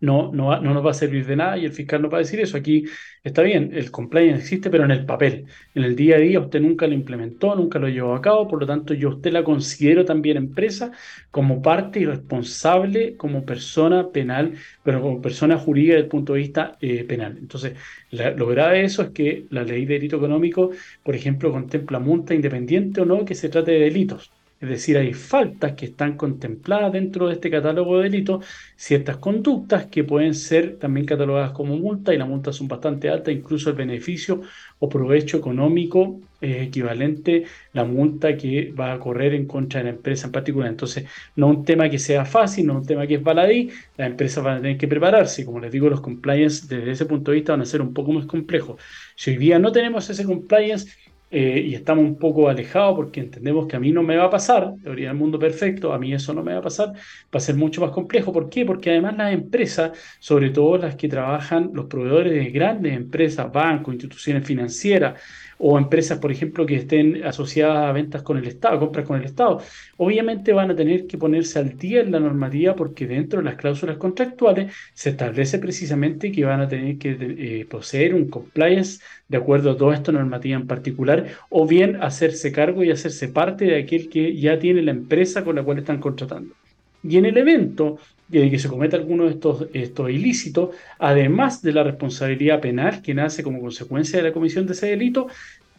no, 0.00 0.32
no, 0.32 0.60
no, 0.60 0.74
nos 0.74 0.84
va 0.84 0.90
a 0.90 0.94
servir 0.94 1.26
de 1.26 1.36
nada 1.36 1.58
y 1.58 1.64
el 1.64 1.72
fiscal 1.72 2.02
no 2.02 2.10
va 2.10 2.18
a 2.18 2.20
decir 2.20 2.40
eso. 2.40 2.56
Aquí 2.56 2.84
está 3.22 3.42
bien, 3.42 3.70
el 3.74 3.90
compliance 3.90 4.40
existe, 4.42 4.70
pero 4.70 4.84
en 4.84 4.90
el 4.90 5.06
papel. 5.06 5.46
En 5.74 5.84
el 5.84 5.96
día 5.96 6.16
a 6.16 6.18
día 6.18 6.40
usted 6.40 6.60
nunca 6.60 6.86
lo 6.86 6.94
implementó, 6.94 7.54
nunca 7.56 7.78
lo 7.78 7.88
llevó 7.88 8.14
a 8.14 8.20
cabo, 8.22 8.48
por 8.48 8.60
lo 8.60 8.66
tanto 8.66 8.94
yo 8.94 9.10
usted 9.10 9.32
la 9.32 9.44
considero 9.44 10.04
también 10.04 10.36
empresa 10.36 10.92
como 11.30 11.62
parte 11.62 12.00
y 12.00 12.06
responsable 12.06 13.16
como 13.16 13.44
persona 13.44 14.10
penal, 14.10 14.54
pero 14.82 15.00
como 15.02 15.20
persona 15.22 15.58
jurídica 15.58 15.94
desde 15.94 16.04
el 16.04 16.10
punto 16.10 16.32
de 16.34 16.38
vista 16.40 16.76
eh, 16.80 17.04
penal. 17.04 17.36
Entonces, 17.38 17.74
lo 18.10 18.46
grave 18.46 18.78
de 18.78 18.84
eso 18.84 19.02
es 19.02 19.10
que 19.10 19.46
la 19.50 19.64
ley 19.64 19.84
de 19.86 19.94
delito 19.94 20.16
económico, 20.16 20.70
por 21.02 21.14
ejemplo, 21.14 21.50
contempla 21.52 21.98
multa 21.98 22.34
independiente 22.34 23.00
o 23.00 23.04
no 23.04 23.24
que 23.24 23.34
se 23.34 23.48
trate 23.48 23.72
de 23.72 23.80
delitos. 23.80 24.35
Es 24.58 24.70
decir, 24.70 24.96
hay 24.96 25.12
faltas 25.12 25.72
que 25.74 25.84
están 25.86 26.16
contempladas 26.16 26.90
dentro 26.92 27.26
de 27.28 27.34
este 27.34 27.50
catálogo 27.50 27.98
de 27.98 28.04
delitos, 28.04 28.46
ciertas 28.74 29.18
conductas 29.18 29.86
que 29.86 30.02
pueden 30.02 30.34
ser 30.34 30.78
también 30.78 31.04
catalogadas 31.04 31.52
como 31.52 31.76
multa 31.76 32.14
y 32.14 32.18
las 32.18 32.26
multas 32.26 32.56
son 32.56 32.66
bastante 32.66 33.10
altas, 33.10 33.34
incluso 33.34 33.68
el 33.68 33.76
beneficio 33.76 34.40
o 34.78 34.88
provecho 34.88 35.36
económico 35.36 36.20
es 36.40 36.62
equivalente 36.68 37.44
la 37.72 37.84
multa 37.84 38.36
que 38.36 38.72
va 38.72 38.92
a 38.92 38.98
correr 38.98 39.34
en 39.34 39.46
contra 39.46 39.80
de 39.80 39.84
la 39.84 39.90
empresa 39.90 40.26
en 40.26 40.32
particular. 40.32 40.70
Entonces, 40.70 41.06
no 41.34 41.48
un 41.48 41.64
tema 41.64 41.90
que 41.90 41.98
sea 41.98 42.24
fácil, 42.24 42.66
no 42.66 42.78
un 42.78 42.86
tema 42.86 43.06
que 43.06 43.16
es 43.16 43.22
baladí, 43.22 43.70
las 43.96 44.10
empresas 44.10 44.42
van 44.42 44.58
a 44.58 44.60
tener 44.62 44.78
que 44.78 44.88
prepararse. 44.88 45.44
Como 45.44 45.60
les 45.60 45.72
digo, 45.72 45.88
los 45.90 46.00
compliance 46.00 46.66
desde 46.66 46.92
ese 46.92 47.06
punto 47.06 47.30
de 47.30 47.36
vista 47.36 47.52
van 47.52 47.62
a 47.62 47.66
ser 47.66 47.82
un 47.82 47.92
poco 47.92 48.12
más 48.12 48.26
complejos. 48.26 48.80
Si 49.16 49.30
hoy 49.30 49.36
día 49.36 49.58
no 49.58 49.72
tenemos 49.72 50.08
ese 50.10 50.24
compliance, 50.24 50.90
eh, 51.28 51.60
y 51.60 51.74
estamos 51.74 52.04
un 52.04 52.16
poco 52.18 52.48
alejados 52.48 52.94
porque 52.94 53.20
entendemos 53.20 53.66
que 53.66 53.74
a 53.76 53.80
mí 53.80 53.90
no 53.90 54.02
me 54.02 54.16
va 54.16 54.24
a 54.24 54.30
pasar, 54.30 54.74
teoría 54.82 55.08
del 55.08 55.16
mundo 55.16 55.38
perfecto, 55.38 55.92
a 55.92 55.98
mí 55.98 56.14
eso 56.14 56.32
no 56.32 56.42
me 56.42 56.52
va 56.52 56.58
a 56.60 56.62
pasar, 56.62 56.92
va 56.92 56.98
a 57.32 57.40
ser 57.40 57.56
mucho 57.56 57.80
más 57.80 57.90
complejo. 57.90 58.32
¿Por 58.32 58.48
qué? 58.48 58.64
Porque 58.64 58.90
además 58.90 59.16
las 59.16 59.32
empresas, 59.32 59.98
sobre 60.20 60.50
todo 60.50 60.78
las 60.78 60.94
que 60.94 61.08
trabajan, 61.08 61.70
los 61.72 61.86
proveedores 61.86 62.32
de 62.32 62.50
grandes 62.50 62.96
empresas, 62.96 63.50
bancos, 63.50 63.94
instituciones 63.94 64.46
financieras, 64.46 65.20
o 65.58 65.78
empresas, 65.78 66.18
por 66.18 66.30
ejemplo, 66.30 66.66
que 66.66 66.76
estén 66.76 67.24
asociadas 67.24 67.88
a 67.88 67.92
ventas 67.92 68.22
con 68.22 68.36
el 68.38 68.46
Estado, 68.46 68.78
compras 68.78 69.06
con 69.06 69.18
el 69.18 69.24
Estado, 69.24 69.60
obviamente 69.96 70.52
van 70.52 70.70
a 70.70 70.76
tener 70.76 71.06
que 71.06 71.18
ponerse 71.18 71.58
al 71.58 71.76
día 71.78 72.00
en 72.00 72.12
la 72.12 72.20
normativa 72.20 72.74
porque 72.74 73.06
dentro 73.06 73.38
de 73.38 73.44
las 73.44 73.56
cláusulas 73.56 73.96
contractuales 73.96 74.72
se 74.94 75.10
establece 75.10 75.58
precisamente 75.58 76.30
que 76.32 76.44
van 76.44 76.60
a 76.60 76.68
tener 76.68 76.98
que 76.98 77.16
eh, 77.20 77.66
poseer 77.68 78.14
un 78.14 78.28
compliance 78.28 79.00
de 79.28 79.36
acuerdo 79.38 79.72
a 79.72 79.76
toda 79.76 79.94
esta 79.94 80.12
normativa 80.12 80.56
en 80.56 80.66
particular, 80.66 81.26
o 81.48 81.66
bien 81.66 81.96
hacerse 82.02 82.52
cargo 82.52 82.84
y 82.84 82.90
hacerse 82.90 83.28
parte 83.28 83.64
de 83.64 83.80
aquel 83.80 84.08
que 84.08 84.36
ya 84.36 84.58
tiene 84.58 84.82
la 84.82 84.92
empresa 84.92 85.44
con 85.44 85.56
la 85.56 85.62
cual 85.62 85.78
están 85.78 86.00
contratando. 86.00 86.54
Y 87.02 87.18
en 87.18 87.26
el 87.26 87.36
evento 87.38 87.98
de 88.28 88.50
que 88.50 88.58
se 88.58 88.68
cometa 88.68 88.96
alguno 88.96 89.24
de 89.24 89.30
estos, 89.30 89.66
estos 89.72 90.10
ilícitos, 90.10 90.70
además 90.98 91.62
de 91.62 91.72
la 91.72 91.84
responsabilidad 91.84 92.60
penal 92.60 93.02
que 93.02 93.14
nace 93.14 93.42
como 93.42 93.60
consecuencia 93.60 94.18
de 94.18 94.28
la 94.28 94.32
comisión 94.32 94.66
de 94.66 94.72
ese 94.72 94.86
delito, 94.86 95.28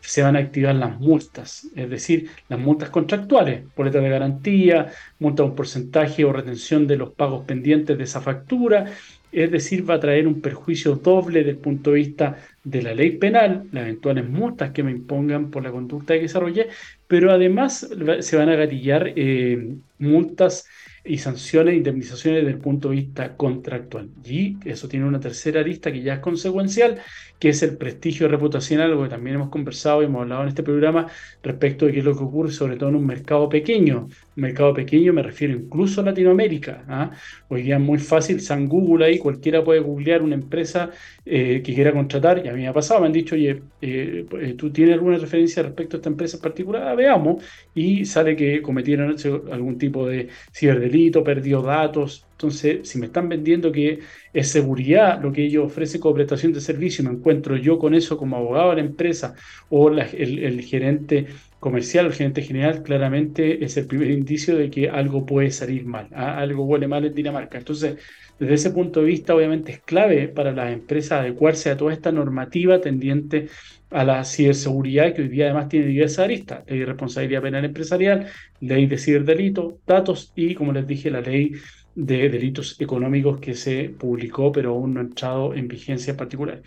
se 0.02 0.22
van 0.22 0.36
a 0.36 0.40
activar 0.40 0.76
las 0.76 1.00
multas, 1.00 1.68
es 1.76 1.90
decir, 1.90 2.30
las 2.48 2.60
multas 2.60 2.90
contractuales, 2.90 3.64
boleta 3.76 4.00
de 4.00 4.10
garantía, 4.10 4.92
multa 5.20 5.44
de 5.44 5.50
un 5.50 5.56
porcentaje 5.56 6.24
o 6.24 6.32
retención 6.32 6.88
de 6.88 6.98
los 6.98 7.12
pagos 7.12 7.46
pendientes 7.46 7.98
de 7.98 8.04
esa 8.04 8.22
factura, 8.22 8.86
es 9.32 9.52
decir, 9.52 9.90
va 9.90 9.96
a 9.96 10.00
traer 10.00 10.28
un 10.28 10.40
perjuicio 10.40 10.96
doble 10.96 11.40
desde 11.40 11.52
el 11.52 11.58
punto 11.58 11.92
de 11.92 11.98
vista 11.98 12.38
de 12.64 12.82
la 12.82 12.94
ley 12.94 13.18
penal, 13.18 13.68
las 13.72 13.84
eventuales 13.84 14.30
multas 14.30 14.72
que 14.72 14.84
me 14.84 14.92
impongan 14.92 15.52
por 15.52 15.64
la 15.64 15.72
conducta 15.72 16.14
que 16.14 16.22
desarrollé, 16.22 16.70
pero 17.08 17.32
además 17.32 17.90
se 18.22 18.38
van 18.38 18.50
a 18.50 18.56
gatillar 18.56 19.12
eh, 19.16 19.76
multas 20.00 20.68
y 21.08 21.18
sanciones 21.18 21.76
indemnizaciones 21.76 22.44
desde 22.44 22.56
el 22.56 22.62
punto 22.62 22.90
de 22.90 22.98
vista 22.98 23.36
contractual. 23.36 24.10
Y 24.24 24.58
eso 24.66 24.88
tiene 24.88 25.06
una 25.06 25.20
tercera 25.20 25.62
lista 25.62 25.92
que 25.92 26.02
ya 26.02 26.16
es 26.16 26.20
consecuencial, 26.20 27.00
que 27.40 27.50
es 27.50 27.64
el 27.64 27.78
prestigio 27.78 28.28
reputacional, 28.28 28.92
algo 28.92 29.04
que 29.04 29.10
también 29.10 29.38
hemos 29.38 29.50
conversado 29.50 30.02
y 30.02 30.06
hemos 30.06 30.22
hablado 30.22 30.44
en 30.44 30.50
este 30.50 30.64
programa 30.64 31.08
respecto 31.42 31.86
de 31.86 31.94
qué 31.94 32.00
es 32.00 32.06
lo 32.06 32.18
que 32.18 32.24
ocurre, 32.24 32.52
sobre 32.52 32.76
todo 32.78 32.90
en 32.90 32.96
un 32.96 33.06
mercado 33.06 33.50
pequeño. 33.50 34.08
Mercado 34.38 34.72
pequeño 34.72 35.14
me 35.14 35.24
refiero 35.24 35.56
incluso 35.56 36.02
a 36.02 36.06
Latinoamérica. 36.06 36.86
¿ah? 36.88 37.12
Hoy 37.50 37.64
día 37.64 37.78
es 37.78 37.82
muy 37.82 37.98
fácil, 37.98 38.40
San 38.40 38.68
Google 38.68 39.06
ahí, 39.06 39.18
cualquiera 39.18 39.64
puede 39.64 39.80
googlear 39.80 40.22
una 40.22 40.36
empresa 40.36 40.92
eh, 41.26 41.62
que 41.64 41.74
quiera 41.74 41.92
contratar, 41.92 42.46
y 42.46 42.48
a 42.48 42.54
mí 42.54 42.62
me 42.62 42.68
ha 42.68 42.74
pasado, 42.74 43.02
me 43.02 43.08
han 43.08 43.14
dicho, 43.14 43.34
oye, 43.34 43.64
eh, 43.82 44.26
eh, 44.40 44.54
¿tú 44.56 44.72
tienes 44.72 44.94
alguna 44.94 45.18
referencia 45.18 45.64
respecto 45.64 45.98
a 45.98 46.00
esta 46.00 46.10
empresa 46.10 46.38
en 46.38 46.44
particular? 46.44 46.84
Ah, 46.88 46.94
veamos, 46.94 47.44
y 47.74 48.06
sale 48.06 48.36
que 48.36 48.62
cometieron 48.62 49.16
algún 49.52 49.78
tipo 49.80 50.08
de 50.08 50.30
ciberdelito, 50.54 51.24
perdió 51.24 51.64
datos, 51.64 52.28
entonces, 52.38 52.88
si 52.88 53.00
me 53.00 53.08
están 53.08 53.28
vendiendo 53.30 53.72
que 53.72 54.00
es 54.32 54.52
seguridad 54.52 55.20
lo 55.20 55.32
que 55.32 55.44
ellos 55.44 55.66
ofrecen 55.66 56.00
como 56.00 56.14
prestación 56.14 56.54
de 56.54 56.62
servicio, 56.62 57.04
me 57.04 57.10
encuentro 57.10 57.58
yo 57.58 57.80
con 57.80 57.96
eso 57.96 58.16
como 58.16 58.36
abogado 58.38 58.70
de 58.70 58.76
la 58.76 58.82
empresa 58.84 59.34
o 59.70 59.90
el, 59.90 60.62
gerente 60.62 61.26
comercial, 61.60 62.06
el 62.06 62.14
gerente 62.14 62.42
general, 62.42 62.84
claramente 62.84 63.64
es 63.64 63.78
el 63.78 63.88
primer 63.88 64.12
indicio 64.12 64.56
de 64.56 64.70
que 64.70 64.90
algo 64.90 65.26
puede 65.26 65.52
salir 65.52 65.86
mal, 65.86 66.08
¿ah? 66.14 66.38
algo 66.38 66.66
huele 66.66 66.88
mal 66.88 67.06
en 67.06 67.14
Dinamarca. 67.14 67.58
Entonces, 67.58 67.98
desde 68.40 68.54
ese 68.54 68.72
punto 68.72 69.00
de 69.02 69.08
vista, 69.08 69.34
obviamente 69.36 69.72
es 69.72 69.80
clave 69.80 70.28
para 70.28 70.52
las 70.52 70.72
empresas 70.72 71.22
adecuarse 71.22 71.72
a 71.72 71.78
toda 71.78 71.94
esta 71.94 72.12
normativa 72.12 72.80
tendiente 72.80 73.48
a 73.90 74.04
la 74.04 74.24
ciberseguridad, 74.24 75.14
que 75.14 75.24
hoy 75.24 75.30
día 75.30 75.46
además 75.46 75.70
tiene 75.70 75.88
diversas 75.88 76.26
aristas, 76.26 76.64
ley 76.68 76.80
de 76.80 76.86
responsabilidad 76.86 77.42
penal 77.42 77.66
empresarial, 77.66 78.28
ley 78.60 78.86
de 78.86 78.98
ciberdelito, 78.98 79.80
datos 79.88 80.32
y, 80.36 80.54
como 80.54 80.74
les 80.74 80.86
dije, 80.86 81.10
la 81.10 81.22
ley 81.22 81.54
de 81.96 82.30
delitos 82.30 82.80
económicos 82.80 83.40
que 83.40 83.56
se 83.56 83.90
publicó, 83.90 84.52
pero 84.52 84.72
aún 84.72 84.94
no 84.94 85.00
ha 85.00 85.04
entrado 85.04 85.56
en 85.56 85.68
vigencia 85.68 86.16
particular. 86.16 86.62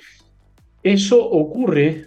Eso 0.82 1.24
ocurre 1.24 2.06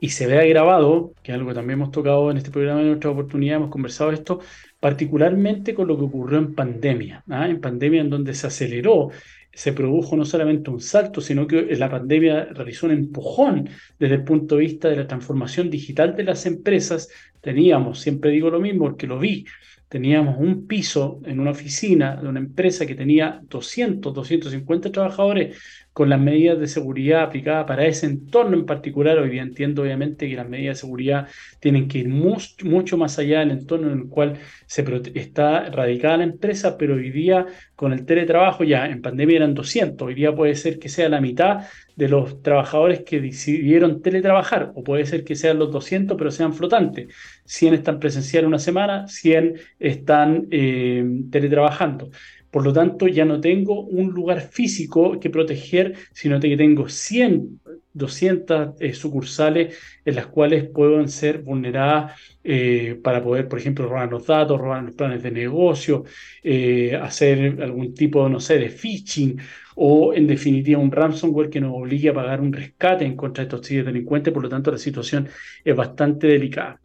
y 0.00 0.08
se 0.08 0.26
ve 0.26 0.38
agravado, 0.38 1.12
que 1.22 1.32
es 1.32 1.36
algo 1.36 1.50
que 1.50 1.54
también 1.54 1.78
hemos 1.78 1.90
tocado 1.90 2.30
en 2.30 2.38
este 2.38 2.50
programa 2.50 2.80
en 2.80 2.94
otra 2.94 3.10
oportunidad, 3.10 3.56
hemos 3.56 3.70
conversado 3.70 4.10
esto, 4.10 4.40
particularmente 4.80 5.74
con 5.74 5.86
lo 5.88 5.98
que 5.98 6.04
ocurrió 6.04 6.38
en 6.38 6.54
pandemia, 6.54 7.22
¿ah? 7.28 7.46
en 7.48 7.60
pandemia 7.60 8.00
en 8.00 8.08
donde 8.08 8.34
se 8.34 8.46
aceleró, 8.46 9.10
se 9.52 9.72
produjo 9.74 10.16
no 10.16 10.24
solamente 10.24 10.70
un 10.70 10.80
salto, 10.80 11.20
sino 11.20 11.46
que 11.46 11.62
la 11.76 11.90
pandemia 11.90 12.46
realizó 12.46 12.86
un 12.86 12.92
empujón 12.92 13.68
desde 13.98 14.14
el 14.14 14.24
punto 14.24 14.56
de 14.56 14.62
vista 14.62 14.88
de 14.88 14.96
la 14.96 15.06
transformación 15.06 15.68
digital 15.68 16.16
de 16.16 16.24
las 16.24 16.46
empresas. 16.46 17.10
Teníamos, 17.40 18.00
siempre 18.00 18.30
digo 18.30 18.48
lo 18.48 18.60
mismo 18.60 18.84
porque 18.84 19.06
lo 19.06 19.18
vi, 19.18 19.44
teníamos 19.88 20.36
un 20.38 20.66
piso 20.66 21.20
en 21.24 21.40
una 21.40 21.50
oficina 21.50 22.16
de 22.16 22.28
una 22.28 22.38
empresa 22.38 22.86
que 22.86 22.94
tenía 22.94 23.40
200, 23.42 24.14
250 24.14 24.92
trabajadores 24.92 25.58
con 26.00 26.08
las 26.08 26.18
medidas 26.18 26.58
de 26.58 26.66
seguridad 26.66 27.24
aplicadas 27.24 27.66
para 27.66 27.84
ese 27.84 28.06
entorno 28.06 28.56
en 28.56 28.64
particular. 28.64 29.18
Hoy 29.18 29.28
día 29.28 29.42
entiendo 29.42 29.82
obviamente 29.82 30.26
que 30.30 30.34
las 30.34 30.48
medidas 30.48 30.78
de 30.78 30.80
seguridad 30.80 31.28
tienen 31.60 31.88
que 31.88 31.98
ir 31.98 32.08
mucho, 32.08 32.96
más 32.96 33.18
allá 33.18 33.40
del 33.40 33.50
entorno 33.50 33.92
en 33.92 33.98
el 33.98 34.08
cual 34.08 34.38
se 34.64 34.82
está 35.14 35.68
radicada 35.68 36.16
la 36.16 36.24
empresa, 36.24 36.78
pero 36.78 36.94
hoy 36.94 37.10
día 37.10 37.44
con 37.76 37.92
el 37.92 38.06
teletrabajo 38.06 38.64
ya 38.64 38.86
en 38.86 39.02
pandemia 39.02 39.36
eran 39.36 39.52
200, 39.52 40.08
hoy 40.08 40.14
día 40.14 40.34
puede 40.34 40.54
ser 40.54 40.78
que 40.78 40.88
sea 40.88 41.10
la 41.10 41.20
mitad 41.20 41.66
de 41.96 42.08
los 42.08 42.40
trabajadores 42.40 43.02
que 43.04 43.20
decidieron 43.20 44.00
teletrabajar, 44.00 44.72
o 44.74 44.82
puede 44.82 45.04
ser 45.04 45.22
que 45.22 45.36
sean 45.36 45.58
los 45.58 45.70
200, 45.70 46.16
pero 46.16 46.30
sean 46.30 46.54
flotantes. 46.54 47.08
100 47.44 47.74
están 47.74 48.00
presenciales 48.00 48.48
una 48.48 48.58
semana, 48.58 49.06
100 49.06 49.60
están 49.78 50.46
eh, 50.50 51.04
teletrabajando. 51.30 52.10
Por 52.50 52.64
lo 52.64 52.72
tanto, 52.72 53.06
ya 53.06 53.24
no 53.24 53.40
tengo 53.40 53.82
un 53.82 54.10
lugar 54.10 54.40
físico 54.40 55.20
que 55.20 55.30
proteger, 55.30 55.94
sino 56.12 56.40
que 56.40 56.56
tengo 56.56 56.88
100, 56.88 57.60
200 57.92 58.80
eh, 58.80 58.92
sucursales 58.92 59.78
en 60.04 60.14
las 60.16 60.26
cuales 60.26 60.68
pueden 60.68 61.08
ser 61.08 61.42
vulneradas 61.42 62.20
eh, 62.42 62.98
para 63.02 63.22
poder, 63.22 63.48
por 63.48 63.58
ejemplo, 63.60 63.86
robar 63.86 64.10
los 64.10 64.26
datos, 64.26 64.60
robar 64.60 64.82
los 64.82 64.94
planes 64.96 65.22
de 65.22 65.30
negocio, 65.30 66.04
eh, 66.42 66.96
hacer 66.96 67.62
algún 67.62 67.94
tipo, 67.94 68.28
no 68.28 68.40
sé, 68.40 68.58
de 68.58 68.68
phishing 68.68 69.38
o 69.76 70.12
en 70.12 70.26
definitiva 70.26 70.80
un 70.80 70.90
ransomware 70.90 71.50
que 71.50 71.60
nos 71.60 71.72
obligue 71.74 72.08
a 72.10 72.14
pagar 72.14 72.40
un 72.40 72.52
rescate 72.52 73.04
en 73.04 73.16
contra 73.16 73.44
de 73.44 73.48
estos 73.48 73.68
delincuentes. 73.68 74.32
Por 74.34 74.42
lo 74.42 74.48
tanto, 74.48 74.70
la 74.72 74.78
situación 74.78 75.28
es 75.64 75.76
bastante 75.76 76.26
delicada 76.26 76.80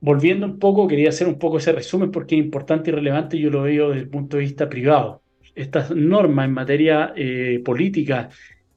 volviendo 0.00 0.46
un 0.46 0.58
poco, 0.58 0.86
quería 0.86 1.08
hacer 1.08 1.26
un 1.26 1.38
poco 1.38 1.58
ese 1.58 1.72
resumen 1.72 2.10
porque 2.10 2.36
es 2.36 2.44
importante 2.44 2.90
y 2.90 2.94
relevante, 2.94 3.38
yo 3.38 3.50
lo 3.50 3.62
veo 3.62 3.90
desde 3.90 4.02
el 4.02 4.08
punto 4.08 4.36
de 4.36 4.44
vista 4.44 4.68
privado. 4.68 5.22
Estas 5.54 5.90
normas 5.90 6.46
en 6.46 6.52
materia 6.52 7.12
eh, 7.16 7.60
política, 7.64 8.28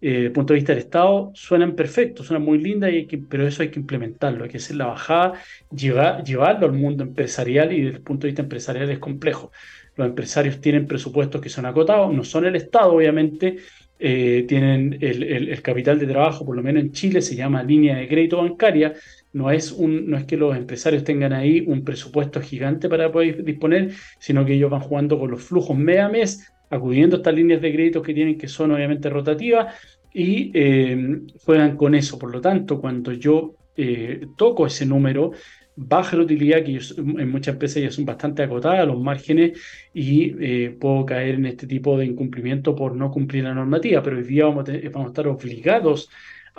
eh, 0.02 0.10
desde 0.10 0.26
el 0.28 0.32
punto 0.32 0.54
de 0.54 0.60
vista 0.60 0.74
del 0.74 0.82
Estado, 0.82 1.32
suenan 1.36 1.76
perfectos, 1.76 2.26
suenan 2.26 2.44
muy 2.44 2.58
lindas, 2.58 2.92
pero 3.30 3.48
eso 3.48 3.62
hay 3.62 3.70
que 3.70 3.80
implementarlo, 3.80 4.44
hay 4.44 4.50
que 4.50 4.58
hacer 4.58 4.76
la 4.78 4.88
bajada, 4.88 5.34
llevar, 5.70 6.24
llevarlo 6.24 6.66
al 6.66 6.74
mundo 6.74 7.04
empresarial 7.04 7.72
y 7.72 7.82
desde 7.82 7.98
el 7.98 8.04
punto 8.04 8.26
de 8.26 8.30
vista 8.32 8.42
empresarial 8.42 8.90
es 8.90 9.00
complejo. 9.00 9.52
Los 9.96 10.08
empresarios 10.08 10.60
tienen 10.60 10.88
presupuestos 10.88 11.40
que 11.42 11.50
son 11.50 11.66
acotados, 11.68 12.12
no 12.14 12.24
son 12.24 12.46
el 12.46 12.56
Estado, 12.56 12.94
obviamente, 12.94 13.58
eh, 14.00 14.46
tienen 14.48 14.98
el, 15.00 15.22
el, 15.22 15.62
capital 15.62 16.00
de 16.00 16.08
trabajo, 16.08 16.44
por 16.44 16.56
lo 16.56 16.64
menos 16.64 16.82
en 16.82 16.92
Chile, 16.92 17.22
se 17.22 17.36
llama 17.36 17.62
línea 17.62 17.98
de 17.98 18.08
crédito 18.08 18.38
bancaria, 18.38 18.96
no 19.34 19.52
es, 19.52 19.72
un, 19.72 20.10
no 20.10 20.18
es 20.18 20.26
que 20.26 20.38
los 20.38 20.56
empresarios 20.56 21.04
tengan 21.04 21.34
ahí 21.34 21.64
un 21.66 21.84
presupuesto 21.84 22.42
gigante 22.42 22.90
para 22.90 23.12
poder 23.12 23.44
disponer, 23.44 23.92
sino 24.20 24.46
que 24.46 24.54
ellos 24.54 24.70
van 24.70 24.82
jugando 24.82 25.18
con 25.20 25.32
los 25.32 25.42
flujos 25.42 25.78
mes 25.78 26.00
a 26.00 26.10
mes, 26.10 26.52
acudiendo 26.70 27.16
a 27.16 27.20
estas 27.20 27.34
líneas 27.34 27.62
de 27.62 27.74
crédito 27.74 28.02
que 28.02 28.14
tienen, 28.14 28.38
que 28.38 28.48
son 28.48 28.72
obviamente 28.72 29.10
rotativas, 29.10 29.74
y 30.14 30.52
eh, 30.54 31.22
juegan 31.46 31.78
con 31.78 31.96
eso. 31.96 32.20
Por 32.20 32.32
lo 32.32 32.42
tanto, 32.42 32.80
cuando 32.82 33.14
yo 33.14 33.56
eh, 33.78 34.28
toco 34.36 34.68
ese 34.68 34.86
número, 34.86 35.32
baja 35.78 36.18
la 36.18 36.24
utilidad, 36.24 36.64
que 36.64 36.80
en 36.98 37.32
muchas 37.32 37.54
empresas 37.54 37.82
ya 37.82 37.92
son 37.92 38.06
bastante 38.06 38.44
acotadas 38.44 38.86
los 38.86 39.00
márgenes, 39.00 39.58
y 39.94 40.36
eh, 40.40 40.76
puedo 40.78 41.06
caer 41.06 41.36
en 41.36 41.46
este 41.46 41.68
tipo 41.68 41.98
de 41.98 42.06
incumplimiento 42.06 42.76
por 42.76 42.96
no 42.96 43.10
cumplir 43.12 43.46
la 43.46 43.54
normativa, 43.54 44.04
pero 44.04 44.18
hoy 44.18 44.24
día 44.24 44.46
vamos 44.46 44.66
vamos 44.92 45.08
a 45.08 45.12
estar 45.12 45.28
obligados 45.28 46.10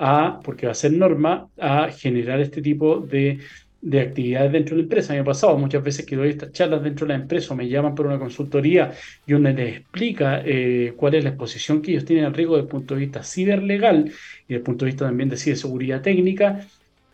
a, 0.04 0.40
porque 0.42 0.66
va 0.66 0.72
a 0.72 0.74
ser 0.74 0.92
norma, 0.92 1.48
a 1.58 1.88
generar 1.90 2.40
este 2.40 2.60
tipo 2.60 2.98
de, 2.98 3.38
de 3.80 4.00
actividades 4.00 4.50
dentro 4.50 4.74
de 4.74 4.82
la 4.82 4.86
empresa. 4.86 5.12
Me 5.12 5.20
ha 5.20 5.24
pasado 5.24 5.56
muchas 5.56 5.84
veces 5.84 6.04
que 6.04 6.16
doy 6.16 6.30
estas 6.30 6.50
charlas 6.50 6.82
dentro 6.82 7.06
de 7.06 7.14
la 7.14 7.20
empresa 7.20 7.54
o 7.54 7.56
me 7.56 7.68
llaman 7.68 7.94
por 7.94 8.06
una 8.06 8.18
consultoría 8.18 8.92
y 9.24 9.34
uno 9.34 9.50
les 9.50 9.76
explica 9.78 10.42
eh, 10.44 10.92
cuál 10.96 11.14
es 11.14 11.22
la 11.22 11.30
exposición 11.30 11.80
que 11.80 11.92
ellos 11.92 12.04
tienen 12.04 12.24
al 12.24 12.34
riesgo 12.34 12.56
desde 12.56 12.64
el 12.64 12.70
punto 12.70 12.94
de 12.94 13.00
vista 13.00 13.22
ciberlegal 13.22 14.06
y 14.06 14.10
desde 14.48 14.56
el 14.56 14.62
punto 14.62 14.84
de 14.84 14.90
vista 14.90 15.04
también 15.04 15.28
de 15.28 15.36
ciberseguridad 15.36 16.02
técnica, 16.02 16.66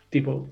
tipo, 0.09 0.49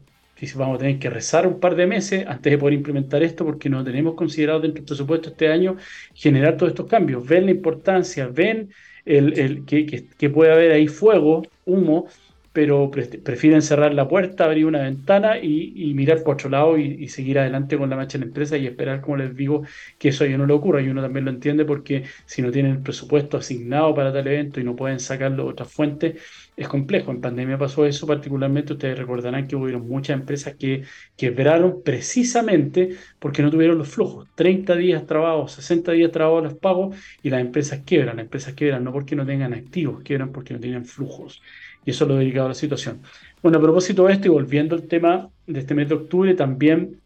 vamos 0.56 0.76
a 0.76 0.78
tener 0.80 0.98
que 0.98 1.08
rezar 1.08 1.46
un 1.46 1.58
par 1.58 1.74
de 1.74 1.86
meses 1.86 2.26
antes 2.26 2.50
de 2.50 2.58
poder 2.58 2.74
implementar 2.74 3.22
esto 3.22 3.46
porque 3.46 3.70
no 3.70 3.82
tenemos 3.82 4.14
considerado 4.14 4.60
dentro 4.60 4.82
del 4.82 4.86
presupuesto 4.86 5.30
este 5.30 5.48
año 5.48 5.76
generar 6.12 6.58
todos 6.58 6.72
estos 6.72 6.86
cambios. 6.86 7.26
Ven 7.26 7.46
la 7.46 7.52
importancia, 7.52 8.26
ven 8.26 8.68
el, 9.06 9.38
el 9.38 9.64
que, 9.64 9.86
que, 9.86 10.04
que, 10.18 10.28
puede 10.28 10.52
haber 10.52 10.72
ahí 10.72 10.88
fuego, 10.88 11.42
humo, 11.64 12.08
pero 12.56 12.90
prefieren 12.90 13.60
cerrar 13.60 13.92
la 13.92 14.08
puerta, 14.08 14.46
abrir 14.46 14.64
una 14.64 14.80
ventana 14.80 15.36
y, 15.38 15.92
mirar 15.94 16.22
por 16.22 16.36
otro 16.36 16.48
lado 16.48 16.78
y, 16.78 17.06
seguir 17.08 17.38
adelante 17.38 17.76
con 17.76 17.90
la 17.90 17.96
marcha 17.96 18.16
de 18.16 18.24
la 18.24 18.28
empresa 18.28 18.56
y 18.56 18.66
esperar, 18.66 19.02
como 19.02 19.18
les 19.18 19.36
digo, 19.36 19.64
que 19.98 20.08
eso 20.08 20.24
ya 20.24 20.38
no 20.38 20.46
le 20.46 20.54
ocurra. 20.54 20.80
Y 20.80 20.88
uno 20.88 21.02
también 21.02 21.26
lo 21.26 21.30
entiende 21.32 21.66
porque 21.66 22.04
si 22.24 22.40
no 22.40 22.50
tienen 22.50 22.72
el 22.72 22.78
presupuesto 22.82 23.36
asignado 23.36 23.94
para 23.94 24.10
tal 24.10 24.26
evento 24.26 24.58
y 24.58 24.64
no 24.64 24.74
pueden 24.74 25.00
sacarlo 25.00 25.44
de 25.44 25.50
otras 25.50 25.70
fuentes, 25.70 26.22
es 26.56 26.66
complejo. 26.66 27.10
En 27.10 27.20
pandemia 27.20 27.58
pasó 27.58 27.84
eso 27.84 28.06
particularmente. 28.06 28.72
Ustedes 28.72 28.96
recordarán 28.98 29.46
que 29.46 29.54
hubo 29.54 29.66
muchas 29.78 30.18
empresas 30.18 30.54
que 30.54 30.84
quebraron 31.14 31.82
precisamente 31.84 32.96
porque 33.18 33.42
no 33.42 33.50
tuvieron 33.50 33.76
los 33.76 33.88
flujos. 33.88 34.28
30 34.34 34.76
días 34.76 35.06
trabajados, 35.06 35.52
60 35.52 35.92
días 35.92 36.10
trabajados 36.10 36.44
los 36.44 36.54
pagos 36.54 36.96
y 37.22 37.28
las 37.28 37.42
empresas 37.42 37.82
quiebran. 37.84 38.16
Las 38.16 38.24
empresas 38.24 38.54
quiebran 38.54 38.82
no 38.82 38.92
porque 38.94 39.14
no 39.14 39.26
tengan 39.26 39.52
activos, 39.52 40.02
quiebran 40.02 40.32
porque 40.32 40.54
no 40.54 40.60
tienen 40.60 40.86
flujos. 40.86 41.42
Y 41.86 41.90
eso 41.90 42.04
es 42.04 42.08
lo 42.10 42.16
delicado 42.16 42.46
de 42.46 42.50
la 42.50 42.54
situación. 42.54 43.00
Bueno, 43.42 43.58
a 43.58 43.62
propósito 43.62 44.06
de 44.06 44.12
esto 44.12 44.26
y 44.26 44.30
volviendo 44.30 44.74
al 44.74 44.82
tema 44.82 45.30
de 45.46 45.60
este 45.60 45.74
mes 45.74 45.88
de 45.88 45.94
octubre, 45.94 46.34
también 46.34 47.00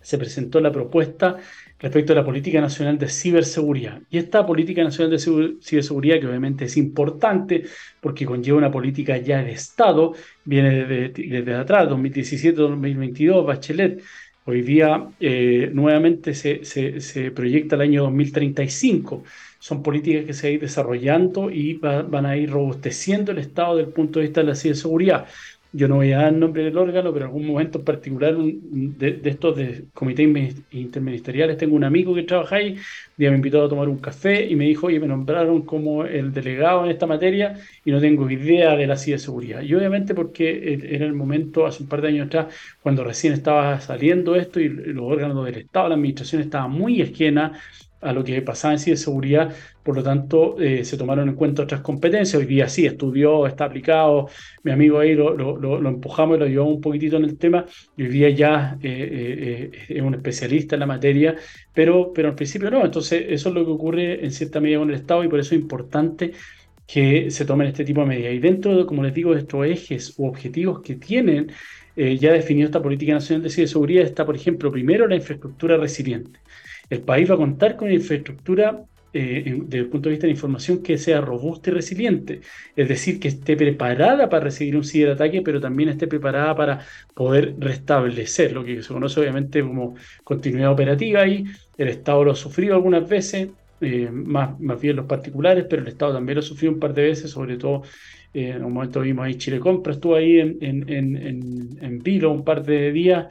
se 0.00 0.18
presentó 0.18 0.60
la 0.60 0.70
propuesta 0.70 1.38
respecto 1.78 2.12
a 2.12 2.16
la 2.16 2.24
Política 2.24 2.60
Nacional 2.60 2.98
de 2.98 3.08
Ciberseguridad. 3.08 4.00
Y 4.10 4.18
esta 4.18 4.46
Política 4.46 4.84
Nacional 4.84 5.10
de 5.10 5.58
Ciberseguridad, 5.62 6.20
que 6.20 6.26
obviamente 6.26 6.66
es 6.66 6.76
importante 6.76 7.64
porque 8.00 8.26
conlleva 8.26 8.58
una 8.58 8.70
política 8.70 9.16
ya 9.16 9.42
de 9.42 9.52
Estado, 9.52 10.12
viene 10.44 10.84
desde, 10.84 11.28
desde 11.28 11.54
atrás, 11.54 11.88
2017-2022, 11.88 13.46
Bachelet, 13.46 14.02
Hoy 14.44 14.62
día 14.62 15.06
eh, 15.20 15.70
nuevamente 15.72 16.34
se, 16.34 16.64
se, 16.64 17.00
se, 17.00 17.30
proyecta 17.30 17.76
el 17.76 17.82
año 17.82 18.02
2035. 18.02 19.22
Son 19.66 19.82
políticas 19.82 20.24
que 20.26 20.32
se 20.34 20.46
van 20.46 20.50
a 20.50 20.54
ir 20.54 20.60
desarrollando 20.60 21.50
y 21.50 21.74
van 21.74 22.26
a 22.26 22.36
ir 22.36 22.50
robusteciendo 22.50 23.32
el 23.32 23.38
Estado 23.38 23.76
desde 23.76 23.88
el 23.88 23.94
punto 23.94 24.18
de 24.18 24.26
vista 24.26 24.40
de 24.40 24.48
la 24.48 24.54
ciberseguridad 24.56 25.26
yo 25.72 25.88
no 25.88 25.96
voy 25.96 26.12
a 26.12 26.18
dar 26.18 26.32
nombre 26.34 26.64
del 26.64 26.76
órgano, 26.76 27.12
pero 27.12 27.24
en 27.24 27.30
algún 27.30 27.46
momento 27.46 27.78
en 27.78 27.84
particular 27.84 28.36
de, 28.36 29.20
estos 29.24 29.56
de 29.56 29.86
comités 29.94 30.54
interministeriales, 30.70 31.56
tengo 31.56 31.74
un 31.76 31.84
amigo 31.84 32.14
que 32.14 32.24
trabaja 32.24 32.56
ahí, 32.56 32.72
un 32.72 32.78
día 33.16 33.30
me 33.30 33.36
invitó 33.36 33.64
a 33.64 33.68
tomar 33.68 33.88
un 33.88 33.98
café 33.98 34.44
y 34.46 34.54
me 34.54 34.66
dijo, 34.66 34.88
oye, 34.88 35.00
me 35.00 35.06
nombraron 35.06 35.62
como 35.62 36.04
el 36.04 36.32
delegado 36.32 36.84
en 36.84 36.90
esta 36.90 37.06
materia 37.06 37.58
y 37.84 37.90
no 37.90 38.00
tengo 38.00 38.30
idea 38.30 38.76
de 38.76 38.86
la 38.86 38.96
ciberseguridad. 38.96 39.62
Y 39.62 39.74
obviamente 39.74 40.14
porque 40.14 40.78
era 40.90 41.06
el 41.06 41.14
momento, 41.14 41.64
hace 41.64 41.82
un 41.82 41.88
par 41.88 42.02
de 42.02 42.08
años 42.08 42.26
atrás, 42.26 42.54
cuando 42.82 43.02
recién 43.02 43.32
estaba 43.32 43.80
saliendo 43.80 44.36
esto 44.36 44.60
y 44.60 44.68
los 44.68 45.04
órganos 45.04 45.44
del 45.46 45.56
Estado, 45.56 45.88
la 45.88 45.94
administración 45.94 46.42
estaba 46.42 46.68
muy 46.68 47.00
ajena 47.00 47.58
a 48.02 48.12
lo 48.12 48.24
que 48.24 48.42
pasaba 48.42 48.74
en 48.74 48.80
ciberseguridad, 48.80 49.54
por 49.82 49.96
lo 49.96 50.02
tanto 50.02 50.60
eh, 50.60 50.84
se 50.84 50.96
tomaron 50.96 51.28
en 51.28 51.34
cuenta 51.36 51.62
otras 51.62 51.80
competencias. 51.80 52.34
Hoy 52.40 52.46
día 52.46 52.68
sí, 52.68 52.84
estudió, 52.84 53.46
está 53.46 53.64
aplicado, 53.66 54.28
mi 54.64 54.72
amigo 54.72 54.98
ahí 54.98 55.14
lo, 55.14 55.34
lo, 55.34 55.56
lo, 55.56 55.88
empujamos 55.88 56.36
y 56.36 56.40
lo 56.40 56.46
llevamos 56.46 56.74
un 56.74 56.80
poquitito 56.80 57.16
en 57.16 57.24
el 57.24 57.38
tema, 57.38 57.64
hoy 57.96 58.08
día 58.08 58.28
ya 58.30 58.78
eh, 58.82 59.70
eh, 59.72 59.86
es 59.88 60.02
un 60.02 60.14
especialista 60.14 60.74
en 60.76 60.80
la 60.80 60.86
materia, 60.86 61.36
pero, 61.72 62.12
pero 62.12 62.28
al 62.28 62.34
principio 62.34 62.70
no, 62.70 62.84
entonces 62.84 63.24
eso 63.28 63.48
es 63.48 63.54
lo 63.54 63.64
que 63.64 63.70
ocurre 63.70 64.24
en 64.24 64.32
cierta 64.32 64.60
medida 64.60 64.78
con 64.78 64.90
el 64.90 64.96
Estado 64.96 65.24
y 65.24 65.28
por 65.28 65.38
eso 65.38 65.54
es 65.54 65.60
importante 65.60 66.32
que 66.86 67.30
se 67.30 67.44
tomen 67.44 67.68
este 67.68 67.84
tipo 67.84 68.00
de 68.00 68.06
medidas. 68.08 68.34
Y 68.34 68.38
dentro, 68.40 68.84
como 68.86 69.02
les 69.02 69.14
digo, 69.14 69.32
de 69.32 69.40
estos 69.40 69.64
ejes 69.64 70.14
u 70.18 70.26
objetivos 70.26 70.82
que 70.82 70.96
tienen 70.96 71.50
ya 71.94 72.32
definido 72.32 72.66
esta 72.66 72.82
política 72.82 73.12
nacional 73.12 73.42
de 73.42 73.50
ciberseguridad 73.50 74.04
está, 74.04 74.24
por 74.24 74.34
ejemplo, 74.34 74.72
primero 74.72 75.06
la 75.06 75.14
infraestructura 75.14 75.76
resiliente 75.76 76.41
el 76.92 77.02
país 77.02 77.30
va 77.30 77.34
a 77.34 77.38
contar 77.38 77.76
con 77.76 77.86
una 77.88 77.94
infraestructura 77.94 78.84
eh, 79.14 79.60
desde 79.66 79.78
el 79.84 79.88
punto 79.90 80.08
de 80.08 80.12
vista 80.12 80.26
de 80.26 80.32
la 80.32 80.36
información 80.36 80.82
que 80.82 80.96
sea 80.98 81.20
robusta 81.20 81.70
y 81.70 81.72
resiliente, 81.74 82.40
es 82.76 82.88
decir, 82.88 83.20
que 83.20 83.28
esté 83.28 83.56
preparada 83.56 84.28
para 84.28 84.44
recibir 84.44 84.76
un 84.76 84.84
ciberataque, 84.84 85.42
pero 85.42 85.60
también 85.60 85.88
esté 85.90 86.06
preparada 86.06 86.54
para 86.54 86.80
poder 87.14 87.54
restablecer 87.58 88.52
lo 88.52 88.64
que 88.64 88.82
se 88.82 88.92
conoce 88.92 89.20
obviamente 89.20 89.62
como 89.62 89.96
continuidad 90.24 90.72
operativa. 90.72 91.26
Y 91.26 91.44
el 91.76 91.88
Estado 91.88 92.24
lo 92.24 92.32
ha 92.32 92.36
sufrido 92.36 92.74
algunas 92.74 93.06
veces, 93.08 93.50
eh, 93.80 94.10
más, 94.12 94.58
más 94.60 94.80
bien 94.80 94.96
los 94.96 95.06
particulares, 95.06 95.66
pero 95.68 95.82
el 95.82 95.88
Estado 95.88 96.14
también 96.14 96.36
lo 96.36 96.40
ha 96.40 96.42
sufrido 96.42 96.72
un 96.74 96.80
par 96.80 96.94
de 96.94 97.02
veces, 97.02 97.30
sobre 97.30 97.56
todo 97.58 97.82
eh, 98.32 98.50
en 98.56 98.64
un 98.64 98.72
momento 98.72 99.00
vimos 99.00 99.26
ahí 99.26 99.36
Chile 99.36 99.60
Compra, 99.60 99.92
estuvo 99.92 100.14
ahí 100.14 100.38
en, 100.40 100.56
en, 100.60 100.88
en, 100.88 101.78
en 101.80 101.98
Vilo 101.98 102.30
un 102.32 102.44
par 102.44 102.62
de 102.64 102.92
días 102.92 103.26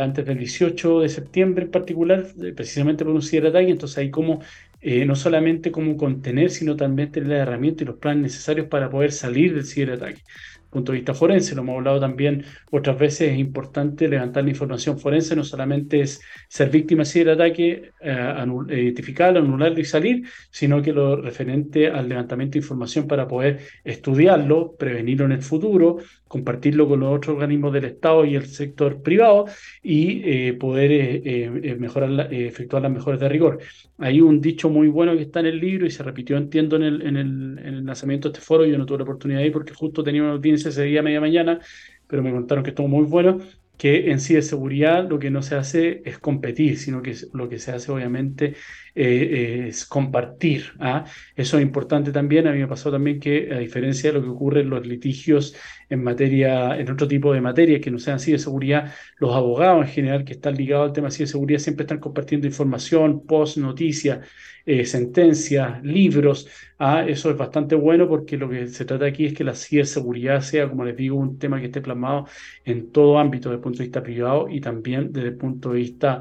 antes 0.00 0.26
del 0.26 0.38
18 0.38 1.00
de 1.00 1.08
septiembre 1.08 1.64
en 1.64 1.70
particular, 1.70 2.26
eh, 2.42 2.52
precisamente 2.52 3.04
por 3.04 3.14
un 3.14 3.22
ciberataque, 3.22 3.70
entonces 3.70 3.98
hay 3.98 4.10
como 4.10 4.40
eh, 4.80 5.04
no 5.06 5.16
solamente 5.16 5.72
cómo 5.72 5.96
contener, 5.96 6.50
sino 6.50 6.76
también 6.76 7.10
tener 7.10 7.30
las 7.30 7.40
herramientas 7.40 7.82
y 7.82 7.84
los 7.86 7.96
planes 7.96 8.22
necesarios 8.22 8.68
para 8.68 8.90
poder 8.90 9.12
salir 9.12 9.54
del 9.54 9.64
ciberataque 9.66 10.22
punto 10.70 10.92
de 10.92 10.98
vista 10.98 11.14
forense, 11.14 11.54
lo 11.54 11.62
hemos 11.62 11.76
hablado 11.76 12.00
también 12.00 12.44
otras 12.70 12.98
veces, 12.98 13.32
es 13.32 13.38
importante 13.38 14.08
levantar 14.08 14.44
la 14.44 14.50
información 14.50 14.98
forense, 14.98 15.34
no 15.34 15.44
solamente 15.44 16.00
es 16.00 16.20
ser 16.48 16.70
víctima 16.70 17.02
de 17.02 17.10
ciberataque, 17.10 17.92
eh, 18.00 18.46
identificarlo, 18.70 19.40
anularlo 19.40 19.80
y 19.80 19.84
salir, 19.84 20.26
sino 20.50 20.82
que 20.82 20.92
lo 20.92 21.16
referente 21.16 21.88
al 21.88 22.08
levantamiento 22.08 22.54
de 22.54 22.58
información 22.58 23.06
para 23.06 23.26
poder 23.26 23.60
estudiarlo, 23.84 24.74
prevenirlo 24.76 25.24
en 25.24 25.32
el 25.32 25.42
futuro, 25.42 25.98
compartirlo 26.28 26.88
con 26.88 27.00
los 27.00 27.16
otros 27.16 27.34
organismos 27.34 27.72
del 27.72 27.86
Estado 27.86 28.24
y 28.24 28.36
el 28.36 28.46
sector 28.46 29.02
privado 29.02 29.46
y 29.82 30.22
eh, 30.24 30.52
poder 30.54 30.92
eh, 30.92 31.22
eh, 31.24 31.76
mejorar, 31.78 32.32
efectuar 32.32 32.82
las 32.82 32.92
mejoras 32.92 33.18
de 33.20 33.28
rigor. 33.28 33.58
Hay 33.98 34.20
un 34.20 34.40
dicho 34.40 34.68
muy 34.68 34.88
bueno 34.88 35.16
que 35.16 35.22
está 35.22 35.40
en 35.40 35.46
el 35.46 35.58
libro 35.58 35.86
y 35.86 35.90
se 35.90 36.02
repitió, 36.02 36.36
entiendo, 36.36 36.76
en 36.76 36.82
el, 36.82 37.02
en 37.02 37.16
el, 37.16 37.58
en 37.58 37.74
el 37.74 37.84
lanzamiento 37.84 38.28
de 38.28 38.34
este 38.34 38.44
foro. 38.44 38.64
Yo 38.64 38.78
no 38.78 38.86
tuve 38.86 38.98
la 38.98 39.04
oportunidad 39.04 39.40
de 39.40 39.46
ir 39.46 39.52
porque 39.52 39.74
justo 39.74 40.04
tenía 40.04 40.22
una 40.22 40.32
audiencia 40.32 40.57
ese 40.66 40.84
día 40.84 41.02
media 41.02 41.20
mañana, 41.20 41.60
pero 42.06 42.22
me 42.22 42.32
contaron 42.32 42.64
que 42.64 42.70
estuvo 42.70 42.88
muy 42.88 43.04
bueno, 43.04 43.38
que 43.78 44.10
en 44.10 44.20
sí 44.20 44.34
de 44.34 44.42
seguridad 44.42 45.08
lo 45.08 45.18
que 45.20 45.30
no 45.30 45.40
se 45.40 45.54
hace 45.54 46.02
es 46.04 46.18
competir, 46.18 46.78
sino 46.78 47.00
que 47.00 47.14
lo 47.32 47.48
que 47.48 47.60
se 47.60 47.70
hace 47.70 47.92
obviamente 47.92 48.56
eh, 48.94 49.66
es 49.68 49.86
compartir. 49.86 50.72
¿ah? 50.80 51.04
Eso 51.36 51.58
es 51.58 51.62
importante 51.62 52.10
también. 52.10 52.48
A 52.48 52.52
mí 52.52 52.58
me 52.58 52.66
pasó 52.66 52.90
también 52.90 53.20
que, 53.20 53.54
a 53.54 53.58
diferencia 53.58 54.10
de 54.10 54.18
lo 54.18 54.24
que 54.24 54.30
ocurre 54.30 54.62
en 54.62 54.70
los 54.70 54.84
litigios 54.84 55.54
en 55.88 56.02
materia, 56.02 56.76
en 56.76 56.90
otro 56.90 57.06
tipo 57.06 57.32
de 57.32 57.40
materias 57.40 57.80
que 57.80 57.92
no 57.92 58.00
sean 58.00 58.16
así 58.16 58.32
de 58.32 58.40
seguridad, 58.40 58.92
los 59.18 59.34
abogados 59.34 59.86
en 59.86 59.92
general 59.92 60.24
que 60.24 60.32
están 60.32 60.56
ligados 60.56 60.88
al 60.88 60.92
tema 60.92 61.08
de 61.08 61.26
seguridad 61.28 61.60
siempre 61.60 61.84
están 61.84 62.00
compartiendo 62.00 62.48
información, 62.48 63.24
post, 63.26 63.58
noticias, 63.58 64.26
eh, 64.68 64.84
sentencias, 64.84 65.82
libros. 65.82 66.46
¿ah? 66.78 67.02
Eso 67.08 67.30
es 67.30 67.36
bastante 67.38 67.74
bueno 67.74 68.06
porque 68.06 68.36
lo 68.36 68.50
que 68.50 68.68
se 68.68 68.84
trata 68.84 69.06
aquí 69.06 69.24
es 69.24 69.32
que 69.32 69.42
la 69.42 69.54
ciberseguridad 69.54 70.42
sea, 70.42 70.68
como 70.68 70.84
les 70.84 70.94
digo, 70.94 71.16
un 71.16 71.38
tema 71.38 71.58
que 71.58 71.66
esté 71.66 71.80
plasmado 71.80 72.26
en 72.66 72.92
todo 72.92 73.18
ámbito 73.18 73.48
desde 73.48 73.56
el 73.56 73.62
punto 73.62 73.78
de 73.78 73.84
vista 73.84 74.02
privado 74.02 74.48
y 74.50 74.60
también 74.60 75.10
desde 75.10 75.28
el 75.28 75.36
punto 75.38 75.70
de 75.70 75.76
vista 75.78 76.20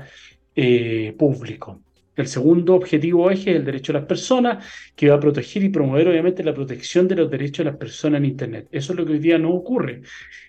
eh, 0.55 1.13
público. 1.19 1.81
El 2.18 2.28
segundo 2.28 2.74
objetivo 2.74 3.30
eje 3.30 3.51
es 3.51 3.57
el 3.57 3.65
derecho 3.65 3.93
de 3.93 3.99
las 3.99 4.07
personas, 4.07 4.65
que 4.95 5.09
va 5.09 5.15
a 5.15 5.20
proteger 5.20 5.63
y 5.63 5.70
promover 5.70 6.07
obviamente 6.07 6.43
la 6.43 6.53
protección 6.53 7.07
de 7.07 7.15
los 7.15 7.30
derechos 7.30 7.59
de 7.59 7.72
las 7.72 7.80
personas 7.80 8.18
en 8.20 8.26
Internet. 8.26 8.68
Eso 8.72 8.93
es 8.93 8.99
lo 8.99 9.05
que 9.05 9.13
hoy 9.13 9.20
día 9.20 9.38
no 9.38 9.51
ocurre. 9.51 10.01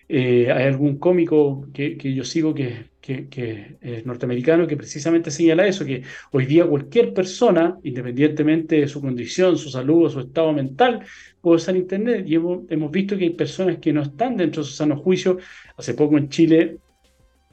Eh, 0.08 0.50
hay 0.50 0.64
algún 0.64 0.98
cómico 0.98 1.68
que, 1.74 1.96
yo 1.98 2.24
sigo 2.24 2.54
que, 2.54 2.88
es 3.02 4.06
norteamericano 4.06 4.66
que 4.66 4.76
precisamente 4.76 5.30
señala 5.30 5.66
eso, 5.66 5.84
que 5.84 6.02
hoy 6.32 6.46
día 6.46 6.66
cualquier 6.66 7.12
persona, 7.12 7.78
independientemente 7.82 8.80
de 8.80 8.88
su 8.88 9.00
condición, 9.02 9.58
su 9.58 9.68
salud 9.68 10.06
o 10.06 10.10
su 10.10 10.20
estado 10.20 10.52
mental, 10.54 11.00
puede 11.42 11.56
usar 11.56 11.76
Internet. 11.76 12.24
Y 12.26 12.36
hemos, 12.36 12.62
hemos 12.70 12.90
visto 12.90 13.16
que 13.18 13.24
hay 13.24 13.30
personas 13.30 13.76
que 13.78 13.92
no 13.92 14.02
están 14.02 14.38
dentro 14.38 14.62
de 14.62 14.68
su 14.68 14.74
sano 14.74 14.96
juicio. 14.96 15.38
Hace 15.76 15.92
poco 15.92 16.16
en 16.16 16.30
Chile, 16.30 16.78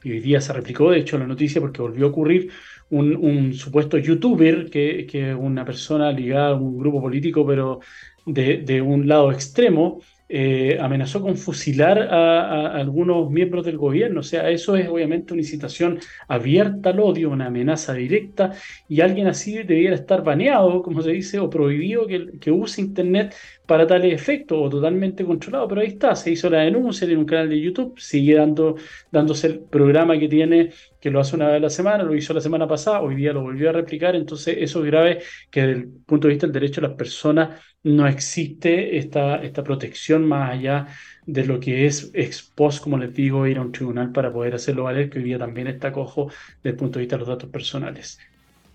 y 0.02 0.12
hoy 0.12 0.20
día 0.20 0.40
se 0.40 0.52
replicó, 0.52 0.90
de 0.90 1.00
hecho, 1.00 1.18
la 1.18 1.26
noticia 1.26 1.60
porque 1.60 1.82
volvió 1.82 2.06
a 2.06 2.10
ocurrir, 2.10 2.50
un, 2.90 3.52
supuesto 3.54 3.98
youtuber, 3.98 4.70
que 4.70 5.06
es 5.10 5.36
una 5.36 5.64
persona 5.64 6.12
ligada 6.12 6.50
a 6.50 6.54
un 6.54 6.78
grupo 6.78 7.00
político, 7.00 7.46
pero 7.46 7.80
de, 8.26 8.58
de 8.58 8.82
un 8.82 9.06
lado 9.08 9.32
extremo, 9.32 10.00
eh, 10.28 10.76
amenazó 10.80 11.22
con 11.22 11.36
fusilar 11.36 12.00
a, 12.00 12.72
algunos 12.72 13.30
miembros 13.30 13.64
del 13.64 13.78
gobierno. 13.78 14.20
O 14.20 14.22
sea, 14.24 14.50
eso 14.50 14.74
es 14.76 14.88
obviamente 14.88 15.32
una 15.32 15.42
incitación 15.42 16.00
abierta 16.26 16.90
al 16.90 16.98
odio, 17.00 17.30
una 17.30 17.46
amenaza 17.46 17.94
directa, 17.94 18.52
y 18.88 19.00
alguien 19.00 19.28
así 19.28 19.52
debiera 19.62 19.94
estar 19.94 20.24
baneado, 20.24 20.82
como 20.82 21.02
se 21.02 21.12
dice, 21.12 21.38
o 21.38 21.48
prohibido 21.48 22.06
que, 22.08 22.38
que 22.40 22.50
use 22.50 22.80
Internet 22.80 23.36
para 23.66 23.86
tal 23.86 24.04
efecto, 24.04 24.60
o 24.60 24.68
totalmente 24.68 25.24
controlado. 25.24 25.68
Pero 25.68 25.80
ahí 25.82 25.88
está, 25.88 26.16
se 26.16 26.32
hizo 26.32 26.50
la 26.50 26.62
denuncia 26.62 27.06
en 27.08 27.18
un 27.18 27.24
canal 27.24 27.48
de 27.48 27.60
YouTube, 27.60 27.94
sigue 27.98 28.34
dando, 28.34 28.76
dándose 29.12 29.46
el 29.46 29.60
programa 29.60 30.18
que 30.18 30.28
tiene, 30.28 30.70
que 31.06 31.10
lo 31.12 31.20
hace 31.20 31.36
una 31.36 31.46
vez 31.46 31.58
a 31.58 31.60
la 31.60 31.70
semana, 31.70 32.02
lo 32.02 32.16
hizo 32.16 32.34
la 32.34 32.40
semana 32.40 32.66
pasada, 32.66 33.00
hoy 33.00 33.14
día 33.14 33.32
lo 33.32 33.42
volvió 33.42 33.68
a 33.70 33.72
replicar, 33.72 34.16
entonces 34.16 34.56
eso 34.58 34.80
es 34.80 34.86
grave 34.86 35.22
que 35.52 35.60
desde 35.60 35.80
el 35.82 35.88
punto 36.04 36.26
de 36.26 36.34
vista 36.34 36.48
del 36.48 36.52
derecho 36.52 36.80
de 36.80 36.88
las 36.88 36.96
personas 36.96 37.60
no 37.84 38.08
existe 38.08 38.98
esta, 38.98 39.36
esta 39.36 39.62
protección 39.62 40.26
más 40.26 40.50
allá 40.50 40.88
de 41.24 41.46
lo 41.46 41.60
que 41.60 41.86
es 41.86 42.10
ex 42.12 42.42
post, 42.42 42.82
como 42.82 42.98
les 42.98 43.14
digo, 43.14 43.46
ir 43.46 43.58
a 43.58 43.60
un 43.60 43.70
tribunal 43.70 44.10
para 44.10 44.32
poder 44.32 44.56
hacerlo 44.56 44.82
valer, 44.82 45.08
que 45.08 45.18
hoy 45.18 45.24
día 45.26 45.38
también 45.38 45.68
está 45.68 45.92
cojo 45.92 46.26
desde 46.56 46.70
el 46.70 46.76
punto 46.76 46.98
de 46.98 47.02
vista 47.04 47.14
de 47.14 47.20
los 47.20 47.28
datos 47.28 47.50
personales. 47.50 48.18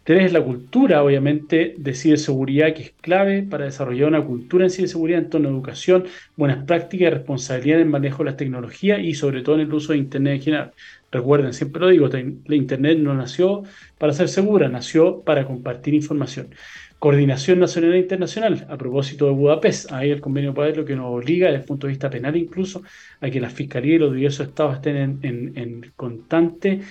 Tres, 0.04 0.32
la 0.32 0.42
cultura, 0.42 1.04
obviamente, 1.04 1.76
de 1.78 1.94
ciberseguridad, 1.94 2.74
que 2.74 2.82
es 2.82 2.92
clave 3.02 3.44
para 3.44 3.66
desarrollar 3.66 4.08
una 4.08 4.26
cultura 4.26 4.64
en 4.64 4.72
ciberseguridad 4.72 5.20
en 5.20 5.30
torno 5.30 5.50
a 5.50 5.52
educación, 5.52 6.06
buenas 6.38 6.64
prácticas 6.66 7.14
responsabilidad 7.14 7.80
en 7.80 7.84
el 7.84 7.90
manejo 7.90 8.20
de 8.24 8.30
las 8.32 8.38
tecnologías 8.38 9.00
y 9.02 9.14
sobre 9.16 9.44
todo 9.44 9.56
en 9.56 9.62
el 9.62 9.74
uso 9.74 9.92
de 9.92 10.00
Internet 10.00 10.36
en 10.36 10.42
general. 10.42 10.74
Recuerden, 11.12 11.54
siempre 11.54 11.82
lo 11.82 11.90
digo, 11.90 12.08
la 12.08 12.56
Internet 12.56 12.98
no 13.00 13.14
nació 13.14 13.64
para 13.98 14.14
ser 14.14 14.30
segura, 14.30 14.70
nació 14.70 15.22
para 15.22 15.46
compartir 15.46 15.94
información. 15.94 16.56
Coordinación 17.00 17.60
nacional 17.60 17.96
e 17.96 18.00
internacional, 18.00 18.66
a 18.70 18.78
propósito 18.78 19.26
de 19.26 19.32
Budapest, 19.32 19.92
ahí 19.92 20.12
el 20.12 20.22
convenio 20.22 20.54
de 20.54 20.76
lo 20.76 20.86
que 20.86 20.96
nos 20.96 21.08
obliga 21.08 21.48
desde 21.48 21.62
el 21.62 21.66
punto 21.66 21.88
de 21.88 21.92
vista 21.94 22.10
penal 22.10 22.38
incluso 22.38 22.84
a 23.20 23.30
que 23.30 23.42
las 23.42 23.52
fiscalías 23.54 23.96
y 23.96 24.00
los 24.00 24.14
diversos 24.14 24.48
estados 24.48 24.76
estén 24.76 25.20
en, 25.24 25.92
constante 25.96 26.82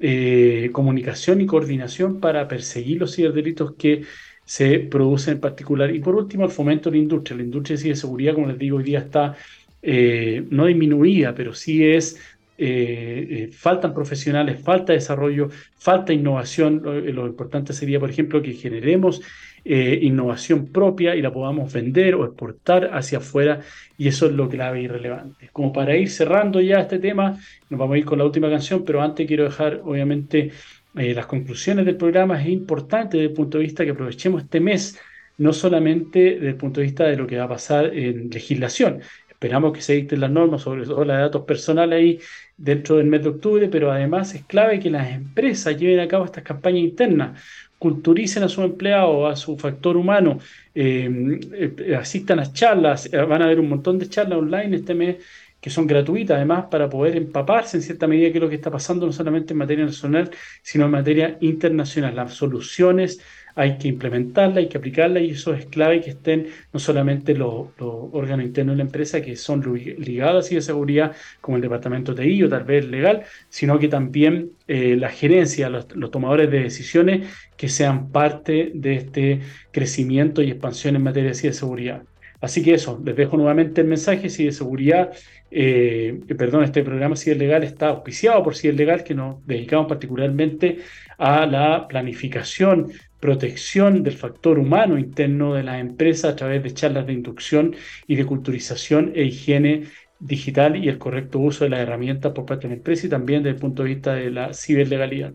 eh, 0.00 0.70
comunicación 0.72 1.40
y 1.40 1.46
coordinación 1.46 2.18
para 2.18 2.48
perseguir 2.48 2.98
los 2.98 3.14
ciberdelitos 3.14 3.74
que 3.74 4.02
se 4.44 4.78
producen 4.78 5.34
en 5.34 5.40
particular. 5.40 5.94
Y 5.94 6.00
por 6.00 6.14
último, 6.14 6.46
el 6.46 6.50
fomento 6.50 6.90
de 6.90 6.96
la 6.96 7.02
industria. 7.02 7.36
La 7.36 7.42
industria 7.42 7.76
de 7.76 7.82
ciberseguridad, 7.82 8.34
como 8.34 8.46
les 8.46 8.58
digo, 8.58 8.78
hoy 8.78 8.84
día 8.84 9.00
está 9.00 9.36
eh, 9.82 10.44
no 10.50 10.64
disminuida, 10.66 11.34
pero 11.34 11.52
sí 11.52 11.84
es 11.84 12.18
eh, 12.58 13.50
faltan 13.52 13.94
profesionales, 13.94 14.60
falta 14.60 14.92
desarrollo, 14.92 15.48
falta 15.76 16.12
innovación. 16.12 16.82
Lo, 16.84 17.26
importante 17.26 17.72
sería, 17.72 18.00
por 18.00 18.10
ejemplo, 18.10 18.42
que 18.42 18.52
generemos 18.52 19.22
innovación 19.64 20.68
propia 20.68 21.14
y 21.14 21.20
la 21.20 21.30
podamos 21.30 21.70
vender 21.70 22.14
o 22.14 22.24
exportar 22.24 22.90
hacia 22.94 23.18
afuera 23.18 23.60
y 23.98 24.08
eso 24.08 24.24
es 24.24 24.32
lo 24.32 24.48
clave 24.48 24.80
y 24.80 24.88
relevante. 24.88 25.50
Como 25.52 25.74
para 25.74 25.94
ir 25.94 26.08
cerrando 26.08 26.58
ya 26.62 26.80
este 26.80 26.98
tema, 26.98 27.38
nos 27.68 27.78
vamos 27.78 27.96
a 27.96 27.98
ir 27.98 28.04
con 28.06 28.18
la 28.18 28.24
última 28.24 28.48
canción, 28.48 28.82
pero 28.82 29.02
antes 29.02 29.26
quiero 29.26 29.44
dejar 29.44 29.82
obviamente 29.84 30.52
las 30.94 31.26
conclusiones 31.26 31.84
del 31.84 31.96
programa. 31.96 32.40
Es 32.40 32.48
importante 32.48 33.18
desde 33.18 33.28
el 33.28 33.34
punto 33.34 33.58
de 33.58 33.64
vista 33.64 33.84
que 33.84 33.90
aprovechemos 33.90 34.44
este 34.44 34.58
mes 34.58 34.98
no 35.38 35.52
solamente 35.52 36.34
desde 36.34 36.48
el 36.48 36.56
punto 36.56 36.80
de 36.80 36.86
vista 36.86 37.04
de 37.04 37.16
lo 37.16 37.26
que 37.26 37.38
va 37.38 37.44
a 37.44 37.48
pasar 37.48 37.96
en 37.96 38.28
legislación. 38.28 39.00
Esperamos 39.38 39.72
que 39.72 39.80
se 39.82 39.92
dicten 39.92 40.20
las 40.20 40.32
normas, 40.32 40.62
sobre 40.62 40.84
todo 40.84 41.04
la 41.04 41.14
de 41.14 41.20
datos 41.22 41.44
personales 41.44 41.96
ahí 41.96 42.20
dentro 42.56 42.96
del 42.96 43.06
mes 43.06 43.22
de 43.22 43.28
octubre, 43.28 43.68
pero 43.68 43.92
además 43.92 44.34
es 44.34 44.42
clave 44.44 44.80
que 44.80 44.90
las 44.90 45.12
empresas 45.12 45.76
lleven 45.78 46.00
a 46.00 46.08
cabo 46.08 46.24
estas 46.24 46.42
campañas 46.42 46.80
internas, 46.80 47.40
culturicen 47.78 48.42
a 48.42 48.48
su 48.48 48.62
empleado, 48.62 49.28
a 49.28 49.36
su 49.36 49.56
factor 49.56 49.96
humano, 49.96 50.40
eh, 50.74 51.38
eh, 51.52 51.94
asistan 51.94 52.40
a 52.40 52.52
charlas, 52.52 53.06
eh, 53.12 53.16
van 53.16 53.42
a 53.42 53.44
haber 53.44 53.60
un 53.60 53.68
montón 53.68 54.00
de 54.00 54.08
charlas 54.08 54.40
online 54.40 54.76
este 54.76 54.94
mes 54.94 55.18
que 55.60 55.70
son 55.70 55.86
gratuitas 55.86 56.36
además 56.36 56.66
para 56.68 56.88
poder 56.88 57.16
empaparse 57.16 57.76
en 57.76 57.82
cierta 57.84 58.08
medida 58.08 58.28
es 58.28 58.34
lo 58.36 58.48
que 58.48 58.56
está 58.56 58.70
pasando 58.72 59.06
no 59.06 59.12
solamente 59.12 59.52
en 59.52 59.58
materia 59.58 59.84
nacional, 59.84 60.30
sino 60.62 60.86
en 60.86 60.90
materia 60.90 61.38
internacional. 61.40 62.16
Las 62.16 62.34
soluciones 62.34 63.20
hay 63.58 63.76
que 63.76 63.88
implementarla, 63.88 64.60
hay 64.60 64.68
que 64.68 64.78
aplicarla 64.78 65.18
y 65.18 65.30
eso 65.30 65.52
es 65.52 65.66
clave 65.66 66.00
que 66.00 66.10
estén 66.10 66.46
no 66.72 66.78
solamente 66.78 67.34
los, 67.34 67.66
órganos 67.80 68.46
internos 68.46 68.74
de 68.74 68.76
la 68.78 68.84
empresa 68.84 69.20
que 69.20 69.34
son 69.34 69.64
ligados 69.98 70.46
a 70.46 70.54
de 70.54 70.62
seguridad, 70.62 71.16
como 71.40 71.56
el 71.56 71.62
departamento 71.62 72.14
de 72.14 72.44
o 72.44 72.48
tal 72.48 72.62
vez 72.62 72.86
legal, 72.86 73.24
sino 73.48 73.76
que 73.80 73.88
también 73.88 74.52
eh, 74.68 74.94
la 74.96 75.08
gerencia, 75.08 75.68
los, 75.68 75.88
tomadores 75.88 76.48
de 76.52 76.60
decisiones 76.60 77.28
que 77.56 77.68
sean 77.68 78.12
parte 78.12 78.70
de 78.74 78.94
este 78.94 79.40
crecimiento 79.72 80.40
y 80.40 80.50
expansión 80.52 80.94
en 80.94 81.02
materia 81.02 81.30
de 81.30 81.52
seguridad. 81.52 82.04
Así 82.40 82.62
que 82.62 82.74
eso, 82.74 83.02
les 83.04 83.16
dejo 83.16 83.36
nuevamente 83.36 83.80
el 83.80 83.88
mensaje, 83.88 84.30
si 84.30 84.44
de 84.44 84.52
seguridad, 84.52 85.10
eh, 85.50 86.20
perdón, 86.38 86.62
este 86.62 86.84
programa 86.84 87.16
si 87.16 87.32
es 87.32 87.36
legal 87.36 87.64
está 87.64 87.88
auspiciado 87.88 88.40
por 88.44 88.54
si 88.54 88.68
es 88.68 88.76
legal, 88.76 89.02
que 89.02 89.14
nos 89.16 89.44
dedicamos 89.44 89.88
particularmente 89.88 90.78
a 91.18 91.46
la 91.46 91.88
planificación 91.88 92.92
protección 93.20 94.02
del 94.02 94.16
factor 94.16 94.58
humano 94.58 94.98
interno 94.98 95.54
de 95.54 95.62
las 95.62 95.80
empresas 95.80 96.32
a 96.32 96.36
través 96.36 96.62
de 96.62 96.72
charlas 96.72 97.06
de 97.06 97.12
inducción 97.12 97.74
y 98.06 98.16
de 98.16 98.26
culturización 98.26 99.12
e 99.14 99.24
higiene 99.24 99.84
digital 100.20 100.76
y 100.76 100.88
el 100.88 100.98
correcto 100.98 101.38
uso 101.38 101.64
de 101.64 101.70
las 101.70 101.80
herramientas 101.80 102.32
por 102.32 102.46
parte 102.46 102.68
de 102.68 102.74
la 102.74 102.78
empresa 102.78 103.06
y 103.06 103.10
también 103.10 103.42
desde 103.42 103.56
el 103.56 103.60
punto 103.60 103.82
de 103.82 103.90
vista 103.90 104.14
de 104.14 104.30
la 104.30 104.52
ciberlegalidad. 104.54 105.32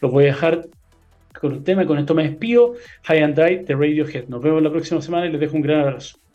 Los 0.00 0.10
voy 0.12 0.24
a 0.24 0.28
dejar 0.28 0.66
con 1.40 1.52
un 1.52 1.64
tema 1.64 1.86
con 1.86 1.98
esto 1.98 2.14
me 2.14 2.24
despido. 2.28 2.74
High 3.04 3.22
and 3.22 3.36
Die 3.36 3.64
de 3.64 3.74
Radiohead. 3.74 4.28
Nos 4.28 4.42
vemos 4.42 4.62
la 4.62 4.70
próxima 4.70 5.00
semana 5.02 5.26
y 5.26 5.32
les 5.32 5.40
dejo 5.40 5.56
un 5.56 5.62
gran 5.62 5.80
abrazo. 5.80 6.25